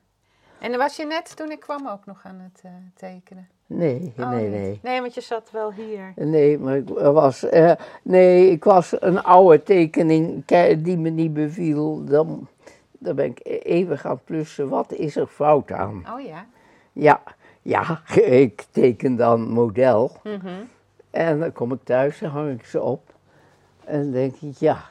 En 0.58 0.70
dan 0.70 0.78
was 0.80 0.96
je 0.96 1.06
net 1.06 1.36
toen 1.36 1.50
ik 1.50 1.60
kwam 1.60 1.88
ook 1.88 2.06
nog 2.06 2.20
aan 2.24 2.50
het 2.52 2.60
eh, 2.64 2.70
tekenen? 2.94 3.48
Nee, 3.68 4.12
Oh, 4.18 4.30
nee, 4.30 4.48
nee. 4.48 4.80
Nee, 4.82 5.00
want 5.00 5.14
je 5.14 5.20
zat 5.20 5.50
wel 5.50 5.72
hier. 5.72 6.12
Nee, 6.16 6.58
maar 6.58 6.76
ik 6.76 6.88
was, 6.88 7.42
eh, 7.48 7.72
nee, 8.02 8.50
ik 8.50 8.64
was 8.64 8.94
een 9.00 9.22
oude 9.22 9.62
tekening 9.62 10.44
ke- 10.44 10.80
die 10.82 10.96
me 10.98 11.08
niet 11.10 11.32
beviel. 11.34 12.04
Dan, 12.04 12.48
dan 12.98 13.16
ben 13.16 13.24
ik 13.26 13.40
e- 13.42 13.56
even 13.56 13.98
gaan 13.98 14.20
plussen. 14.24 14.68
Wat 14.68 14.92
is 14.92 15.16
er 15.16 15.26
fout 15.26 15.72
aan? 15.72 16.04
Oh 16.14 16.20
ja. 16.20 16.46
Ja, 16.92 17.20
ja, 17.62 18.00
ik 18.44 18.64
teken 18.70 19.16
dan 19.16 19.48
model. 19.48 20.10
Mhm. 20.22 20.48
En 21.10 21.38
dan 21.40 21.52
kom 21.52 21.72
ik 21.72 21.80
thuis 21.84 22.22
en 22.22 22.30
hang 22.30 22.60
ik 22.60 22.66
ze 22.66 22.82
op. 22.82 23.14
En 23.84 24.02
dan 24.02 24.10
denk 24.12 24.34
ik, 24.40 24.56
ja, 24.58 24.84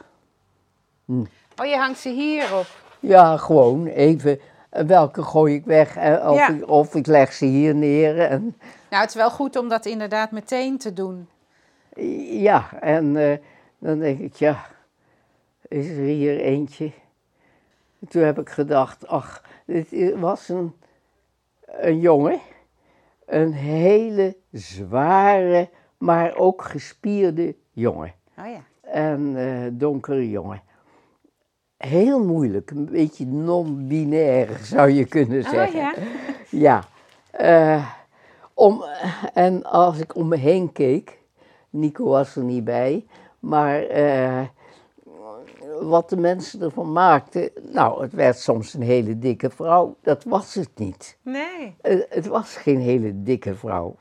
Oh, 1.61 1.65
je 1.65 1.76
hangt 1.78 1.99
ze 1.99 2.09
hier 2.09 2.55
op. 2.57 2.65
ja, 2.99 3.38
gewoon 3.38 3.86
even. 3.86 4.39
Eh, 4.76 4.86
Welke 4.86 5.23
gooi 5.23 5.55
ik 5.55 5.65
weg? 5.65 5.95
eh, 5.95 6.30
Of, 6.30 6.36
Ja. 6.38 6.49
ik, 6.49 6.69
of 6.69 6.95
ik 6.95 7.07
leg 7.07 7.34
ze 7.34 7.45
hier 7.45 7.76
neer. 7.76 8.19
En, 8.19 8.41
Nou, 8.89 9.01
het 9.01 9.09
is 9.09 9.15
wel 9.15 9.32
goed 9.32 9.55
om 9.55 9.69
dat 9.69 9.86
inderdaad 9.86 10.32
meteen 10.32 10.78
te 10.78 10.93
doen. 10.93 11.28
ja, 12.30 12.80
en 12.82 13.15
eh, 13.17 13.38
dan 13.80 13.99
denk 13.99 14.19
ik, 14.19 14.36
ja, 14.36 14.65
is 15.67 15.88
er 15.88 16.03
hier 16.03 16.39
eentje? 16.39 16.91
En 17.99 18.07
toen 18.07 18.21
heb 18.23 18.39
ik 18.39 18.49
gedacht, 18.49 19.07
ach, 19.07 19.43
dit 19.65 20.13
was 20.19 20.49
een, 20.49 20.73
een 21.65 21.99
jongen. 21.99 22.39
Een 23.26 23.53
hele 23.53 24.36
zware, 24.51 25.69
maar 25.97 26.36
ook 26.36 26.61
gespierde 26.63 27.55
jongen. 27.71 28.13
Oh 28.39 28.45
ja. 28.47 28.63
en 28.82 29.34
eh, 29.38 29.71
donkere 29.71 30.30
jongen. 30.30 30.61
Heel 31.78 32.23
moeilijk, 32.23 32.71
een 32.71 32.86
beetje 32.91 33.26
non-binair 33.26 34.59
zou 34.63 34.89
je 34.89 35.05
kunnen 35.05 35.43
Oh 35.43 35.49
zeggen. 35.49 35.80
ja. 35.80 35.93
Ja. 36.49 36.84
Eh, 37.32 37.86
om, 38.53 38.84
en 39.34 39.63
als 39.63 39.99
ik 39.99 40.15
om 40.15 40.28
me 40.28 40.36
heen 40.38 40.71
keek, 40.71 41.19
Nico 41.69 42.05
was 42.05 42.36
er 42.36 42.43
niet 42.43 42.63
bij, 42.63 43.05
maar 43.39 43.84
eh, 43.84 44.41
wat 45.82 46.09
de 46.09 46.17
mensen 46.17 46.61
ervan 46.61 46.91
maakten, 46.91 47.49
nou, 47.71 48.01
het 48.01 48.13
werd 48.13 48.39
soms 48.39 48.73
een 48.73 48.82
hele 48.82 49.19
dikke 49.19 49.49
vrouw, 49.49 49.95
dat 50.01 50.23
was 50.23 50.53
het 50.53 50.69
niet. 50.76 51.17
Nee. 51.21 51.76
Eh, 51.82 51.99
het 52.09 52.28
was 52.28 52.55
geen 52.55 52.80
hele 52.80 53.23
dikke 53.23 53.55
vrouw. 53.55 53.95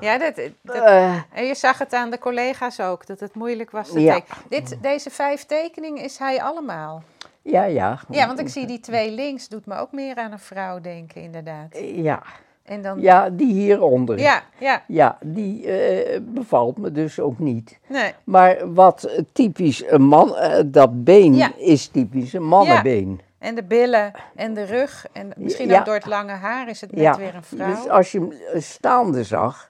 Ja, 0.00 0.18
dat, 0.18 0.34
dat, 0.62 0.76
Eh, 0.84 1.14
en 1.32 1.44
je 1.46 1.54
zag 1.54 1.78
het 1.78 1.92
aan 1.94 2.10
de 2.10 2.18
collega's 2.18 2.80
ook, 2.80 3.06
dat 3.06 3.20
het 3.20 3.34
moeilijk 3.34 3.70
was 3.70 3.90
te 3.92 4.00
Ja. 4.00 4.14
tekenen. 4.14 4.42
Dit, 4.48 4.76
deze 4.82 5.10
vijf 5.10 5.44
tekeningen 5.44 6.02
is 6.02 6.18
hij 6.18 6.42
allemaal. 6.42 7.02
ja, 7.42 7.64
ja. 7.64 7.98
Ja, 8.08 8.26
want 8.26 8.38
ik 8.38 8.48
zie 8.48 8.66
die 8.66 8.80
twee 8.80 9.10
links, 9.10 9.48
doet 9.48 9.66
me 9.66 9.76
ook 9.78 9.92
meer 9.92 10.16
aan 10.16 10.32
een 10.32 10.38
vrouw 10.38 10.80
denken, 10.80 11.22
inderdaad. 11.22 11.78
Ja, 11.94 12.22
En 12.62 12.82
dan, 12.82 13.00
ja 13.00 13.30
die 13.30 13.52
hieronder. 13.52 14.18
ja, 14.18 14.42
ja, 14.58 14.82
Ja, 14.86 15.18
die 15.22 15.66
eh, 15.72 16.20
bevalt 16.22 16.78
me 16.78 16.92
dus 16.92 17.20
ook 17.20 17.38
niet. 17.38 17.78
nee, 17.86 18.12
Maar 18.24 18.74
wat 18.74 19.22
typisch 19.32 19.84
een 19.90 20.02
man, 20.02 20.36
eh, 20.36 20.62
dat 20.66 21.04
been 21.04 21.34
Ja. 21.34 21.50
is 21.56 21.86
typisch 21.88 22.32
een 22.32 22.44
mannenbeen. 22.44 23.20
En 23.38 23.54
de 23.54 23.62
billen 23.64 24.12
en 24.34 24.54
de 24.54 24.62
rug. 24.64 25.06
En 25.12 25.32
misschien 25.36 25.68
Ja. 25.68 25.78
ook 25.78 25.84
door 25.84 25.94
het 25.94 26.06
lange 26.06 26.32
haar 26.32 26.68
is 26.68 26.80
het 26.80 26.90
net 26.92 27.00
Ja, 27.00 27.16
weer 27.16 27.34
een 27.34 27.42
vrouw. 27.44 27.74
dus 27.74 27.88
als 27.88 28.12
je 28.12 28.18
hem 28.20 28.60
staande 28.60 29.24
zag, 29.24 29.67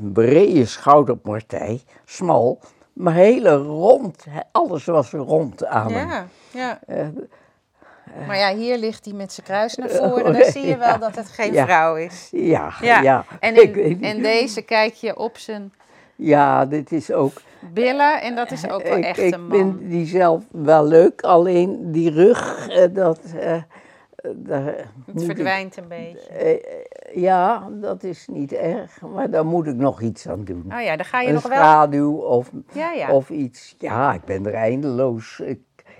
een 0.00 0.12
brede 0.12 0.64
schouderpartij, 0.66 1.80
smal, 2.04 2.60
maar 2.92 3.14
hele 3.14 3.56
rond, 3.56 4.24
alles 4.52 4.84
was 4.84 5.10
rond 5.10 5.64
aan 5.66 5.92
hem. 5.92 6.08
ja, 6.08 6.26
ja. 6.52 6.80
Eh, 6.86 7.06
Maar 8.26 8.36
ja, 8.36 8.54
hier 8.54 8.78
ligt 8.78 9.04
hij 9.04 9.14
met 9.14 9.32
zijn 9.32 9.46
kruis 9.46 9.74
naar 9.76 9.88
voren. 10.00 10.32
Dan 10.32 10.44
zie 10.44 10.66
je 10.66 10.76
wel 10.76 10.88
Ja. 10.88 10.98
dat 10.98 11.16
het 11.16 11.28
geen 11.28 11.52
Ja. 11.52 11.64
vrouw 11.64 11.96
is. 11.96 12.28
Ja, 12.30 12.72
Ja, 12.80 13.00
ja. 13.00 13.24
En, 13.40 13.62
ik 13.62 13.76
in, 13.76 14.02
en 14.02 14.22
deze 14.22 14.62
kijk 14.62 14.94
je 14.94 15.16
op 15.16 15.38
zijn 15.38 15.72
Ja, 16.16 16.66
dit 16.66 16.92
is 16.92 17.12
ook. 17.12 17.32
billen 17.60 18.20
en 18.20 18.34
dat 18.34 18.50
is 18.50 18.68
ook 18.70 18.82
wel 18.82 18.96
ik 18.96 19.04
echt 19.04 19.18
ik 19.18 19.34
een 19.34 19.46
man. 19.46 19.58
vind 19.58 19.90
die 19.90 20.06
zelf 20.06 20.44
wel 20.50 20.84
leuk, 20.86 21.20
alleen 21.22 21.92
die 21.92 22.10
rug, 22.10 22.68
eh, 22.68 22.94
dat. 22.94 23.18
eh, 23.40 23.62
Het 24.22 24.86
moet 25.06 25.20
ik- 25.20 25.24
verdwijnt 25.24 25.76
een 25.76 25.88
beetje. 25.88 26.28
eh, 26.28 27.22
ja, 27.22 27.68
dat 27.80 28.02
is 28.02 28.26
niet 28.28 28.52
erg, 28.52 29.00
maar 29.00 29.30
daar 29.30 29.46
moet 29.46 29.66
ik 29.66 29.74
nog 29.74 30.00
iets 30.00 30.28
aan 30.28 30.44
doen. 30.44 30.64
Oh 30.72 30.80
ja, 30.82 30.96
dan 30.96 31.06
ga 31.06 31.20
je 31.20 31.28
een 31.28 31.34
nog 31.34 31.42
wel... 31.48 31.56
schaduw 31.58 32.16
of, 32.16 32.50
Ja, 32.72 32.92
ja. 32.92 33.12
of 33.12 33.30
iets. 33.30 33.74
Ja, 33.78 34.12
ik 34.14 34.24
ben 34.24 34.46
er 34.46 34.54
eindeloos. 34.54 35.42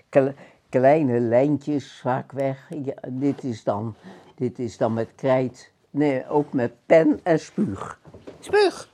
Kle- 0.08 0.34
kleine 0.68 1.20
lijntjes 1.20 2.00
vaak 2.00 2.32
weg. 2.32 2.68
Ja, 2.84 2.94
dit, 3.08 3.44
is 3.44 3.64
dan, 3.64 3.94
dit 4.34 4.58
is 4.58 4.76
dan 4.76 4.92
met 4.94 5.08
krijt. 5.16 5.72
Nee, 5.90 6.28
ook 6.28 6.52
met 6.52 6.72
pen 6.86 7.20
en 7.22 7.40
spuug. 7.40 8.00
Spuug. 8.40 8.92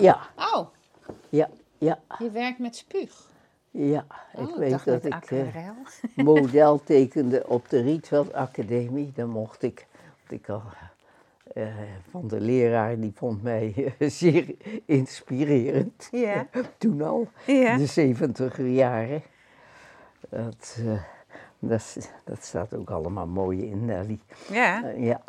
Ja, 0.00 0.18
Oh, 0.54 0.66
ja, 1.28 1.48
ja, 1.78 1.98
je 2.18 2.30
werkt 2.30 2.58
met 2.58 2.76
spuug. 2.76 3.28
Ja. 3.70 4.04
Oh, 4.34 4.48
ik 4.48 4.54
weet 4.54 4.70
dacht 4.70 4.84
dat 4.84 5.04
ik 5.04 5.12
aquarel. 5.12 5.74
model 6.14 6.82
tekende 6.84 7.46
op 7.46 7.68
de 7.68 7.80
Rietveld 7.80 8.32
Academie. 8.32 9.12
Dan 9.14 9.28
mocht 9.28 9.62
ik, 9.62 9.86
want 10.18 10.40
ik 10.42 10.48
al, 10.48 10.62
eh, 11.54 11.66
van 12.10 12.28
de 12.28 12.40
leraar, 12.40 13.00
die 13.00 13.12
vond 13.14 13.42
mij 13.42 13.94
eh, 13.98 14.08
zeer 14.20 14.54
inspirerend. 14.84 16.08
Ja. 16.10 16.46
Toen 16.78 17.02
al, 17.02 17.28
Ja. 17.46 17.76
de 17.76 17.86
zeventiger 17.86 18.66
jaren. 18.66 19.22
Dat, 20.28 20.78
dat, 21.58 22.10
dat 22.24 22.44
staat 22.44 22.74
ook 22.74 22.90
allemaal 22.90 23.26
mooi 23.26 23.66
in 23.66 23.84
Nelly. 23.84 24.18
Ja, 24.50 24.88
ja. 24.96 25.20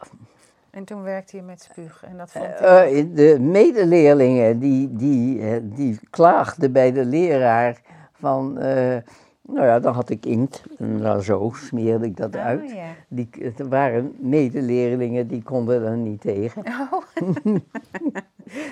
en 0.69 0.83
toen 0.83 1.03
werkte 1.03 1.35
je 1.35 1.41
met 1.43 1.61
spuug. 1.61 2.03
En 2.03 2.17
dat 2.17 2.31
vond 2.31 2.59
hij... 2.59 3.11
De 3.13 3.37
medeleerlingen 3.39 4.59
die, 4.59 4.95
die, 4.95 5.69
die 5.73 5.99
klaagden 6.09 6.71
bij 6.71 6.91
de 6.91 7.05
leraar 7.05 7.81
van, 8.21 8.57
eh, 8.57 8.97
nou 9.41 9.65
ja, 9.65 9.79
dan 9.79 9.93
had 9.93 10.09
ik 10.09 10.25
inkt 10.25 10.63
en 10.77 10.97
dan 10.99 11.21
zo 11.21 11.51
smeerde 11.55 12.05
ik 12.05 12.17
dat 12.17 12.35
Oh, 12.35 12.41
uit. 12.41 12.71
ja. 12.71 12.87
Die, 13.07 13.29
er 13.57 13.69
waren 13.69 14.15
medeleerlingen 14.17 15.27
die 15.27 15.43
konden 15.43 15.85
er 15.85 15.97
niet 15.97 16.21
tegen. 16.21 16.63
Oh. 16.65 17.03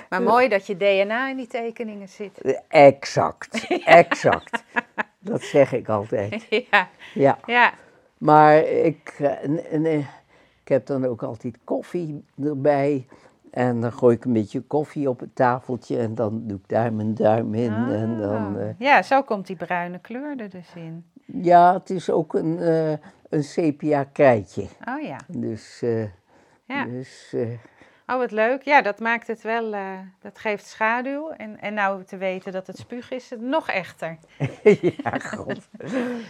maar 0.09 0.21
mooi 0.21 0.47
dat 0.47 0.67
je 0.67 0.77
DNA 0.77 1.29
in 1.29 1.37
die 1.37 1.47
tekeningen 1.47 2.09
zit. 2.09 2.61
Exact, 2.67 3.67
exact. 3.85 4.63
Dat 5.19 5.41
zeg 5.41 5.73
ik 5.73 5.89
altijd. 5.89 6.47
Ja, 6.71 6.87
Ja. 7.13 7.37
ja. 7.45 7.73
Maar 8.17 8.57
ik, 8.67 9.15
eh, 9.19 9.97
ik 10.63 10.67
heb 10.67 10.85
dan 10.85 11.05
ook 11.05 11.23
altijd 11.23 11.57
koffie 11.63 12.23
erbij. 12.43 13.07
En 13.51 13.81
dan 13.81 13.91
gooi 13.93 14.15
ik 14.15 14.25
een 14.25 14.33
beetje 14.33 14.61
koffie 14.61 15.09
op 15.09 15.19
het 15.19 15.35
tafeltje 15.35 15.97
en 15.97 16.15
dan 16.15 16.41
doe 16.47 16.57
ik 16.57 16.67
daar 16.69 16.93
mijn 16.93 17.15
duim 17.15 17.53
in. 17.53 17.73
En 17.73 18.17
dan, 18.17 18.55
Ah. 18.55 18.61
eh, 18.61 18.75
Ja, 18.77 19.01
zo 19.01 19.21
komt 19.21 19.47
die 19.47 19.55
bruine 19.55 19.99
kleur 19.99 20.39
er 20.39 20.49
dus 20.49 20.69
in. 20.75 21.05
ja, 21.25 21.73
het 21.73 21.89
is 21.89 22.09
ook 22.09 22.33
een, 22.33 22.59
eh, 22.59 22.91
een 23.29 23.43
sepia 23.43 24.03
krijtje. 24.03 24.61
Oh 24.87 25.01
ja, 25.01 25.17
Dus, 25.27 25.81
eh, 25.81 26.03
ja. 26.65 26.85
dus 26.85 27.35
Oh, 28.11 28.17
wat 28.17 28.31
leuk. 28.31 28.61
Ja, 28.63 28.81
dat 28.81 28.99
maakt 28.99 29.27
het 29.27 29.41
wel, 29.41 29.71
dat 30.21 30.39
geeft 30.39 30.65
schaduw. 30.65 31.29
En, 31.29 31.59
en 31.61 31.73
nou 31.73 32.03
te 32.03 32.17
weten 32.17 32.51
dat 32.51 32.67
het 32.67 32.77
spuug 32.77 33.11
is, 33.11 33.29
het 33.29 33.41
nog 33.41 33.69
echter. 33.69 34.17
ja, 35.03 35.11
god. 35.19 35.59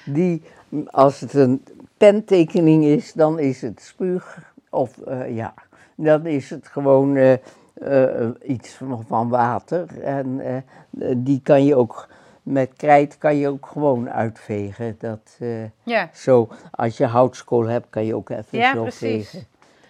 Die, 0.05 0.43
als 0.86 1.20
het 1.20 1.34
een 1.34 1.63
pentekening 1.97 2.84
is, 2.84 3.13
dan 3.13 3.39
is 3.39 3.61
het 3.61 3.82
spuug. 3.82 4.53
Of 4.70 4.95
ja, 5.30 5.53
dan 6.04 6.26
is 6.26 6.50
het 6.50 6.68
gewoon 6.68 7.16
eh, 7.16 7.34
eh, 7.74 8.30
iets 8.43 8.74
van, 8.74 9.04
van 9.08 9.30
water. 9.30 10.02
En 10.02 10.39
eh, 10.39 11.14
die 11.18 11.41
kan 11.41 11.66
je 11.66 11.76
ook, 11.76 12.08
met 12.43 12.74
krijt 12.76 13.18
kan 13.18 13.36
je 13.36 13.47
ook 13.47 13.66
gewoon 13.66 14.10
uitvegen. 14.10 14.95
Dat, 15.00 15.38
Ja, 15.84 16.10
zo, 16.14 16.50
als 16.72 16.97
je 16.97 17.06
houtskool 17.06 17.66
hebt, 17.68 17.88
kan 17.89 18.06
je 18.06 18.16
ook 18.16 18.30
even 18.30 18.58
Ja, 18.58 18.74
zo 18.74 18.82
precies. 18.82 19.30
vegen. 19.30 19.47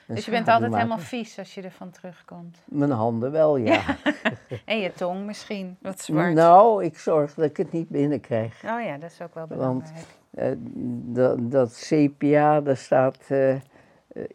Een 0.08 0.16
dus 0.16 0.26
je 0.26 0.32
bent 0.32 0.48
altijd 0.48 0.72
maken. 0.72 0.86
helemaal 0.86 1.06
vies 1.08 1.40
als 1.40 1.54
je 1.54 1.62
ervan 1.62 1.90
terugkomt. 1.92 2.58
Mijn 2.66 2.92
handen 2.92 3.32
wel, 3.32 3.58
ja. 3.58 3.82
En 4.66 4.80
je 4.80 4.94
tong 4.94 5.26
misschien, 5.26 5.78
wat 5.82 6.02
zwart. 6.02 6.34
Nou, 6.34 6.84
ik 6.84 6.98
zorg 6.98 7.34
dat 7.34 7.46
ik 7.46 7.58
het 7.58 7.72
niet 7.72 7.90
binnenkrijg. 7.90 8.64
Oh 8.66 8.82
ja, 8.82 8.98
dat 8.98 9.12
is 9.12 9.22
ook 9.22 9.34
wel 9.34 9.46
Want 9.48 9.60
belangrijk. 9.60 10.06
eh, 10.32 10.52
dat, 11.14 11.52
dat 11.52 11.74
sepia, 11.74 12.62
daar 12.62 12.78
staat 12.78 13.18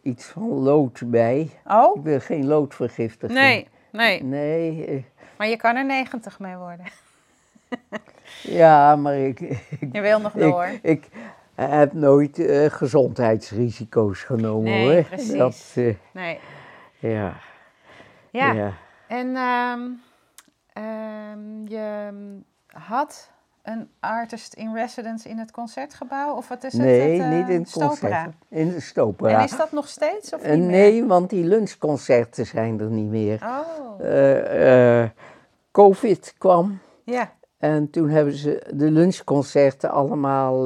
iets 0.01 0.25
van 0.25 0.43
lood 0.49 1.01
bij. 1.05 1.49
Oh? 1.65 1.97
Ik 1.97 2.03
wil 2.03 2.19
geen 2.19 2.45
loodvergiftiging. 2.45 3.39
Nee, 3.39 3.67
nee. 3.91 4.23
Nee, 4.23 4.85
eh, 4.85 5.03
Maar 5.37 5.47
je 5.47 5.57
kan 5.57 5.75
er 5.75 5.85
90 5.85 6.39
mee 6.39 6.55
worden. 6.55 6.85
ja, 8.61 8.95
maar 8.95 9.15
ik, 9.17 9.39
ik, 9.39 9.59
Je 9.91 10.01
wil 10.01 10.19
nog 10.19 10.31
door. 10.33 10.65
ik, 10.65 10.81
ik 10.81 11.09
heb 11.55 11.93
nooit 11.93 12.39
eh, 12.39 12.65
gezondheidsrisico's 12.71 14.23
genomen 14.23 14.63
Nee, 14.63 14.93
hoor. 14.93 15.03
precies. 15.03 15.37
Dat, 15.37 15.71
eh, 15.75 15.95
Nee. 16.13 16.39
ja, 16.99 17.37
Ja. 18.29 18.51
ja. 18.51 18.73
En 19.07 19.35
ehm, 19.35 19.81
ehm, 20.73 21.65
je 21.67 22.11
had 22.67 23.31
een 23.65 23.89
artist 23.99 24.53
in 24.53 24.73
residence 24.73 25.29
in 25.29 25.37
het 25.37 25.51
concertgebouw? 25.51 26.35
Of 26.35 26.47
wat 26.47 26.63
is 26.63 26.73
het? 26.73 26.81
Nee, 26.81 27.19
het, 27.21 27.31
eh, 27.31 27.37
niet 27.39 27.49
in 27.49 27.59
het 27.59 27.69
Stopera? 27.69 28.23
concert. 28.23 28.35
In 28.49 28.69
de 28.69 28.79
stopera. 28.79 29.37
En 29.37 29.43
is 29.43 29.57
dat 29.57 29.71
nog 29.71 29.87
steeds 29.87 30.33
of 30.33 30.41
Eh, 30.41 30.49
meer? 30.49 30.57
nee, 30.57 31.05
want 31.05 31.29
die 31.29 31.43
lunchconcerten 31.43 32.45
zijn 32.45 32.79
er 32.79 32.89
niet 32.89 33.09
meer. 33.09 33.39
Oh, 33.43 34.05
Eh, 35.01 35.09
Covid 35.71 36.33
kwam. 36.37 36.79
ja. 37.03 37.31
En 37.57 37.89
toen 37.89 38.09
hebben 38.09 38.33
ze 38.33 38.63
de 38.73 38.91
lunchconcerten 38.91 39.89
allemaal, 39.91 40.65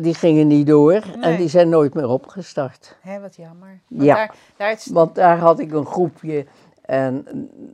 die 0.00 0.14
gingen 0.14 0.46
niet 0.46 0.66
door. 0.66 0.92
Nee. 0.92 1.20
En 1.32 1.36
die 1.36 1.48
zijn 1.48 1.68
nooit 1.68 1.94
meer 1.94 2.08
opgestart. 2.08 2.96
Hé, 3.00 3.20
wat 3.20 3.36
jammer. 3.36 3.80
Want 3.88 4.04
Ja. 4.04 4.14
Daar, 4.14 4.34
daar 4.56 4.72
is, 4.72 4.86
Want 4.86 5.14
daar 5.14 5.38
had 5.38 5.58
ik 5.58 5.72
een 5.72 5.86
groepje 5.86 6.46
en 6.86 7.26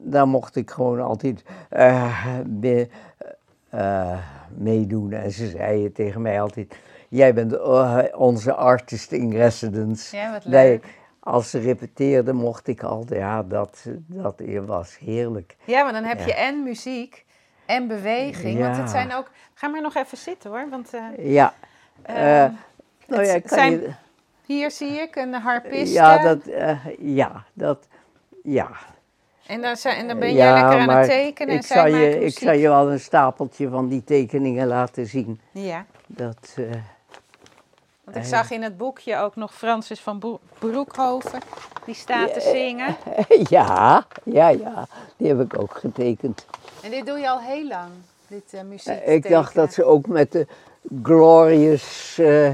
daar 0.03 0.29
mocht 0.29 0.57
ik 0.57 0.71
gewoon 0.71 1.01
altijd 1.01 1.43
eh, 1.69 2.39
be- 2.47 2.89
eh, 3.71 4.19
meedoen. 4.57 5.13
En 5.13 5.31
ze 5.33 5.49
zeiden 5.49 5.93
tegen 5.93 6.23
mij 6.23 6.41
altijd, 6.41 6.77
jij 7.09 7.35
bent 7.35 7.53
eh, 7.53 7.99
onze 8.17 8.55
artist 8.55 9.13
in 9.13 9.33
residence. 9.33 10.17
Ja, 10.17 10.33
wat 10.33 10.45
Wij- 10.45 10.69
leuk. 10.69 10.85
als 11.21 11.51
ze 11.51 11.59
repeteerden 11.59 12.37
mocht 12.37 12.67
ik 12.69 12.83
altijd, 12.83 13.21
ja, 13.21 13.43
dat, 13.43 13.85
dat 14.07 14.43
was 14.67 14.99
heerlijk. 14.99 15.57
ja, 15.65 15.83
maar 15.85 15.93
dan 15.93 16.05
heb 16.05 16.19
Ja. 16.19 16.27
je 16.27 16.35
en 16.35 16.63
muziek 16.63 17.25
en 17.67 17.87
beweging. 17.89 18.59
Want 18.61 18.77
het 18.77 18.91
zijn 18.91 19.13
ook... 19.15 19.31
Ga 19.55 19.69
maar 19.69 19.83
nog 19.83 19.95
even 19.95 20.19
zitten 20.19 20.51
hoor. 20.51 20.69
Want 20.71 20.91
Ja. 21.19 21.55
nou 23.07 23.25
ja, 23.25 23.39
kan 23.41 23.59
zijn- 23.59 23.73
je... 23.81 23.91
hier 24.47 24.71
zie 24.71 24.91
ik 25.01 25.17
een 25.17 25.33
harpiste. 25.35 25.95
Ja, 25.95 26.23
dat, 26.23 26.39
ja, 26.99 27.45
dat, 27.53 27.87
ja. 28.43 28.71
En 29.47 29.61
dan, 29.63 29.77
zijn, 29.77 29.97
en 29.97 30.09
dan 30.09 30.19
ben 30.19 30.29
ja, 30.29 30.35
jij 30.35 30.53
lekker 30.53 30.79
aan 30.79 30.97
het 30.99 31.09
tekenen. 31.09 31.55
Ik 31.55 31.63
zal, 31.65 31.87
je, 31.87 32.25
ik 32.25 32.39
zal 32.39 32.53
je 32.53 32.69
wel 32.69 32.91
een 32.91 33.01
stapeltje 33.01 33.69
van 33.69 33.89
die 33.89 34.05
tekeningen 34.05 34.67
laten 34.67 35.07
zien. 35.07 35.41
Ja. 35.53 35.85
Dat, 36.07 36.55
eh, 36.57 36.65
Want 38.05 38.17
ik 38.17 38.25
zag 38.25 38.51
in 38.51 38.63
het 38.63 38.77
boekje 38.77 39.17
ook 39.17 39.37
nog 39.37 39.55
Francis 39.55 40.01
van 40.01 40.19
Bro- 40.19 40.41
Broekhoven. 40.59 41.41
Die 41.87 41.95
staat 41.95 42.35
te 42.35 42.41
zingen. 42.41 42.97
ja, 43.57 44.07
ja, 44.25 44.49
ja, 44.49 44.87
die 45.17 45.29
heb 45.29 45.41
ik 45.41 45.59
ook 45.59 45.77
getekend. 45.77 46.47
En 46.83 46.91
dit 46.91 47.07
doe 47.07 47.19
je 47.19 47.29
al 47.31 47.41
heel 47.41 47.67
lang, 47.69 47.91
dit 48.29 48.53
eh, 48.53 48.63
muziek 48.63 48.95
Eh, 49.01 49.15
ik 49.15 49.29
dacht 49.29 49.55
dat 49.55 49.73
ze 49.73 49.85
ook 49.85 50.07
met 50.07 50.33
de 50.33 50.47
Glorious 51.03 52.19
eh, 52.19 52.49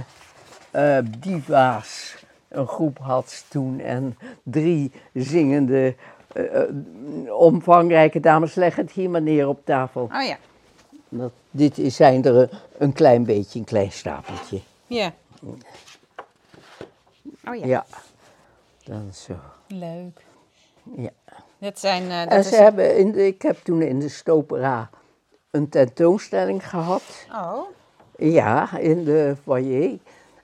eh, 0.71 1.05
Diva's 1.19 2.17
een 2.49 2.67
groep 2.67 2.99
had 2.99 3.45
toen. 3.49 3.81
En 3.81 4.19
drie 4.43 4.93
zingende, 5.15 5.77
eh, 5.77 5.87
eh, 5.87 5.95
omvangrijke 7.29 8.21
dames. 8.21 8.55
Leg 8.55 8.77
het 8.77 8.91
hier 8.91 9.11
maar 9.11 9.23
neer 9.23 9.49
op 9.49 9.61
tafel. 9.65 10.03
Oh 10.03 10.23
ja, 10.23 10.37
Dat, 11.09 11.33
dit 11.51 11.79
is, 11.79 11.97
zijn 11.97 12.25
er 12.25 12.63
een, 12.79 12.93
klein 12.93 13.25
beetje, 13.25 13.59
een 13.59 13.65
klein 13.65 13.93
stapeltje. 13.93 14.61
ja. 14.87 15.13
Oh 17.49 17.55
ja, 17.57 17.67
Ja, 17.67 17.87
dan 18.85 19.09
zo. 19.13 19.33
leuk. 19.69 20.25
Ja. 20.97 21.11
Dat 21.59 21.79
zijn, 21.79 22.03
eh, 22.11 22.19
dat 22.23 22.29
En 22.29 22.39
is... 22.39 22.49
ze 22.49 22.55
hebben 22.57 22.97
in 22.97 23.13
de, 23.13 23.27
ik 23.27 23.43
heb 23.43 23.57
toen 23.63 23.83
in 23.83 23.99
de 23.99 24.09
Stopera 24.09 24.91
een 25.51 25.69
tentoonstelling 25.69 26.69
gehad. 26.69 27.03
Oh, 27.33 27.61
Ja, 28.17 28.79
in 28.79 29.05
de 29.05 29.35
foyer. 29.43 29.99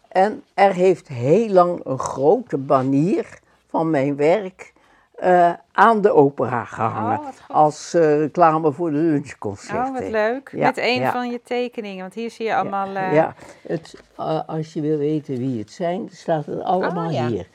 En 0.08 0.42
er 0.54 0.72
heeft 0.72 1.08
heel 1.08 1.48
lang 1.48 1.80
een 1.84 1.98
grote 1.98 2.56
banier 2.58 3.38
van 3.68 3.90
mijn 3.90 4.16
werk 4.16 4.72
eh, 5.14 5.52
aan 5.72 6.00
de 6.00 6.12
opera 6.12 6.64
gehangen. 6.64 7.18
Oh, 7.18 7.28
als 7.48 7.94
eh, 7.94 8.18
reclame 8.18 8.72
voor 8.72 8.90
de 8.90 8.96
lunchconcerten. 8.96 9.84
Oh, 9.86 9.92
wat 10.00 10.08
leuk. 10.10 10.50
Ja, 10.52 10.66
Met 10.66 10.78
een 10.78 11.00
ja. 11.00 11.12
van 11.12 11.30
je 11.30 11.40
tekeningen, 11.42 12.00
want 12.00 12.14
hier 12.14 12.30
zie 12.30 12.46
je 12.46 12.54
allemaal... 12.56 12.94
eh, 12.96 13.14
Ja, 13.14 13.34
het, 13.66 13.94
eh, 14.16 14.40
als 14.48 14.72
je 14.72 14.80
wil 14.80 14.98
weten 14.98 15.38
wie 15.38 15.58
het 15.58 15.70
zijn, 15.72 16.08
staat 16.12 16.46
het 16.46 16.60
allemaal 16.62 17.06
Oh, 17.06 17.12
ja. 17.12 17.26
hier. 17.26 17.48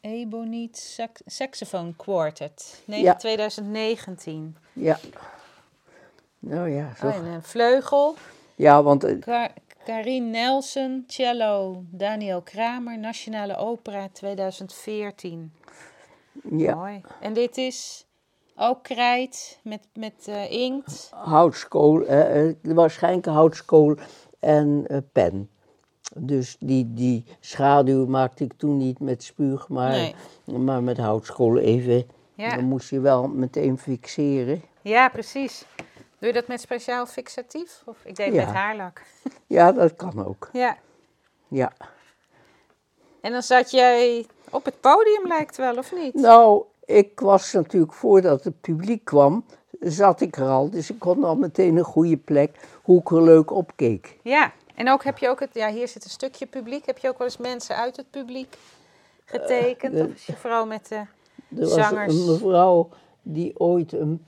Ebonite 0.00 0.80
sax 0.80 1.22
Saxophone 1.26 1.92
Quartet, 1.96 2.82
ne- 2.84 2.96
Ja. 2.96 3.14
2019. 3.14 4.56
Ja. 4.72 4.98
Nou 6.38 6.68
ja, 6.70 6.88
zo. 6.98 7.06
Oh, 7.06 7.14
en 7.14 7.24
een 7.24 7.42
vleugel. 7.42 8.14
Ja, 8.54 8.82
want 8.82 9.18
Ka 9.18 9.48
Karin 9.84 10.30
Nelson, 10.30 11.04
cello. 11.06 11.82
Daniel 11.90 12.40
Kramer, 12.42 12.98
Nationale 12.98 13.56
Opera 13.56 14.08
2014. 14.12 15.52
Ja, 16.56 16.74
Mooi. 16.74 17.00
En 17.20 17.32
dit 17.32 17.56
is 17.56 18.06
ook 18.56 18.82
krijt 18.82 19.58
met, 19.62 19.80
met 19.94 20.28
eh, 20.28 20.50
inkt. 20.50 21.10
houtskool, 21.14 22.02
eh, 22.06 22.48
eh, 22.48 22.54
waarschijnlijk 22.62 23.26
houtskool 23.26 23.94
en 24.38 24.86
pen. 25.12 25.48
Dus 26.16 26.56
die, 26.60 26.92
die 26.94 27.24
schaduw 27.40 28.06
maakte 28.06 28.44
ik 28.44 28.52
toen 28.56 28.76
niet 28.76 29.00
met 29.00 29.22
spuug, 29.22 29.68
maar, 29.68 29.90
Nee. 29.90 30.14
maar 30.44 30.82
met 30.82 30.96
houtskool 30.98 31.58
even. 31.58 32.06
Ja. 32.34 32.54
Dan 32.54 32.64
moest 32.64 32.90
je 32.90 33.00
wel 33.00 33.28
meteen 33.28 33.78
fixeren. 33.78 34.62
ja, 34.82 35.08
precies. 35.08 35.64
Doe 36.18 36.28
je 36.32 36.32
dat 36.32 36.46
met 36.48 36.60
speciaal 36.60 37.06
fixatief? 37.06 37.82
Of 37.84 38.04
ik 38.04 38.16
deed 38.16 38.26
het 38.26 38.34
Ja. 38.34 38.44
met 38.44 38.54
haarlak. 38.54 39.02
Ja, 39.46 39.72
dat 39.72 39.96
kan 39.96 40.26
ook. 40.26 40.48
Ja. 40.52 40.76
Ja. 41.48 41.72
En 43.20 43.32
dan 43.32 43.42
zat 43.42 43.70
jij 43.70 44.26
op 44.54 44.64
het 44.64 44.80
podium, 44.80 45.26
lijkt 45.26 45.56
wel, 45.56 45.76
of 45.76 45.92
niet? 45.94 46.14
Nou, 46.14 46.62
ik 46.84 47.20
was 47.20 47.52
natuurlijk 47.52 47.92
voordat 47.92 48.44
het 48.44 48.60
publiek 48.60 49.04
kwam, 49.04 49.44
zat 49.80 50.20
ik 50.20 50.36
er 50.36 50.48
al. 50.48 50.70
Dus 50.70 50.90
ik 50.90 50.98
kon 50.98 51.24
al 51.24 51.36
meteen 51.36 51.76
een 51.76 51.84
goede 51.84 52.16
plek 52.16 52.50
hoe 52.82 53.00
ik 53.00 53.10
er 53.10 53.22
leuk 53.22 53.50
op 53.50 53.72
keek. 53.76 54.18
Ja, 54.22 54.52
en 54.74 54.90
ook 54.90 55.04
heb 55.04 55.18
je 55.18 55.28
ook 55.28 55.40
het, 55.40 55.54
ja, 55.54 55.70
hier 55.70 55.88
zit 55.88 56.04
een 56.04 56.10
stukje 56.10 56.46
publiek. 56.46 56.86
Heb 56.86 56.98
je 56.98 57.08
ook 57.08 57.18
wel 57.18 57.26
eens 57.26 57.36
mensen 57.36 57.76
uit 57.76 57.96
het 57.96 58.10
publiek 58.10 58.56
getekend? 59.24 60.00
Of 60.00 60.14
is 60.14 60.26
je 60.26 60.36
vooral 60.36 60.66
met 60.66 60.88
de. 60.88 60.94
Er 60.94 61.06
was 61.48 61.72
Zangers. 61.72 62.14
een 62.14 62.32
mevrouw 62.32 62.88
die 63.22 63.60
ooit 63.60 63.92
een 63.92 64.24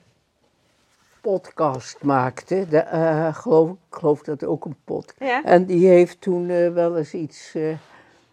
podcast 1.21 2.03
maakte. 2.03 2.67
De, 2.69 2.79
eh, 2.79 3.35
geloof, 3.35 3.71
ik 3.71 3.77
geloof 3.91 4.23
dat 4.23 4.45
ook 4.45 4.65
een 4.65 4.77
podcast. 4.85 5.31
Ja. 5.31 5.45
En 5.45 5.65
die 5.65 5.89
heeft 5.89 6.21
toen 6.21 6.51
eh, 6.51 6.73
wel 6.73 6.97
eens 6.97 7.15
iets. 7.15 7.55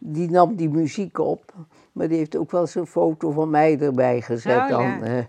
Die 0.06 0.30
nam 0.30 0.56
die 0.56 0.70
muziek 0.70 1.18
op. 1.20 1.54
Maar 1.92 2.08
die 2.08 2.18
heeft 2.18 2.36
ook 2.38 2.52
wel 2.52 2.62
eens 2.62 2.76
een 2.76 2.88
foto 2.88 3.32
van 3.32 3.50
mij 3.50 3.80
erbij 3.80 4.22
gezet. 4.22 4.58
Oh, 4.58 4.68
dan, 4.70 4.82
ja. 5.04 5.28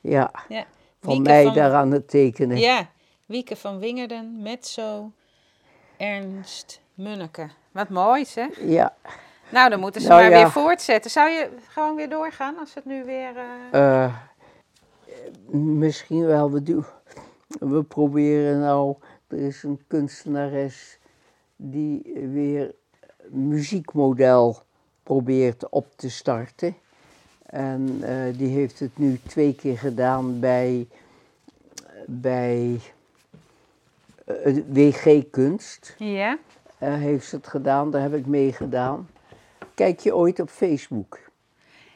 ja, 0.00 0.30
Ja. 0.48 0.64
van 1.00 1.12
Wieke 1.14 1.28
mij 1.28 1.44
van- 1.44 1.54
daar 1.54 1.72
aan 1.74 1.90
het 1.92 2.08
tekenen. 2.08 2.56
Ja, 2.58 2.86
Wieke 3.26 3.56
van 3.56 3.78
Wingerden, 3.78 4.42
Metzo, 4.42 5.10
Ernst 5.96 6.80
Munneke. 6.94 7.48
Wat 7.72 7.88
mooi 7.88 8.24
zeg. 8.24 8.60
Ja. 8.60 8.94
Nou, 9.50 9.70
dan 9.70 9.80
moeten 9.80 10.00
ze 10.00 10.08
Nou 10.08 10.20
maar 10.22 10.30
ja. 10.30 10.36
weer 10.36 10.50
voortzetten. 10.50 11.10
Zou 11.10 11.28
je 11.30 11.48
gewoon 11.68 11.96
weer 11.96 12.08
doorgaan 12.08 12.58
als 12.58 12.74
het 12.74 12.84
nu 12.84 13.04
weer... 13.04 13.32
eh, 13.70 14.04
Eh, 14.04 14.12
misschien 15.50 16.26
wel. 16.26 16.50
We, 16.50 16.62
doen, 16.62 16.84
we 17.60 17.82
proberen 17.82 18.60
nou. 18.60 18.96
Er 19.28 19.38
is 19.38 19.62
een 19.62 19.80
kunstenares 19.86 20.98
die 21.56 22.12
weer 22.32 22.74
muziekmodel 23.30 24.62
probeert 25.02 25.68
op 25.68 25.86
te 25.96 26.10
starten. 26.10 26.76
En 27.46 27.98
eh, 28.02 28.38
die 28.38 28.48
heeft 28.48 28.78
het 28.78 28.98
nu 28.98 29.20
twee 29.26 29.54
keer 29.54 29.78
gedaan 29.78 30.40
bij, 30.40 30.88
bij 32.06 32.80
eh, 34.24 34.56
WG 34.68 35.30
Kunst. 35.30 35.94
Ja? 35.98 36.38
Eh, 36.78 36.94
heeft 36.94 37.26
ze 37.26 37.36
het 37.36 37.46
gedaan, 37.46 37.90
daar 37.90 38.02
heb 38.02 38.14
ik 38.14 38.26
meegedaan. 38.26 39.08
Kijk 39.74 40.00
je 40.00 40.16
ooit 40.16 40.40
op 40.40 40.50
Facebook? 40.50 41.18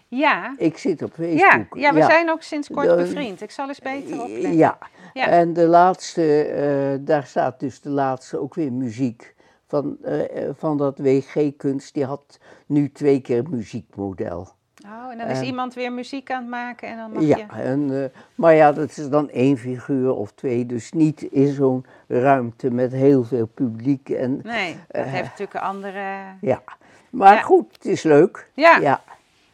Ja. 0.08 0.54
Ik 0.58 0.78
zit 0.78 1.02
op 1.02 1.12
Ja, 1.16 1.24
Facebook. 1.24 1.78
ja, 1.78 1.94
we 1.94 2.02
zijn 2.02 2.30
ook 2.30 2.42
sinds 2.42 2.68
kort 2.68 2.96
bevriend. 2.96 3.42
Ik 3.42 3.50
zal 3.50 3.68
eens 3.68 3.80
beter 3.80 4.22
opletten. 4.22 4.56
Ja. 4.56 4.78
Ja. 5.12 5.26
en 5.26 5.52
de 5.52 5.66
laatste, 5.66 7.00
daar 7.04 7.26
staat 7.26 7.60
dus 7.60 7.80
de 7.80 7.88
laatste 7.88 8.38
ook 8.38 8.54
weer 8.54 8.72
muziek 8.72 9.34
van, 9.70 9.96
eh, 10.02 10.44
eh, 10.44 10.50
van 10.56 10.76
dat 10.76 10.98
WG 10.98 11.56
Kunst. 11.56 11.94
Die 11.94 12.04
had 12.04 12.38
nu 12.66 12.92
twee 12.92 13.20
keer 13.20 13.42
muziekmodel. 13.50 14.48
Oh, 14.86 15.10
en 15.12 15.18
dan 15.18 15.26
is 15.28 15.38
En- 15.38 15.44
iemand 15.44 15.74
weer 15.74 15.92
muziek 15.92 16.30
aan 16.30 16.40
het 16.40 16.50
maken 16.50 16.88
en 16.88 16.96
dan 16.96 17.12
mag 17.12 17.22
Ja, 17.22 17.36
je... 17.36 17.44
en, 17.62 18.02
eh, 18.02 18.08
maar 18.34 18.54
ja, 18.54 18.72
dat 18.72 18.88
is 18.96 19.08
dan 19.08 19.30
één 19.30 19.56
figuur 19.58 20.14
of 20.14 20.32
twee. 20.32 20.66
Dus 20.66 20.92
niet 20.92 21.22
in 21.22 21.52
zo'n 21.52 21.84
ruimte 22.08 22.70
met 22.70 22.92
heel 22.92 23.24
veel 23.24 23.46
publiek. 23.46 24.08
En, 24.08 24.40
Nee, 24.42 24.76
dat 24.88 25.04
heeft 25.04 25.22
natuurlijk 25.24 25.54
een 25.54 25.60
andere... 25.60 26.02
ja. 26.40 26.62
Maar 27.10 27.34
Ja. 27.34 27.40
goed, 27.40 27.72
het 27.72 27.84
is 27.84 28.02
leuk. 28.02 28.50
Ja, 28.54 28.78
Ja, 28.78 29.00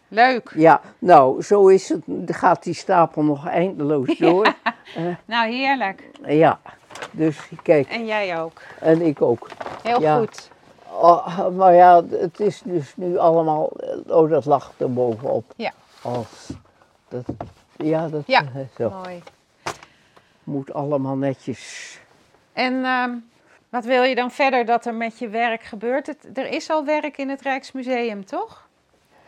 leuk. 0.08 0.52
ja, 0.54 0.80
nou, 0.98 1.42
zo 1.42 1.68
is 1.68 1.88
het. 1.88 2.02
Gaat 2.26 2.62
die 2.62 2.74
stapel 2.74 3.22
nog 3.22 3.46
eindeloos 3.48 4.18
door. 4.26 4.54
Nou, 5.24 5.50
heerlijk. 5.52 6.10
Ja, 6.26 6.60
dus 7.10 7.38
kijk, 7.62 7.88
En 7.88 8.06
jij 8.06 8.40
ook. 8.40 8.60
en 8.80 9.02
ik 9.02 9.22
ook. 9.22 9.48
Heel 9.82 10.00
Ja. 10.00 10.18
goed. 10.18 10.50
Oh, 10.90 11.48
maar 11.48 11.74
ja, 11.74 12.04
het 12.10 12.40
is 12.40 12.62
dus 12.64 12.92
nu 12.96 13.18
allemaal. 13.18 13.70
Oh, 14.06 14.30
dat 14.30 14.44
lag 14.44 14.72
er 14.76 14.92
bovenop. 14.92 15.52
Ja. 15.56 15.72
Als, 16.02 16.50
dat, 17.08 17.24
ja, 17.76 18.08
dat 18.08 18.22
Ja. 18.26 18.40
eh, 18.40 18.60
zo. 18.78 18.90
Mooi. 18.90 19.22
moet 20.44 20.72
allemaal 20.72 21.16
netjes. 21.16 21.98
En 22.52 22.84
ehm, 22.84 23.10
wat 23.68 23.84
wil 23.84 24.02
je 24.02 24.14
dan 24.14 24.30
verder 24.30 24.64
dat 24.64 24.86
er 24.86 24.94
met 24.94 25.18
je 25.18 25.28
werk 25.28 25.62
gebeurt? 25.62 26.06
Het, 26.06 26.18
er 26.38 26.46
is 26.48 26.70
al 26.70 26.84
werk 26.84 27.16
in 27.18 27.28
het 27.28 27.40
Rijksmuseum, 27.42 28.24
toch? 28.24 28.66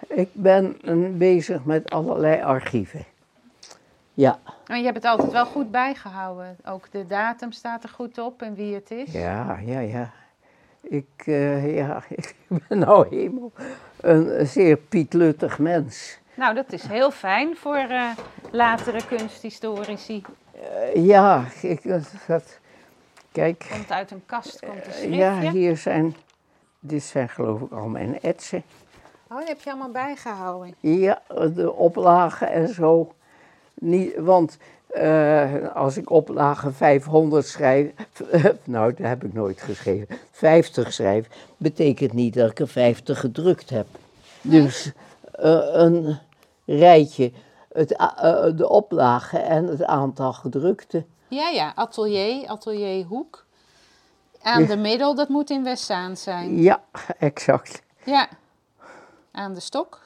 Ik 0.08 0.28
ben 0.32 0.76
eh, 0.84 0.94
bezig 1.10 1.64
met 1.64 1.90
allerlei 1.90 2.42
archieven. 2.42 3.04
Ja, 4.18 4.38
En 4.66 4.78
je 4.78 4.84
hebt 4.84 4.96
het 4.96 5.04
altijd 5.04 5.32
wel 5.32 5.46
goed 5.46 5.70
bijgehouden. 5.70 6.56
Ook 6.64 6.90
de 6.90 7.06
datum 7.06 7.52
staat 7.52 7.82
er 7.82 7.88
goed 7.88 8.18
op 8.18 8.42
en 8.42 8.54
wie 8.54 8.74
het 8.74 8.90
is. 8.90 9.12
ja, 9.12 9.58
ja, 9.64 9.78
ja. 9.80 10.10
Ik, 10.80 11.08
eh, 11.24 11.76
ja, 11.76 12.02
ik 12.08 12.34
ben 12.48 12.78
nou 12.78 13.08
helemaal 13.08 13.50
een 14.00 14.46
zeer 14.46 14.76
pietluttig 14.76 15.58
mens. 15.58 16.18
Nou, 16.34 16.54
dat 16.54 16.72
is 16.72 16.82
heel 16.82 17.10
fijn 17.10 17.56
voor 17.56 17.76
eh, 17.76 18.10
latere 18.50 19.06
kunsthistorici. 19.06 20.22
Eh, 20.52 21.06
ja, 21.06 21.44
ik, 21.62 21.82
dat, 21.88 22.12
dat- 22.26 22.58
kijk. 23.32 23.66
Komt 23.72 23.90
uit 23.90 24.10
een 24.10 24.22
kast, 24.26 24.60
komt 24.60 24.86
een 24.86 24.92
schriftje. 24.92 25.16
Ja, 25.16 25.38
hier 25.50 25.76
zijn, 25.76 26.16
dit 26.80 27.02
zijn 27.02 27.28
geloof 27.28 27.60
ik 27.60 27.72
al 27.72 27.88
mijn 27.88 28.20
etsen. 28.20 28.62
Oh, 29.30 29.38
die 29.38 29.46
heb 29.46 29.60
je 29.60 29.70
allemaal 29.70 29.90
bijgehouden. 29.90 30.74
Ja, 30.80 31.22
de 31.54 31.72
oplagen 31.72 32.50
en 32.50 32.68
zo. 32.68 33.12
Niet, 33.78 34.16
want 34.16 34.58
eh, 34.88 35.74
als 35.74 35.96
ik 35.96 36.10
oplagen 36.10 36.74
500 36.74 37.46
schrijf, 37.46 37.92
nou 38.64 38.94
dat 38.94 39.06
heb 39.06 39.24
ik 39.24 39.32
nooit 39.32 39.60
geschreven, 39.60 40.18
50 40.30 40.92
schrijf, 40.92 41.28
betekent 41.56 42.12
niet 42.12 42.34
dat 42.34 42.50
ik 42.50 42.58
er 42.58 42.68
50 42.68 43.20
gedrukt 43.20 43.70
heb. 43.70 43.86
Dus 44.42 44.92
eh, 45.32 45.60
een 45.72 46.18
rijtje, 46.66 47.32
het, 47.72 47.96
eh, 47.96 48.46
de 48.54 48.68
oplagen 48.68 49.44
en 49.44 49.66
het 49.66 49.84
aantal 49.84 50.32
gedrukte. 50.32 51.04
Ja, 51.28 51.48
ja, 51.48 51.72
atelier, 51.74 52.46
atelier 52.46 53.04
Hoek. 53.04 53.46
Aan 54.42 54.64
de 54.64 54.76
middel, 54.76 55.14
dat 55.14 55.28
moet 55.28 55.50
in 55.50 55.64
Westzaan 55.64 56.16
zijn. 56.16 56.62
Ja, 56.62 56.82
exact. 57.18 57.82
Ja. 58.04 58.28
Aan 59.32 59.54
de 59.54 59.60
stok. 59.60 60.00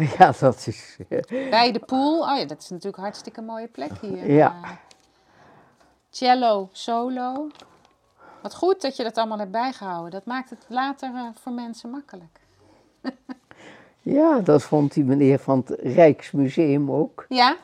Ja, 0.18 0.32
dat 0.40 0.66
is. 0.66 0.96
Bij 1.28 1.72
de 1.72 1.78
pool. 1.86 2.20
Oh 2.20 2.36
ja, 2.38 2.44
dat 2.44 2.58
is 2.58 2.68
natuurlijk 2.68 2.96
een 2.96 3.02
hartstikke 3.02 3.40
mooie 3.42 3.66
plek 3.68 3.90
hier. 4.00 4.30
Ja. 4.32 4.54
Eh, 4.62 4.70
cello, 6.10 6.68
solo. 6.72 7.48
Wat 8.42 8.54
goed 8.54 8.80
dat 8.82 8.96
je 8.96 9.02
dat 9.02 9.16
allemaal 9.18 9.38
hebt 9.38 9.50
bijgehouden. 9.50 10.10
Dat 10.10 10.24
maakt 10.24 10.50
het 10.50 10.64
later 10.68 11.10
eh, 11.14 11.22
voor 11.40 11.52
mensen 11.52 11.90
makkelijk. 11.90 12.40
Ja, 14.02 14.38
dat 14.38 14.62
vond 14.62 14.94
die 14.94 15.04
meneer 15.04 15.38
van 15.38 15.64
het 15.66 15.80
Rijksmuseum 15.80 16.90
ook. 16.90 17.24
Ja? 17.28 17.56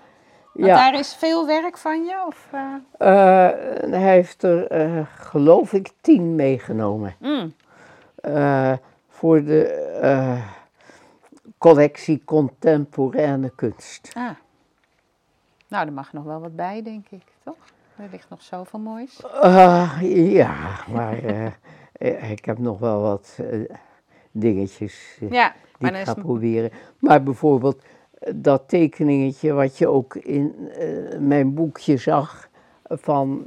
Want 0.52 0.66
Ja. 0.66 0.74
daar 0.76 0.98
is 0.98 1.14
veel 1.14 1.46
werk 1.46 1.78
van 1.78 2.04
je? 2.04 2.24
Of, 2.26 2.48
eh? 2.50 2.74
Eh, 2.98 3.90
hij 3.90 4.12
heeft 4.12 4.42
er, 4.42 4.66
eh, 4.66 5.06
geloof 5.18 5.72
ik, 5.72 5.90
tien 6.00 6.34
meegenomen. 6.34 7.14
Mm. 7.20 7.54
Eh, 8.14 8.72
voor 9.08 9.44
de 9.44 9.64
eh, 10.02 10.42
collectie 11.66 12.22
contemporaine 12.24 13.50
kunst. 13.54 14.10
Ah. 14.14 14.30
Nou, 15.68 15.86
er 15.86 15.92
mag 15.92 16.12
nog 16.12 16.24
wel 16.24 16.40
wat 16.40 16.56
bij, 16.56 16.82
denk 16.82 17.06
ik, 17.10 17.22
toch? 17.44 17.56
Er 17.96 18.08
ligt 18.10 18.28
nog 18.28 18.42
zoveel 18.42 18.78
moois. 18.78 19.22
Uh, 19.44 20.32
ja, 20.32 20.54
maar 20.92 21.24
uh, 21.24 22.30
ik 22.30 22.44
heb 22.44 22.58
nog 22.58 22.78
wel 22.78 23.00
wat 23.00 23.38
uh, 23.40 23.70
dingetjes 24.30 25.18
ja, 25.30 25.54
die 25.78 25.90
ik 25.90 25.96
ga 25.96 26.14
proberen. 26.14 26.70
Maar 26.98 27.22
bijvoorbeeld 27.22 27.82
dat 28.34 28.68
tekeningetje 28.68 29.52
wat 29.52 29.78
je 29.78 29.88
ook 29.88 30.14
in 30.14 30.70
mijn 31.18 31.54
boekje 31.54 31.96
zag 31.96 32.48
van 32.88 33.44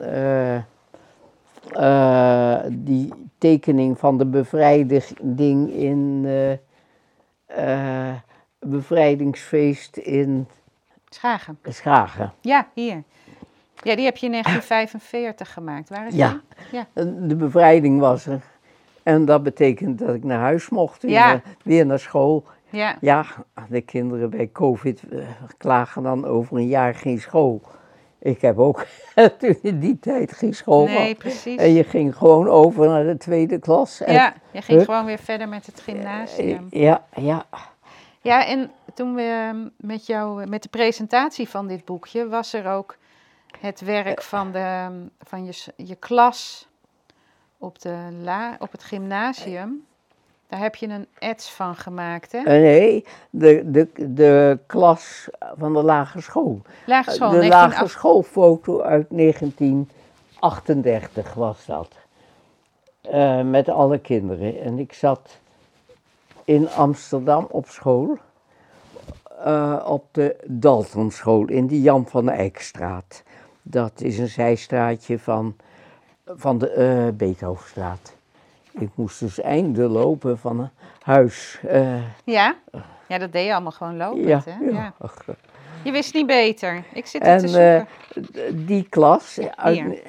die 2.72 3.14
tekening 3.38 4.00
van 4.00 4.18
de 4.18 4.26
bevrijding 4.26 5.70
in 5.74 6.26
bevrijdingsfeest 8.60 9.97
in 9.97 10.47
Schagen. 11.10 11.60
Schagen. 11.64 12.34
Ja, 12.41 12.68
hier. 12.74 13.04
Ja, 13.82 13.95
die 13.95 14.06
heb 14.06 14.18
je 14.18 14.26
in 14.26 14.32
1945 14.32 15.54
gemaakt. 15.54 15.89
Waar 15.89 16.08
is 16.08 16.16
ja. 16.16 16.41
ja, 16.72 16.88
de 17.22 17.36
bevrijding 17.36 18.00
was 18.00 18.26
er. 18.26 18.41
En 19.04 19.26
dat 19.26 19.43
betekent 19.43 20.00
dat 20.00 20.16
ik 20.16 20.24
naar 20.24 20.39
huis 20.39 20.70
mocht, 20.70 21.02
ja. 21.02 21.41
weer 21.64 21.86
naar 21.86 22.00
school. 22.00 22.45
Ja. 22.70 22.97
ja, 23.02 23.26
de 23.70 23.82
kinderen 23.82 24.30
bij 24.30 24.50
COVID 24.52 25.04
uh, 25.10 25.24
klagen 25.58 26.04
dan 26.04 26.26
over 26.26 26.58
een 26.58 26.68
jaar 26.68 26.95
geen 26.95 27.20
school. 27.20 27.62
Ik 28.20 28.42
heb 28.42 28.58
ook 28.58 28.86
toen 29.40 29.60
in 29.62 29.80
die 29.80 30.00
tijd 30.00 30.32
geen 30.32 30.54
school. 30.54 30.86
Nee, 30.86 31.16
precies. 31.16 31.58
En 31.58 31.74
je 31.74 31.84
ging 31.84 32.16
gewoon 32.16 32.48
over 32.48 32.88
naar 32.88 33.04
de 33.04 33.18
tweede 33.18 33.60
klas. 33.60 34.02
Ja, 34.06 34.34
je 34.52 34.62
ging 34.62 34.84
gewoon 34.84 35.06
weer 35.06 35.20
verder 35.20 35.50
met 35.50 35.66
het 35.66 35.80
gymnasium. 35.80 36.68
Ja, 36.70 37.06
ja. 37.16 37.46
Ja, 38.22 38.46
en 38.46 38.72
toen 38.94 39.16
we 39.16 39.54
met 39.78 40.06
jou, 40.06 40.48
met 40.48 40.64
de 40.64 40.70
presentatie 40.70 41.50
van 41.50 41.68
dit 41.68 41.86
boekje, 41.86 42.28
was 42.28 42.54
er 42.54 42.68
ook 42.68 42.98
het 43.60 43.82
werk 43.82 44.22
van, 44.22 44.52
de, 44.52 44.90
van 45.20 45.46
je, 45.46 45.74
je 45.76 45.96
klas 45.96 46.68
op, 47.58 47.82
de 47.82 48.08
la, 48.22 48.56
op 48.60 48.72
het 48.72 48.84
gymnasium. 48.84 49.86
Daar 50.50 50.60
heb 50.60 50.76
je 50.76 50.88
een 50.88 51.08
ets 51.20 51.52
van 51.52 51.76
gemaakt, 51.76 52.32
hè? 52.32 52.41
Nee, 52.41 53.06
de, 53.30 53.72
de, 53.72 54.14
de 54.14 54.60
klas 54.66 55.28
van 55.58 55.74
de 55.74 55.84
lagere 55.84 56.22
school. 56.22 56.62
Lagere 56.86 57.16
school, 57.16 57.30
De 57.30 57.47
lagere 57.47 57.88
schoolfoto 57.88 58.82
uit 58.82 59.06
1938 59.10 61.34
was 61.34 61.66
dat. 61.66 61.88
Uh, 63.12 63.41
met 63.41 63.70
alle 63.70 64.00
kinderen. 64.00 64.62
En 64.62 64.80
ik 64.80 64.93
zat 64.93 65.39
in 66.43 66.70
Amsterdam 66.70 67.47
op 67.50 67.68
school. 67.68 68.18
Uh, 69.45 69.86
op 69.86 70.06
de 70.12 70.36
Daltonschool 70.45 71.45
in 71.45 71.68
de 71.68 71.82
Jan 71.82 72.08
van 72.08 72.26
de 72.26 72.32
Eikstraat. 72.32 73.24
Dat 73.62 74.02
is 74.02 74.18
een 74.18 74.28
zijstraatje 74.28 75.20
van, 75.20 75.56
van 76.26 76.58
de 76.58 76.76
uh, 76.78 77.08
Beethovenstraat. 77.18 78.18
Ik 78.80 78.90
moest 78.96 79.20
dus 79.20 79.42
einde 79.42 79.88
lopen 79.88 80.38
van 80.38 80.70
huis. 81.02 81.60
Uh, 81.66 82.04
ja? 82.24 82.56
ja, 83.08 83.18
dat 83.18 83.32
deed 83.32 83.46
je 83.46 83.54
allemaal 83.54 83.72
gewoon 83.72 83.98
lopen. 83.98 84.28
Ja, 84.28 84.42
hè? 84.46 84.66
ja. 84.66 84.94
Je 85.84 85.92
wist 85.92 86.14
niet 86.14 86.28
beter. 86.28 86.84
Ik 86.94 87.06
zit 87.06 87.22
en, 87.22 87.38
te 87.38 87.48
zoeken. 87.48 87.88
Uh, 88.34 88.68
die 88.68 88.90
klas. 88.90 89.40
Uit, 89.56 90.02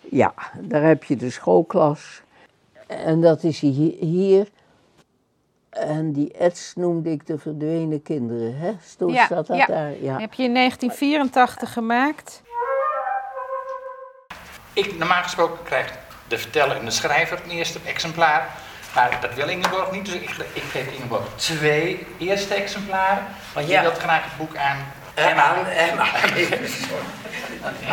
ja, 0.00 0.34
daar 0.60 0.82
heb 0.82 1.04
je 1.04 1.16
de 1.16 1.30
schoolklas. 1.30 2.22
En 2.86 3.20
dat 3.20 3.42
is 3.42 3.60
hier, 3.60 3.94
hier 3.98 4.48
en 5.70 6.12
die 6.12 6.32
ets 6.32 6.74
noemde 6.74 7.10
ik 7.10 7.26
de 7.26 7.38
verdwenen 7.38 8.02
kinderen, 8.02 8.56
hè? 8.56 8.72
Zo 8.98 9.10
ja, 9.10 9.24
staat 9.24 9.46
dat 9.46 9.56
ja. 9.56 9.66
daar. 9.66 10.02
Ja. 10.02 10.18
heb 10.18 10.32
je 10.32 10.42
in 10.42 10.54
1984 10.54 11.72
gemaakt. 11.72 12.42
Ik, 14.72 14.98
normaal 14.98 15.22
gesproken 15.22 15.64
krijgt 15.64 16.03
de 16.34 16.40
verteller 16.40 16.76
en 16.76 16.84
de 16.84 16.90
schrijver 16.90 17.36
het 17.36 17.52
eerste 17.52 17.78
exemplaar. 17.84 18.48
Maar 18.94 19.18
dat 19.20 19.34
wil 19.34 19.48
Ingeborg 19.48 19.90
niet, 19.90 20.04
dus 20.04 20.14
ik, 20.14 20.30
ik 20.52 20.62
geef 20.70 20.86
Ingeborg 20.86 21.24
twee 21.36 22.06
eerste 22.18 22.54
exemplaren. 22.54 23.24
Want 23.52 23.68
je 23.68 23.80
wilt 23.80 23.98
graag 23.98 24.24
het 24.24 24.36
boek 24.36 24.56
aan 24.56 24.92
Emma. 25.14 25.54
Emma. 25.68 26.04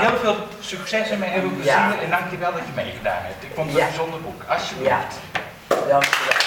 Heel 0.02 0.18
veel 0.18 0.48
succes 0.60 1.10
en 1.10 1.22
heel 1.22 1.42
veel 1.42 1.50
plezier 1.50 1.72
ja. 1.72 2.00
en 2.02 2.10
dankjewel 2.10 2.52
dat 2.52 2.62
je 2.66 2.72
meegedaan 2.76 3.22
hebt. 3.22 3.44
Ik 3.44 3.50
vond 3.56 3.72
het 3.72 3.80
een 3.80 3.88
bijzonder 3.88 4.22
boek. 4.22 4.44
Alsjeblieft. 4.48 4.90
Ja. 4.90 5.76
Dankjewel. 5.88 6.38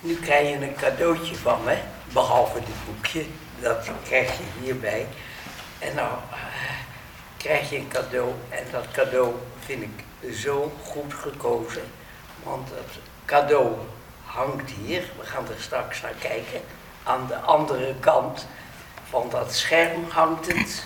Nu 0.00 0.14
krijg 0.16 0.48
je 0.48 0.54
een 0.54 0.74
cadeautje 0.80 1.34
van 1.36 1.64
me, 1.64 1.76
behalve 2.12 2.58
dit 2.58 2.84
boekje. 2.86 3.24
Dat 3.60 3.90
krijg 4.04 4.30
je 4.36 4.44
hierbij. 4.62 5.06
En 5.82 5.94
nou 5.94 6.12
krijg 7.36 7.70
je 7.70 7.76
een 7.76 7.88
cadeau. 7.88 8.32
En 8.48 8.64
dat 8.70 8.84
cadeau 8.92 9.34
vind 9.64 9.82
ik 9.82 10.04
zo 10.34 10.72
goed 10.84 11.14
gekozen. 11.14 11.82
Want 12.42 12.68
het 12.68 12.98
cadeau 13.24 13.76
hangt 14.24 14.70
hier. 14.70 15.02
We 15.18 15.26
gaan 15.26 15.48
er 15.48 15.60
straks 15.62 16.00
naar 16.00 16.14
kijken. 16.20 16.60
Aan 17.02 17.26
de 17.26 17.36
andere 17.36 17.94
kant 18.00 18.46
van 19.08 19.28
dat 19.30 19.54
scherm 19.54 20.04
hangt 20.10 20.46
het. 20.46 20.84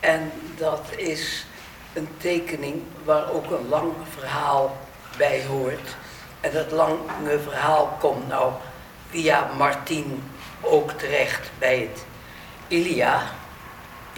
En 0.00 0.32
dat 0.56 0.82
is 0.96 1.46
een 1.92 2.08
tekening 2.16 2.82
waar 3.04 3.30
ook 3.30 3.50
een 3.50 3.68
lang 3.68 3.92
verhaal 4.18 4.76
bij 5.16 5.44
hoort. 5.44 5.96
En 6.40 6.52
dat 6.52 6.70
lange 6.70 7.38
verhaal 7.42 7.96
komt 8.00 8.28
nou 8.28 8.52
via 9.10 9.50
Martien 9.56 10.32
ook 10.60 10.90
terecht 10.90 11.50
bij 11.58 11.78
het 11.78 12.04
Ilia, 12.68 13.22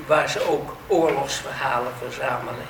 waar 0.06 0.28
ze 0.28 0.48
ook 0.48 0.76
oorlogsverhalen 0.86 1.92
verzamelen. 1.98 2.66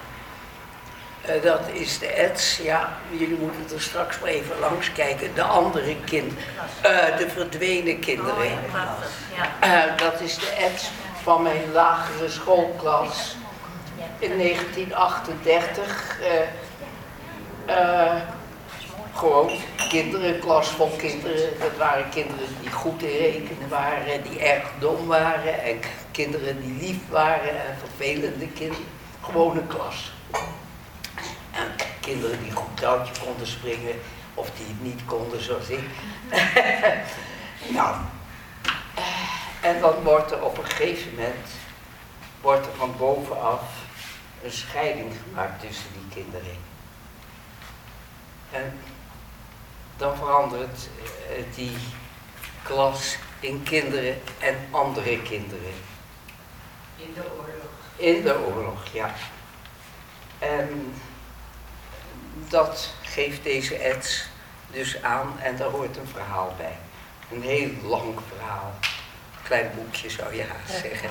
Uh, 1.28 1.42
dat 1.42 1.60
is 1.72 1.98
de 1.98 2.06
Eds, 2.06 2.56
ja, 2.62 2.96
jullie 3.10 3.38
moeten 3.38 3.76
er 3.76 3.82
straks 3.82 4.18
maar 4.18 4.28
even 4.28 4.58
langs 4.58 4.92
kijken. 4.92 5.34
De 5.34 5.42
andere 5.42 5.96
kinderen, 6.04 6.44
uh, 6.84 7.16
de 7.18 7.28
verdwenen 7.28 8.00
kinderen. 8.00 8.52
Uh, 9.64 9.82
dat 9.96 10.20
is 10.20 10.34
de 10.34 10.50
Eds 10.50 10.90
van 11.22 11.42
mijn 11.42 11.72
lagere 11.72 12.28
schoolklas 12.28 13.36
in 14.18 14.38
1938 14.38 16.18
gewoon 19.14 19.50
kinderen, 19.88 20.38
klas 20.38 20.68
vol 20.68 20.90
kinderen. 20.96 21.58
Dat 21.60 21.76
waren 21.78 22.08
kinderen 22.08 22.46
die 22.60 22.70
goed 22.70 23.02
in 23.02 23.18
rekenen 23.18 23.68
waren, 23.68 24.22
die 24.22 24.38
erg 24.38 24.64
dom 24.78 25.06
waren. 25.06 25.62
En 25.62 25.80
kinderen 26.16 26.60
die 26.60 26.86
lief 26.86 27.08
waren 27.08 27.66
en 27.66 27.78
vervelende 27.78 28.46
kinderen. 28.46 28.86
Gewoon 29.22 29.56
een 29.56 29.66
klas. 29.66 30.12
En 31.52 31.74
kinderen 32.00 32.42
die 32.42 32.52
goed 32.52 32.76
touwtje 32.76 33.24
konden 33.24 33.46
springen 33.46 33.94
of 34.34 34.50
die 34.50 34.66
het 34.66 34.82
niet 34.82 35.04
konden 35.04 35.42
zoals 35.42 35.68
ik. 35.68 35.84
nou, 37.76 37.96
en 39.62 39.80
dan 39.80 40.02
wordt 40.02 40.30
er 40.30 40.42
op 40.42 40.58
een 40.58 40.64
gegeven 40.64 41.14
moment, 41.14 41.46
wordt 42.40 42.66
er 42.66 42.72
van 42.76 42.94
bovenaf 42.98 43.62
een 44.44 44.52
scheiding 44.52 45.12
gemaakt 45.22 45.60
tussen 45.60 45.88
die 45.92 46.22
kinderen. 46.22 46.56
En 48.50 48.78
dan 49.96 50.16
verandert 50.16 50.88
uh, 50.98 51.44
die 51.54 51.76
klas 52.62 53.16
in 53.40 53.62
kinderen 53.62 54.20
en 54.38 54.56
andere 54.70 55.22
kinderen. 55.22 55.74
In 56.96 57.12
de 57.14 57.22
oorlog. 57.38 57.70
In 57.96 58.22
de 58.22 58.38
oorlog, 58.38 58.86
ja. 58.92 59.14
En 60.38 60.94
dat 62.48 62.94
geeft 63.02 63.42
deze 63.42 63.76
ets 63.76 64.26
dus 64.70 65.02
aan 65.02 65.38
en 65.42 65.56
daar 65.56 65.68
hoort 65.68 65.96
een 65.96 66.08
verhaal 66.12 66.54
bij. 66.56 66.78
Een 67.32 67.42
heel 67.42 67.70
lang 67.82 68.18
verhaal. 68.36 68.74
Klein 69.42 69.70
boekje 69.74 70.10
zou 70.10 70.34
je 70.34 70.42
haast 70.42 70.80
zeggen. 70.80 71.10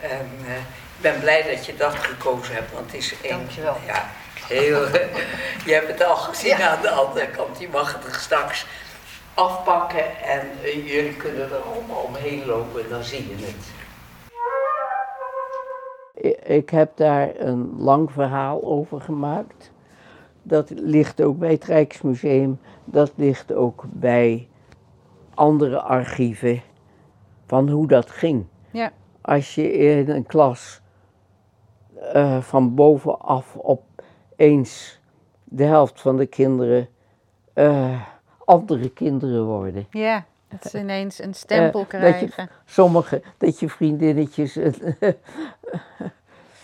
En 0.00 0.38
uh, 0.46 0.56
ik 0.56 1.00
ben 1.00 1.20
blij 1.20 1.54
dat 1.54 1.66
je 1.66 1.76
dat 1.76 1.94
gekozen 1.94 2.54
hebt, 2.54 2.72
want 2.72 2.86
het 2.86 2.94
is 2.94 3.14
één. 3.20 3.36
Dankjewel. 3.38 3.76
Ja, 3.86 4.10
heel. 4.46 4.88
je 5.66 5.72
hebt 5.72 5.88
het 5.88 6.04
al 6.04 6.16
gezien 6.16 6.56
ja. 6.56 6.68
aan 6.68 6.82
de 6.82 6.90
andere 6.90 7.26
kant. 7.26 7.60
Je 7.60 7.68
mag 7.68 7.92
het 7.92 8.14
er 8.14 8.20
straks 8.20 8.66
afpakken 9.34 10.22
en 10.22 10.50
uh, 10.62 10.74
jullie 10.74 11.16
kunnen 11.16 11.50
er 11.50 11.56
allemaal 11.56 12.02
omheen 12.02 12.46
lopen, 12.46 12.88
dan 12.88 13.04
zie 13.04 13.28
je 13.28 13.44
het. 13.44 13.81
Ik 16.44 16.70
heb 16.70 16.96
daar 16.96 17.40
een 17.40 17.74
lang 17.78 18.12
verhaal 18.12 18.62
over 18.62 19.00
gemaakt. 19.00 19.72
Dat 20.42 20.70
ligt 20.70 21.22
ook 21.22 21.38
bij 21.38 21.50
het 21.50 21.64
Rijksmuseum, 21.64 22.58
dat 22.84 23.12
ligt 23.14 23.52
ook 23.52 23.84
bij 23.88 24.48
andere 25.34 25.80
archieven 25.80 26.62
van 27.46 27.68
hoe 27.68 27.86
dat 27.86 28.10
ging. 28.10 28.44
Ja. 28.70 28.92
Als 29.20 29.54
je 29.54 29.72
in 29.72 30.10
een 30.10 30.26
klas 30.26 30.80
uh, 32.14 32.40
van 32.40 32.74
bovenaf 32.74 33.56
opeens 33.56 35.00
de 35.44 35.64
helft 35.64 36.00
van 36.00 36.16
de 36.16 36.26
kinderen 36.26 36.88
uh, 37.54 38.02
andere 38.44 38.90
kinderen 38.90 39.44
worden. 39.44 39.86
Ja, 39.90 40.24
Dat 40.60 40.70
ze 40.70 40.78
ineens 40.78 41.18
een 41.22 41.34
stempel 41.34 41.80
Eh, 41.88 42.00
dat 42.00 42.20
je- 42.20 42.26
krijgen. 42.28 42.48
Sommige, 42.64 43.22
dat 43.38 43.60
je 43.60 43.68
vriendinnetjes. 43.68 44.58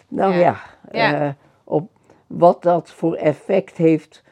nou 0.08 0.34
Ja. 0.34 0.60
eh, 0.90 1.28
op 1.64 1.90
wat 2.26 2.62
dat 2.62 2.90
voor 2.90 3.14
effect 3.14 3.76
heeft. 3.76 4.22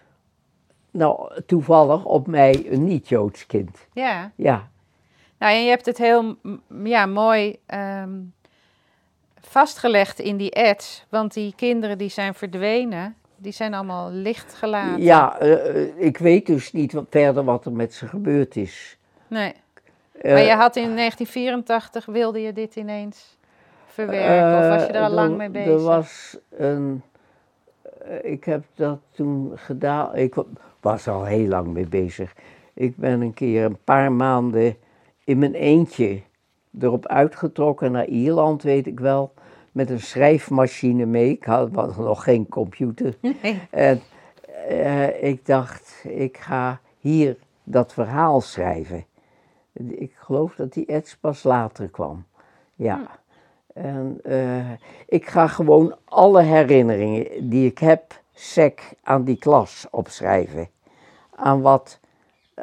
Nou, 0.91 1.41
toevallig 1.47 2.05
op 2.05 2.27
mij, 2.27 2.67
een 2.71 2.85
niet-Joods 2.85 3.47
kind. 3.47 3.87
Ja. 3.93 4.31
Ja, 4.35 4.69
Nou, 5.39 5.53
en 5.53 5.63
je 5.63 5.69
hebt 5.69 5.87
het 5.87 5.99
heel 5.99 6.37
ja, 6.85 7.07
mooi 7.07 7.59
ehm, 7.67 8.11
vastgelegd 9.41 10.19
in 10.19 10.37
die 10.37 10.55
ads. 10.57 11.05
Want 11.09 11.35
die 11.35 11.53
kinderen 11.57 11.99
die 11.99 12.09
zijn 12.09 12.35
verdwenen, 12.35 13.17
die 13.37 13.53
zijn 13.53 13.75
allemaal 13.75 14.11
licht 14.11 14.55
gelaten. 14.55 15.03
ja 15.03 15.39
eh, 15.39 15.83
eh, 15.83 15.93
ik 15.97 16.19
weet 16.19 16.47
dus 16.47 16.73
niet 16.73 16.93
wat, 16.93 17.07
verder 17.11 17.45
wat 17.45 17.67
er 17.67 17.73
met 17.73 17.95
ze 17.95 18.07
gebeurd 18.09 18.57
is. 18.57 18.96
Nee. 19.29 19.53
Eh, 20.22 20.33
maar 20.33 20.43
je 20.43 20.53
had 20.55 20.77
in 20.77 20.95
1984, 20.97 22.07
wilde 22.07 22.41
je 22.43 22.53
dit 22.53 22.77
ineens 22.77 23.39
verwerken? 23.87 24.59
of 24.59 24.77
was 24.79 24.87
je 24.87 24.93
er 24.93 25.03
al 25.03 25.09
Eh, 25.09 25.14
lang 25.14 25.37
mee 25.37 25.49
bezig? 25.51 25.72
Er 25.72 25.81
was 25.83 26.37
een. 26.51 27.03
eh, 28.05 28.33
Ik 28.33 28.45
heb 28.45 28.64
dat 28.74 28.99
toen 29.11 29.53
gedaan. 29.55 30.16
Ik 30.16 30.35
wa- 30.35 30.45
was 30.81 31.09
al 31.09 31.24
heel 31.24 31.47
lang 31.47 31.66
mee 31.66 31.87
bezig. 31.89 32.35
Ik 32.74 32.97
ben 32.97 33.20
een 33.20 33.35
keer 33.35 33.64
een 33.64 33.79
paar 33.85 34.12
maanden 34.12 34.77
in 35.24 35.39
mijn 35.39 35.55
eentje 35.55 36.20
erop 36.81 37.07
uitgetrokken 37.07 37.93
naar 37.93 38.07
Ierland, 38.07 38.62
weet 38.62 38.87
ik 38.87 39.01
wel. 39.01 39.33
Met 39.72 39.91
een 39.91 40.01
schrijfmachine 40.01 41.07
mee. 41.07 41.31
Ik 41.31 41.45
had 41.45 41.70
nog 41.97 42.22
geen 42.22 42.49
computer. 42.49 43.14
Nee. 43.43 43.61
En 43.70 44.01
ik 45.20 45.47
dacht, 45.47 46.05
ik 46.09 46.37
ga 46.37 46.81
hier 47.01 47.37
dat 47.64 47.93
verhaal 47.93 48.41
schrijven. 48.41 49.05
Ik 49.85 50.12
geloof 50.16 50.55
dat 50.55 50.72
die 50.72 50.87
ets 50.87 51.16
pas 51.16 51.43
later 51.43 51.89
kwam. 51.89 52.24
Ja. 52.74 53.01
En 53.74 54.20
eh, 54.24 54.70
ik 55.07 55.29
ga 55.29 55.47
gewoon 55.47 55.97
alle 56.05 56.43
herinneringen 56.43 57.49
die 57.51 57.70
ik 57.70 57.79
heb, 57.79 58.20
sec 58.33 58.81
aan 59.03 59.24
die 59.24 59.39
klas 59.39 59.87
opschrijven. 59.91 60.68
Aan 61.35 61.61
wat, 61.61 62.01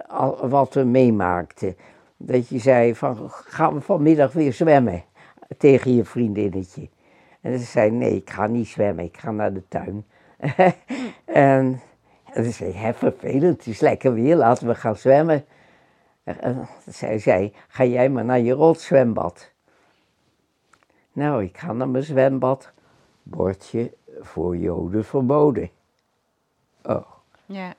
al- 0.07 0.47
wat 0.47 0.74
we 0.74 0.84
meemaakten. 0.84 1.76
Dat 2.18 2.47
je 2.49 2.59
zei 2.59 2.95
van, 2.95 3.18
gaan 3.30 3.74
we 3.74 3.82
vanmiddag 3.82 4.34
weer 4.34 4.53
zwemmen? 4.53 5.03
Tegen 5.57 5.95
je 5.95 6.05
vriendinnetje. 6.05 6.89
En 7.41 7.59
ze 7.59 7.66
zei, 7.66 7.91
nee, 7.91 8.16
ik 8.16 8.30
ga 8.30 8.47
niet 8.47 8.68
zwemmen, 8.68 9.03
ik 9.05 9.18
ga 9.18 9.32
naar 9.32 9.53
de 9.53 9.64
tuin. 9.68 10.05
en, 11.26 11.82
en 12.34 12.43
ze 12.43 12.51
zei, 12.51 12.72
hè, 12.74 12.93
vervelend, 12.93 13.57
het 13.57 13.68
is 13.68 13.80
lekker 13.80 14.14
weer, 14.14 14.36
laten 14.36 14.68
we 14.68 14.76
gaan 14.76 14.95
zwemmen. 14.95 15.45
En 16.24 16.67
zij 16.88 17.19
zei, 17.19 17.53
ga 17.67 17.84
jij 17.86 18.09
maar 18.09 18.26
naar 18.26 18.39
je 18.39 18.51
rotzwembad. 18.53 19.51
Nou, 21.11 21.43
ik 21.43 21.57
ga 21.57 21.74
naar 21.74 21.89
mijn 21.89 22.03
zwembad. 22.03 22.71
Bordje 23.24 23.93
voor 24.19 24.57
Joden 24.57 25.05
verboden. 25.05 25.69
Oh, 26.84 27.05
Ja. 27.45 27.74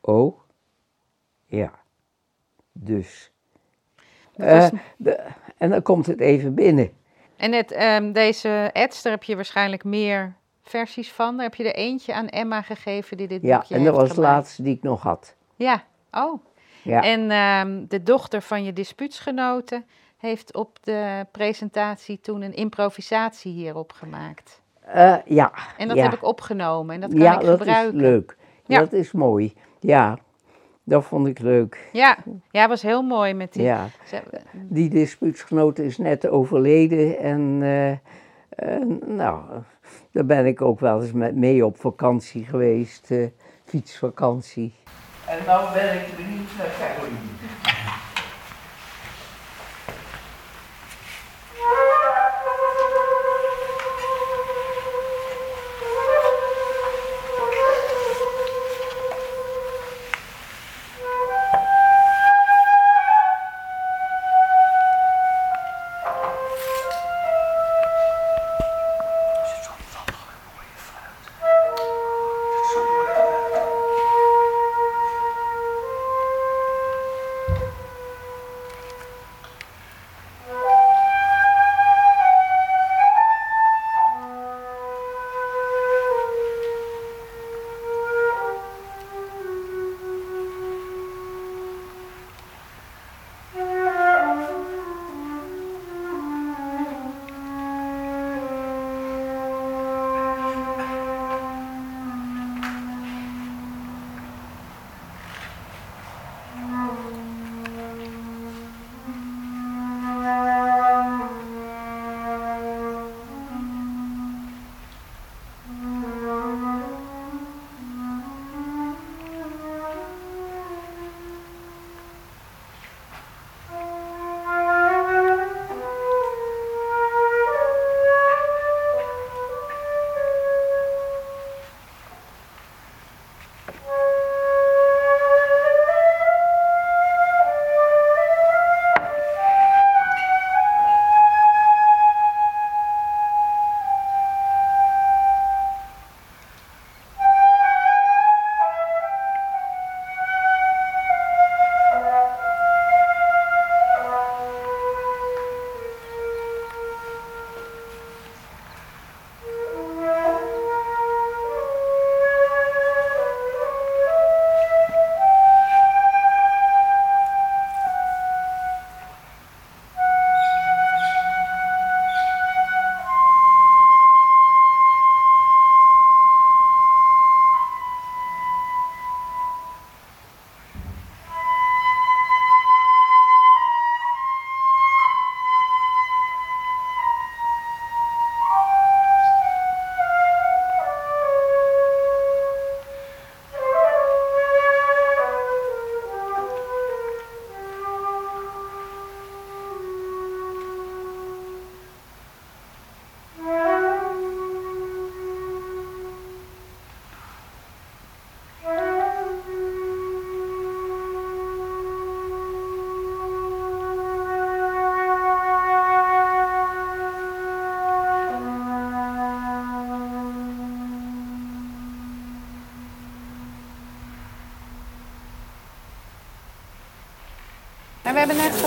oh, 0.00 0.38
ja. 1.46 1.72
Dus. 2.72 3.30
Was- 4.36 4.70
eh, 4.70 4.78
de- 4.96 5.26
en 5.56 5.70
dan 5.70 5.82
komt 5.82 6.06
het 6.06 6.20
even 6.20 6.54
binnen. 6.54 6.90
En 7.36 7.52
het, 7.52 7.70
ehm, 7.72 8.12
deze 8.12 8.70
ads, 8.72 9.02
daar 9.02 9.12
heb 9.12 9.22
je 9.22 9.34
waarschijnlijk 9.34 9.84
meer 9.84 10.34
versies 10.62 11.12
van. 11.12 11.34
Daar 11.34 11.44
heb 11.44 11.54
je 11.54 11.64
er 11.64 11.74
eentje 11.74 12.14
aan 12.14 12.28
Emma 12.28 12.62
gegeven 12.62 13.16
die 13.16 13.28
dit 13.28 13.42
Ja, 13.42 13.56
boekje 13.58 13.74
en 13.74 13.84
dat 13.84 13.94
heeft 13.94 14.06
was 14.06 14.16
de 14.16 14.22
laatste 14.22 14.62
die 14.62 14.74
ik 14.76 14.82
nog 14.82 15.02
had. 15.02 15.34
Ja, 15.56 15.84
oh. 16.10 16.40
Ja, 16.86 17.02
En 17.02 17.30
ehm, 17.30 17.84
de 17.88 18.02
dochter 18.02 18.42
van 18.42 18.64
je 18.64 18.72
dispuutsgenoten 18.72 19.84
heeft 20.16 20.54
op 20.54 20.78
de 20.82 21.26
presentatie 21.30 22.20
toen 22.20 22.42
een 22.42 22.54
improvisatie 22.54 23.52
hierop 23.52 23.92
gemaakt. 23.92 24.60
Eh, 24.80 25.16
ja. 25.24 25.52
En 25.78 25.88
dat 25.88 25.96
ja. 25.96 26.02
heb 26.02 26.12
ik 26.12 26.24
opgenomen 26.24 26.94
en 26.94 27.00
dat 27.00 27.10
kan 27.10 27.20
ja, 27.20 27.40
ik 27.40 27.46
dat 27.46 27.58
gebruiken. 27.58 27.94
is 27.94 28.00
leuk. 28.00 28.36
Ja. 28.66 28.78
Dat 28.78 28.92
is 28.92 29.12
mooi. 29.12 29.54
Ja, 29.80 30.18
dat 30.84 31.04
vond 31.04 31.26
ik 31.26 31.38
leuk. 31.38 31.88
Ja, 31.92 32.16
ja, 32.50 32.68
was 32.68 32.82
heel 32.82 33.02
mooi 33.02 33.34
met 33.34 33.52
die. 33.52 33.62
Ja. 33.62 33.88
Die 34.52 34.88
dispuutsgenoot 34.88 35.78
is 35.78 35.98
net 35.98 36.28
overleden 36.28 37.18
en 37.18 37.58
eh, 37.62 37.90
eh, 38.48 38.86
nou, 39.06 39.44
daar 40.12 40.26
ben 40.26 40.46
ik 40.46 40.62
ook 40.62 40.80
wel 40.80 41.02
eens 41.02 41.12
met 41.12 41.34
mee 41.34 41.66
op 41.66 41.76
vakantie 41.76 42.44
geweest, 42.44 43.10
eh, 43.10 43.26
fietsvakantie. 43.64 44.74
En 45.26 45.38
nou 45.46 45.72
ben 45.72 45.94
ik 45.94 46.16
benieuwd 46.16 46.50
naar. 46.56 47.65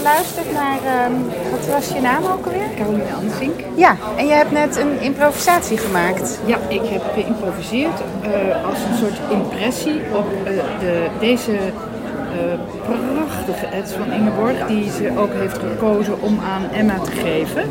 Geluisterd 0.10 0.52
naar, 0.54 0.80
ehm, 0.86 1.14
wat 1.52 1.68
was 1.68 1.88
je 1.88 2.02
naam 2.02 2.24
ook 2.24 2.46
alweer? 2.46 2.70
Caroline 2.78 3.14
Ansink. 3.22 3.60
Ja, 3.76 3.96
en 4.18 4.26
je 4.26 4.34
hebt 4.34 4.52
net 4.52 4.78
een 4.78 5.02
improvisatie 5.02 5.78
gemaakt. 5.78 6.40
Ja, 6.46 6.58
ik 6.68 6.82
heb 6.84 7.02
geïmproviseerd 7.14 8.00
eh, 8.22 8.66
als 8.66 8.78
een 8.90 8.98
soort 8.98 9.20
impressie 9.32 10.02
op 10.14 10.28
eh, 10.46 10.54
de, 10.80 11.08
deze 11.20 11.52
eh, 11.52 12.60
prachtige 12.86 13.78
ads 13.78 13.92
van 13.92 14.12
Ingeborg, 14.12 14.68
die 14.68 14.92
ze 14.92 15.12
ook 15.18 15.34
heeft 15.34 15.58
gekozen 15.58 16.22
om 16.22 16.40
aan 16.40 16.64
Emma 16.72 17.00
te 17.00 17.12
geven. 17.12 17.64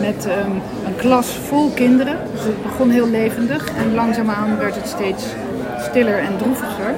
Met 0.00 0.26
ehm, 0.26 0.50
een 0.86 0.96
klas 0.96 1.38
vol 1.48 1.70
kinderen. 1.74 2.16
Dus 2.32 2.44
het 2.44 2.62
begon 2.62 2.90
heel 2.90 3.08
levendig 3.08 3.68
en 3.76 3.94
langzaamaan 3.94 4.58
werd 4.58 4.74
het 4.74 4.88
steeds 4.88 5.24
stiller 5.78 6.18
en 6.18 6.36
droeviger. 6.36 6.94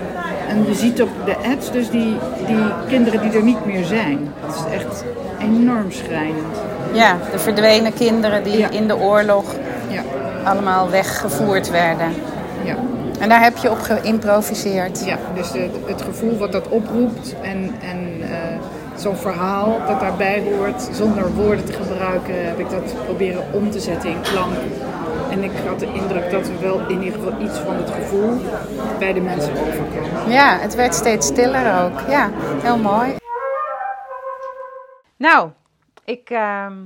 En 0.49 0.65
je 0.69 0.75
ziet 0.75 1.03
op 1.03 1.09
de 1.25 1.37
ads 1.37 1.73
dus 1.73 1.91
die, 1.91 2.17
die 2.47 2.65
kinderen 2.89 3.21
die 3.21 3.33
er 3.39 3.43
niet 3.43 3.65
meer 3.67 3.85
zijn. 3.85 4.19
Dat 4.47 4.55
is 4.55 4.75
echt 4.75 5.05
enorm 5.41 5.91
schrijnend. 5.93 6.57
Ja, 6.93 7.17
de 7.33 7.39
verdwenen 7.39 7.95
kinderen 7.95 8.43
die 8.43 8.59
Ja. 8.59 8.71
in 8.71 8.87
de 8.89 8.97
oorlog 8.99 9.45
Ja, 9.89 10.03
allemaal 10.45 10.91
weggevoerd 10.91 11.71
werden. 11.71 12.09
ja. 12.65 12.75
En 13.21 13.29
daar 13.29 13.43
heb 13.43 13.57
je 13.57 13.71
op 13.71 13.79
geïmproviseerd. 13.81 15.05
Ja, 15.05 15.17
dus 15.35 15.49
het, 15.53 15.71
het 15.87 16.03
gevoel 16.03 16.37
wat 16.39 16.53
dat 16.53 16.69
oproept 16.69 17.35
en, 17.43 17.75
en 17.81 18.09
eh, 18.23 18.39
zo'n 18.97 19.17
verhaal 19.17 19.77
dat 19.89 20.01
daarbij 20.01 20.43
hoort, 20.57 20.89
zonder 20.93 21.33
woorden 21.35 21.65
te 21.65 21.73
gebruiken, 21.73 22.35
heb 22.47 22.59
ik 22.59 22.71
dat 22.71 22.95
proberen 23.05 23.43
om 23.53 23.71
te 23.71 23.81
zetten 23.81 24.11
in 24.11 24.21
klank. 24.23 24.53
En 25.39 25.45
ik 25.45 25.57
had 25.67 25.79
de 25.79 25.93
indruk 25.93 26.31
dat 26.31 26.49
er 26.49 26.61
wel 26.61 26.89
in 26.89 27.03
ieder 27.03 27.21
geval 27.21 27.41
iets 27.41 27.59
van 27.59 27.77
het 27.77 27.91
gevoel 27.91 28.41
bij 28.99 29.13
de 29.13 29.21
mensen 29.21 29.53
overkwam. 29.53 30.31
Ja, 30.31 30.59
het 30.59 30.75
werd 30.75 30.95
steeds 30.95 31.27
stiller 31.27 31.85
ook. 31.85 32.01
Ja, 32.01 32.31
heel 32.63 32.79
mooi. 32.79 33.17
Nou, 35.17 35.51
ik 36.05 36.31
ehm, 36.31 36.77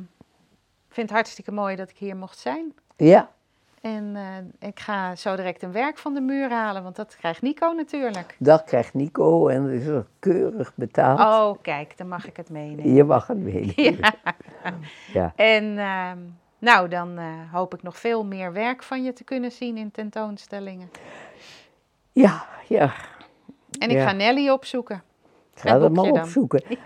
vind 0.89 1.09
het 1.09 1.11
hartstikke 1.11 1.53
mooi 1.53 1.77
dat 1.77 1.91
ik 1.91 1.97
hier 1.97 2.17
mocht 2.17 2.39
zijn. 2.39 2.75
Ja, 2.97 3.29
En 3.81 4.17
eh, 4.17 4.69
ik 4.69 4.81
ga 4.81 5.17
zo 5.17 5.37
direct 5.37 5.63
een 5.63 5.73
werk 5.73 5.99
van 5.99 6.15
de 6.15 6.21
muur 6.21 6.51
halen, 6.51 6.83
want 6.83 6.97
dat 6.97 7.17
krijgt 7.17 7.43
Nico 7.43 7.73
natuurlijk. 7.73 8.37
dat 8.39 8.65
krijgt 8.65 8.95
Nico 8.95 9.49
en 9.49 9.63
dat 9.63 9.73
is 9.73 9.87
er 9.87 10.07
keurig 10.19 10.73
betaald. 10.75 11.19
Oh, 11.19 11.63
kijk, 11.63 11.97
dan 11.97 12.09
mag 12.09 12.27
ik 12.27 12.37
het 12.37 12.51
meenemen. 12.51 12.95
Je 12.95 13.05
mag 13.05 13.27
het 13.27 13.39
mee. 13.39 13.73
Ja. 13.93 14.13
Ja. 15.13 15.33
En 15.37 15.79
ehm, 15.79 16.19
nou, 16.63 16.89
dan 16.89 17.19
eh, 17.19 17.53
hoop 17.53 17.75
ik 17.75 17.83
nog 17.83 17.99
veel 17.99 18.25
meer 18.25 18.53
werk 18.53 18.83
van 18.83 19.05
je 19.05 19.13
te 19.13 19.25
kunnen 19.25 19.53
zien 19.53 19.77
in 19.77 19.91
tentoonstellingen. 19.91 20.91
Ja, 22.13 22.47
ja. 22.69 22.93
En 23.79 23.91
ik 23.91 23.97
Ja. 23.97 24.07
ga 24.07 24.13
Nelly 24.13 24.49
opzoeken. 24.49 25.03
Ik 25.55 25.61
ga 25.61 25.73
Het 25.73 25.81
dat 25.81 25.93
maar 25.93 26.05
opzoeken. 26.11 26.63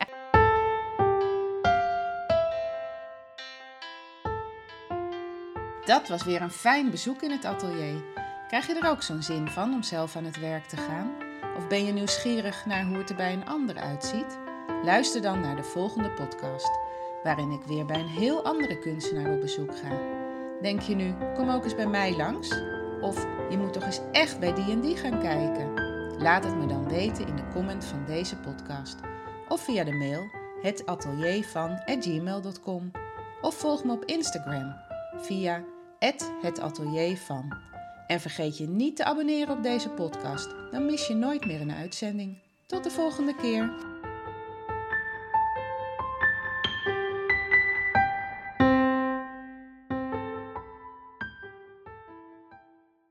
Dat 5.84 6.08
was 6.08 6.24
weer 6.24 6.42
een 6.42 6.50
fijn 6.50 6.90
bezoek 6.90 7.22
in 7.22 7.30
het 7.30 7.44
atelier. 7.44 8.02
Krijg 8.48 8.66
je 8.66 8.74
er 8.80 8.90
ook 8.90 9.02
zo'n 9.02 9.22
zin 9.22 9.48
van 9.48 9.72
om 9.74 9.82
zelf 9.82 10.16
aan 10.16 10.24
het 10.24 10.40
werk 10.40 10.64
te 10.64 10.76
gaan? 10.76 11.10
Of 11.56 11.66
ben 11.66 11.84
je 11.86 11.92
nieuwsgierig 11.92 12.66
naar 12.66 12.84
hoe 12.84 12.96
het 12.98 13.10
er 13.10 13.16
bij 13.16 13.32
een 13.32 13.46
ander 13.48 13.76
uitziet? 13.76 14.38
Luister 14.84 15.22
dan 15.22 15.40
naar 15.40 15.56
de 15.56 15.62
volgende 15.62 16.10
podcast, 16.10 16.78
waarin 17.26 17.50
ik 17.50 17.62
weer 17.62 17.86
bij 17.86 18.00
een 18.00 18.08
heel 18.08 18.44
andere 18.44 18.78
kunstenaar 18.78 19.32
op 19.32 19.40
bezoek 19.40 19.76
ga. 19.76 20.00
Denk 20.62 20.80
je 20.80 20.94
nu, 20.94 21.14
kom 21.34 21.50
ook 21.50 21.64
eens 21.64 21.74
bij 21.74 21.86
mij 21.86 22.16
langs? 22.16 22.60
Of 23.00 23.26
je 23.50 23.58
moet 23.58 23.72
toch 23.72 23.84
eens 23.84 24.00
echt 24.12 24.40
bij 24.40 24.54
die 24.54 24.70
en 24.70 24.80
die 24.80 24.96
gaan 24.96 25.20
kijken? 25.20 25.72
Laat 26.18 26.44
het 26.44 26.56
me 26.56 26.66
dan 26.66 26.88
weten 26.88 27.26
in 27.26 27.36
de 27.36 27.48
comment 27.52 27.84
van 27.84 28.04
deze 28.04 28.36
podcast. 28.36 28.96
Of 29.48 29.60
via 29.60 29.84
de 29.84 29.92
mail 29.92 30.30
hetateliervan@gmail.com 30.62 32.90
Of 33.42 33.54
volg 33.54 33.84
me 33.84 33.92
op 33.92 34.04
Instagram 34.04 34.76
via 35.16 35.62
@hetateliervan. 36.42 37.56
En 38.06 38.20
vergeet 38.20 38.58
je 38.58 38.68
niet 38.68 38.96
te 38.96 39.04
abonneren 39.04 39.56
op 39.56 39.62
deze 39.62 39.88
podcast, 39.88 40.54
dan 40.70 40.86
mis 40.86 41.06
je 41.06 41.14
nooit 41.14 41.46
meer 41.46 41.60
een 41.60 41.72
uitzending. 41.72 42.38
Tot 42.66 42.84
de 42.84 42.90
volgende 42.90 43.34
keer. 43.34 43.95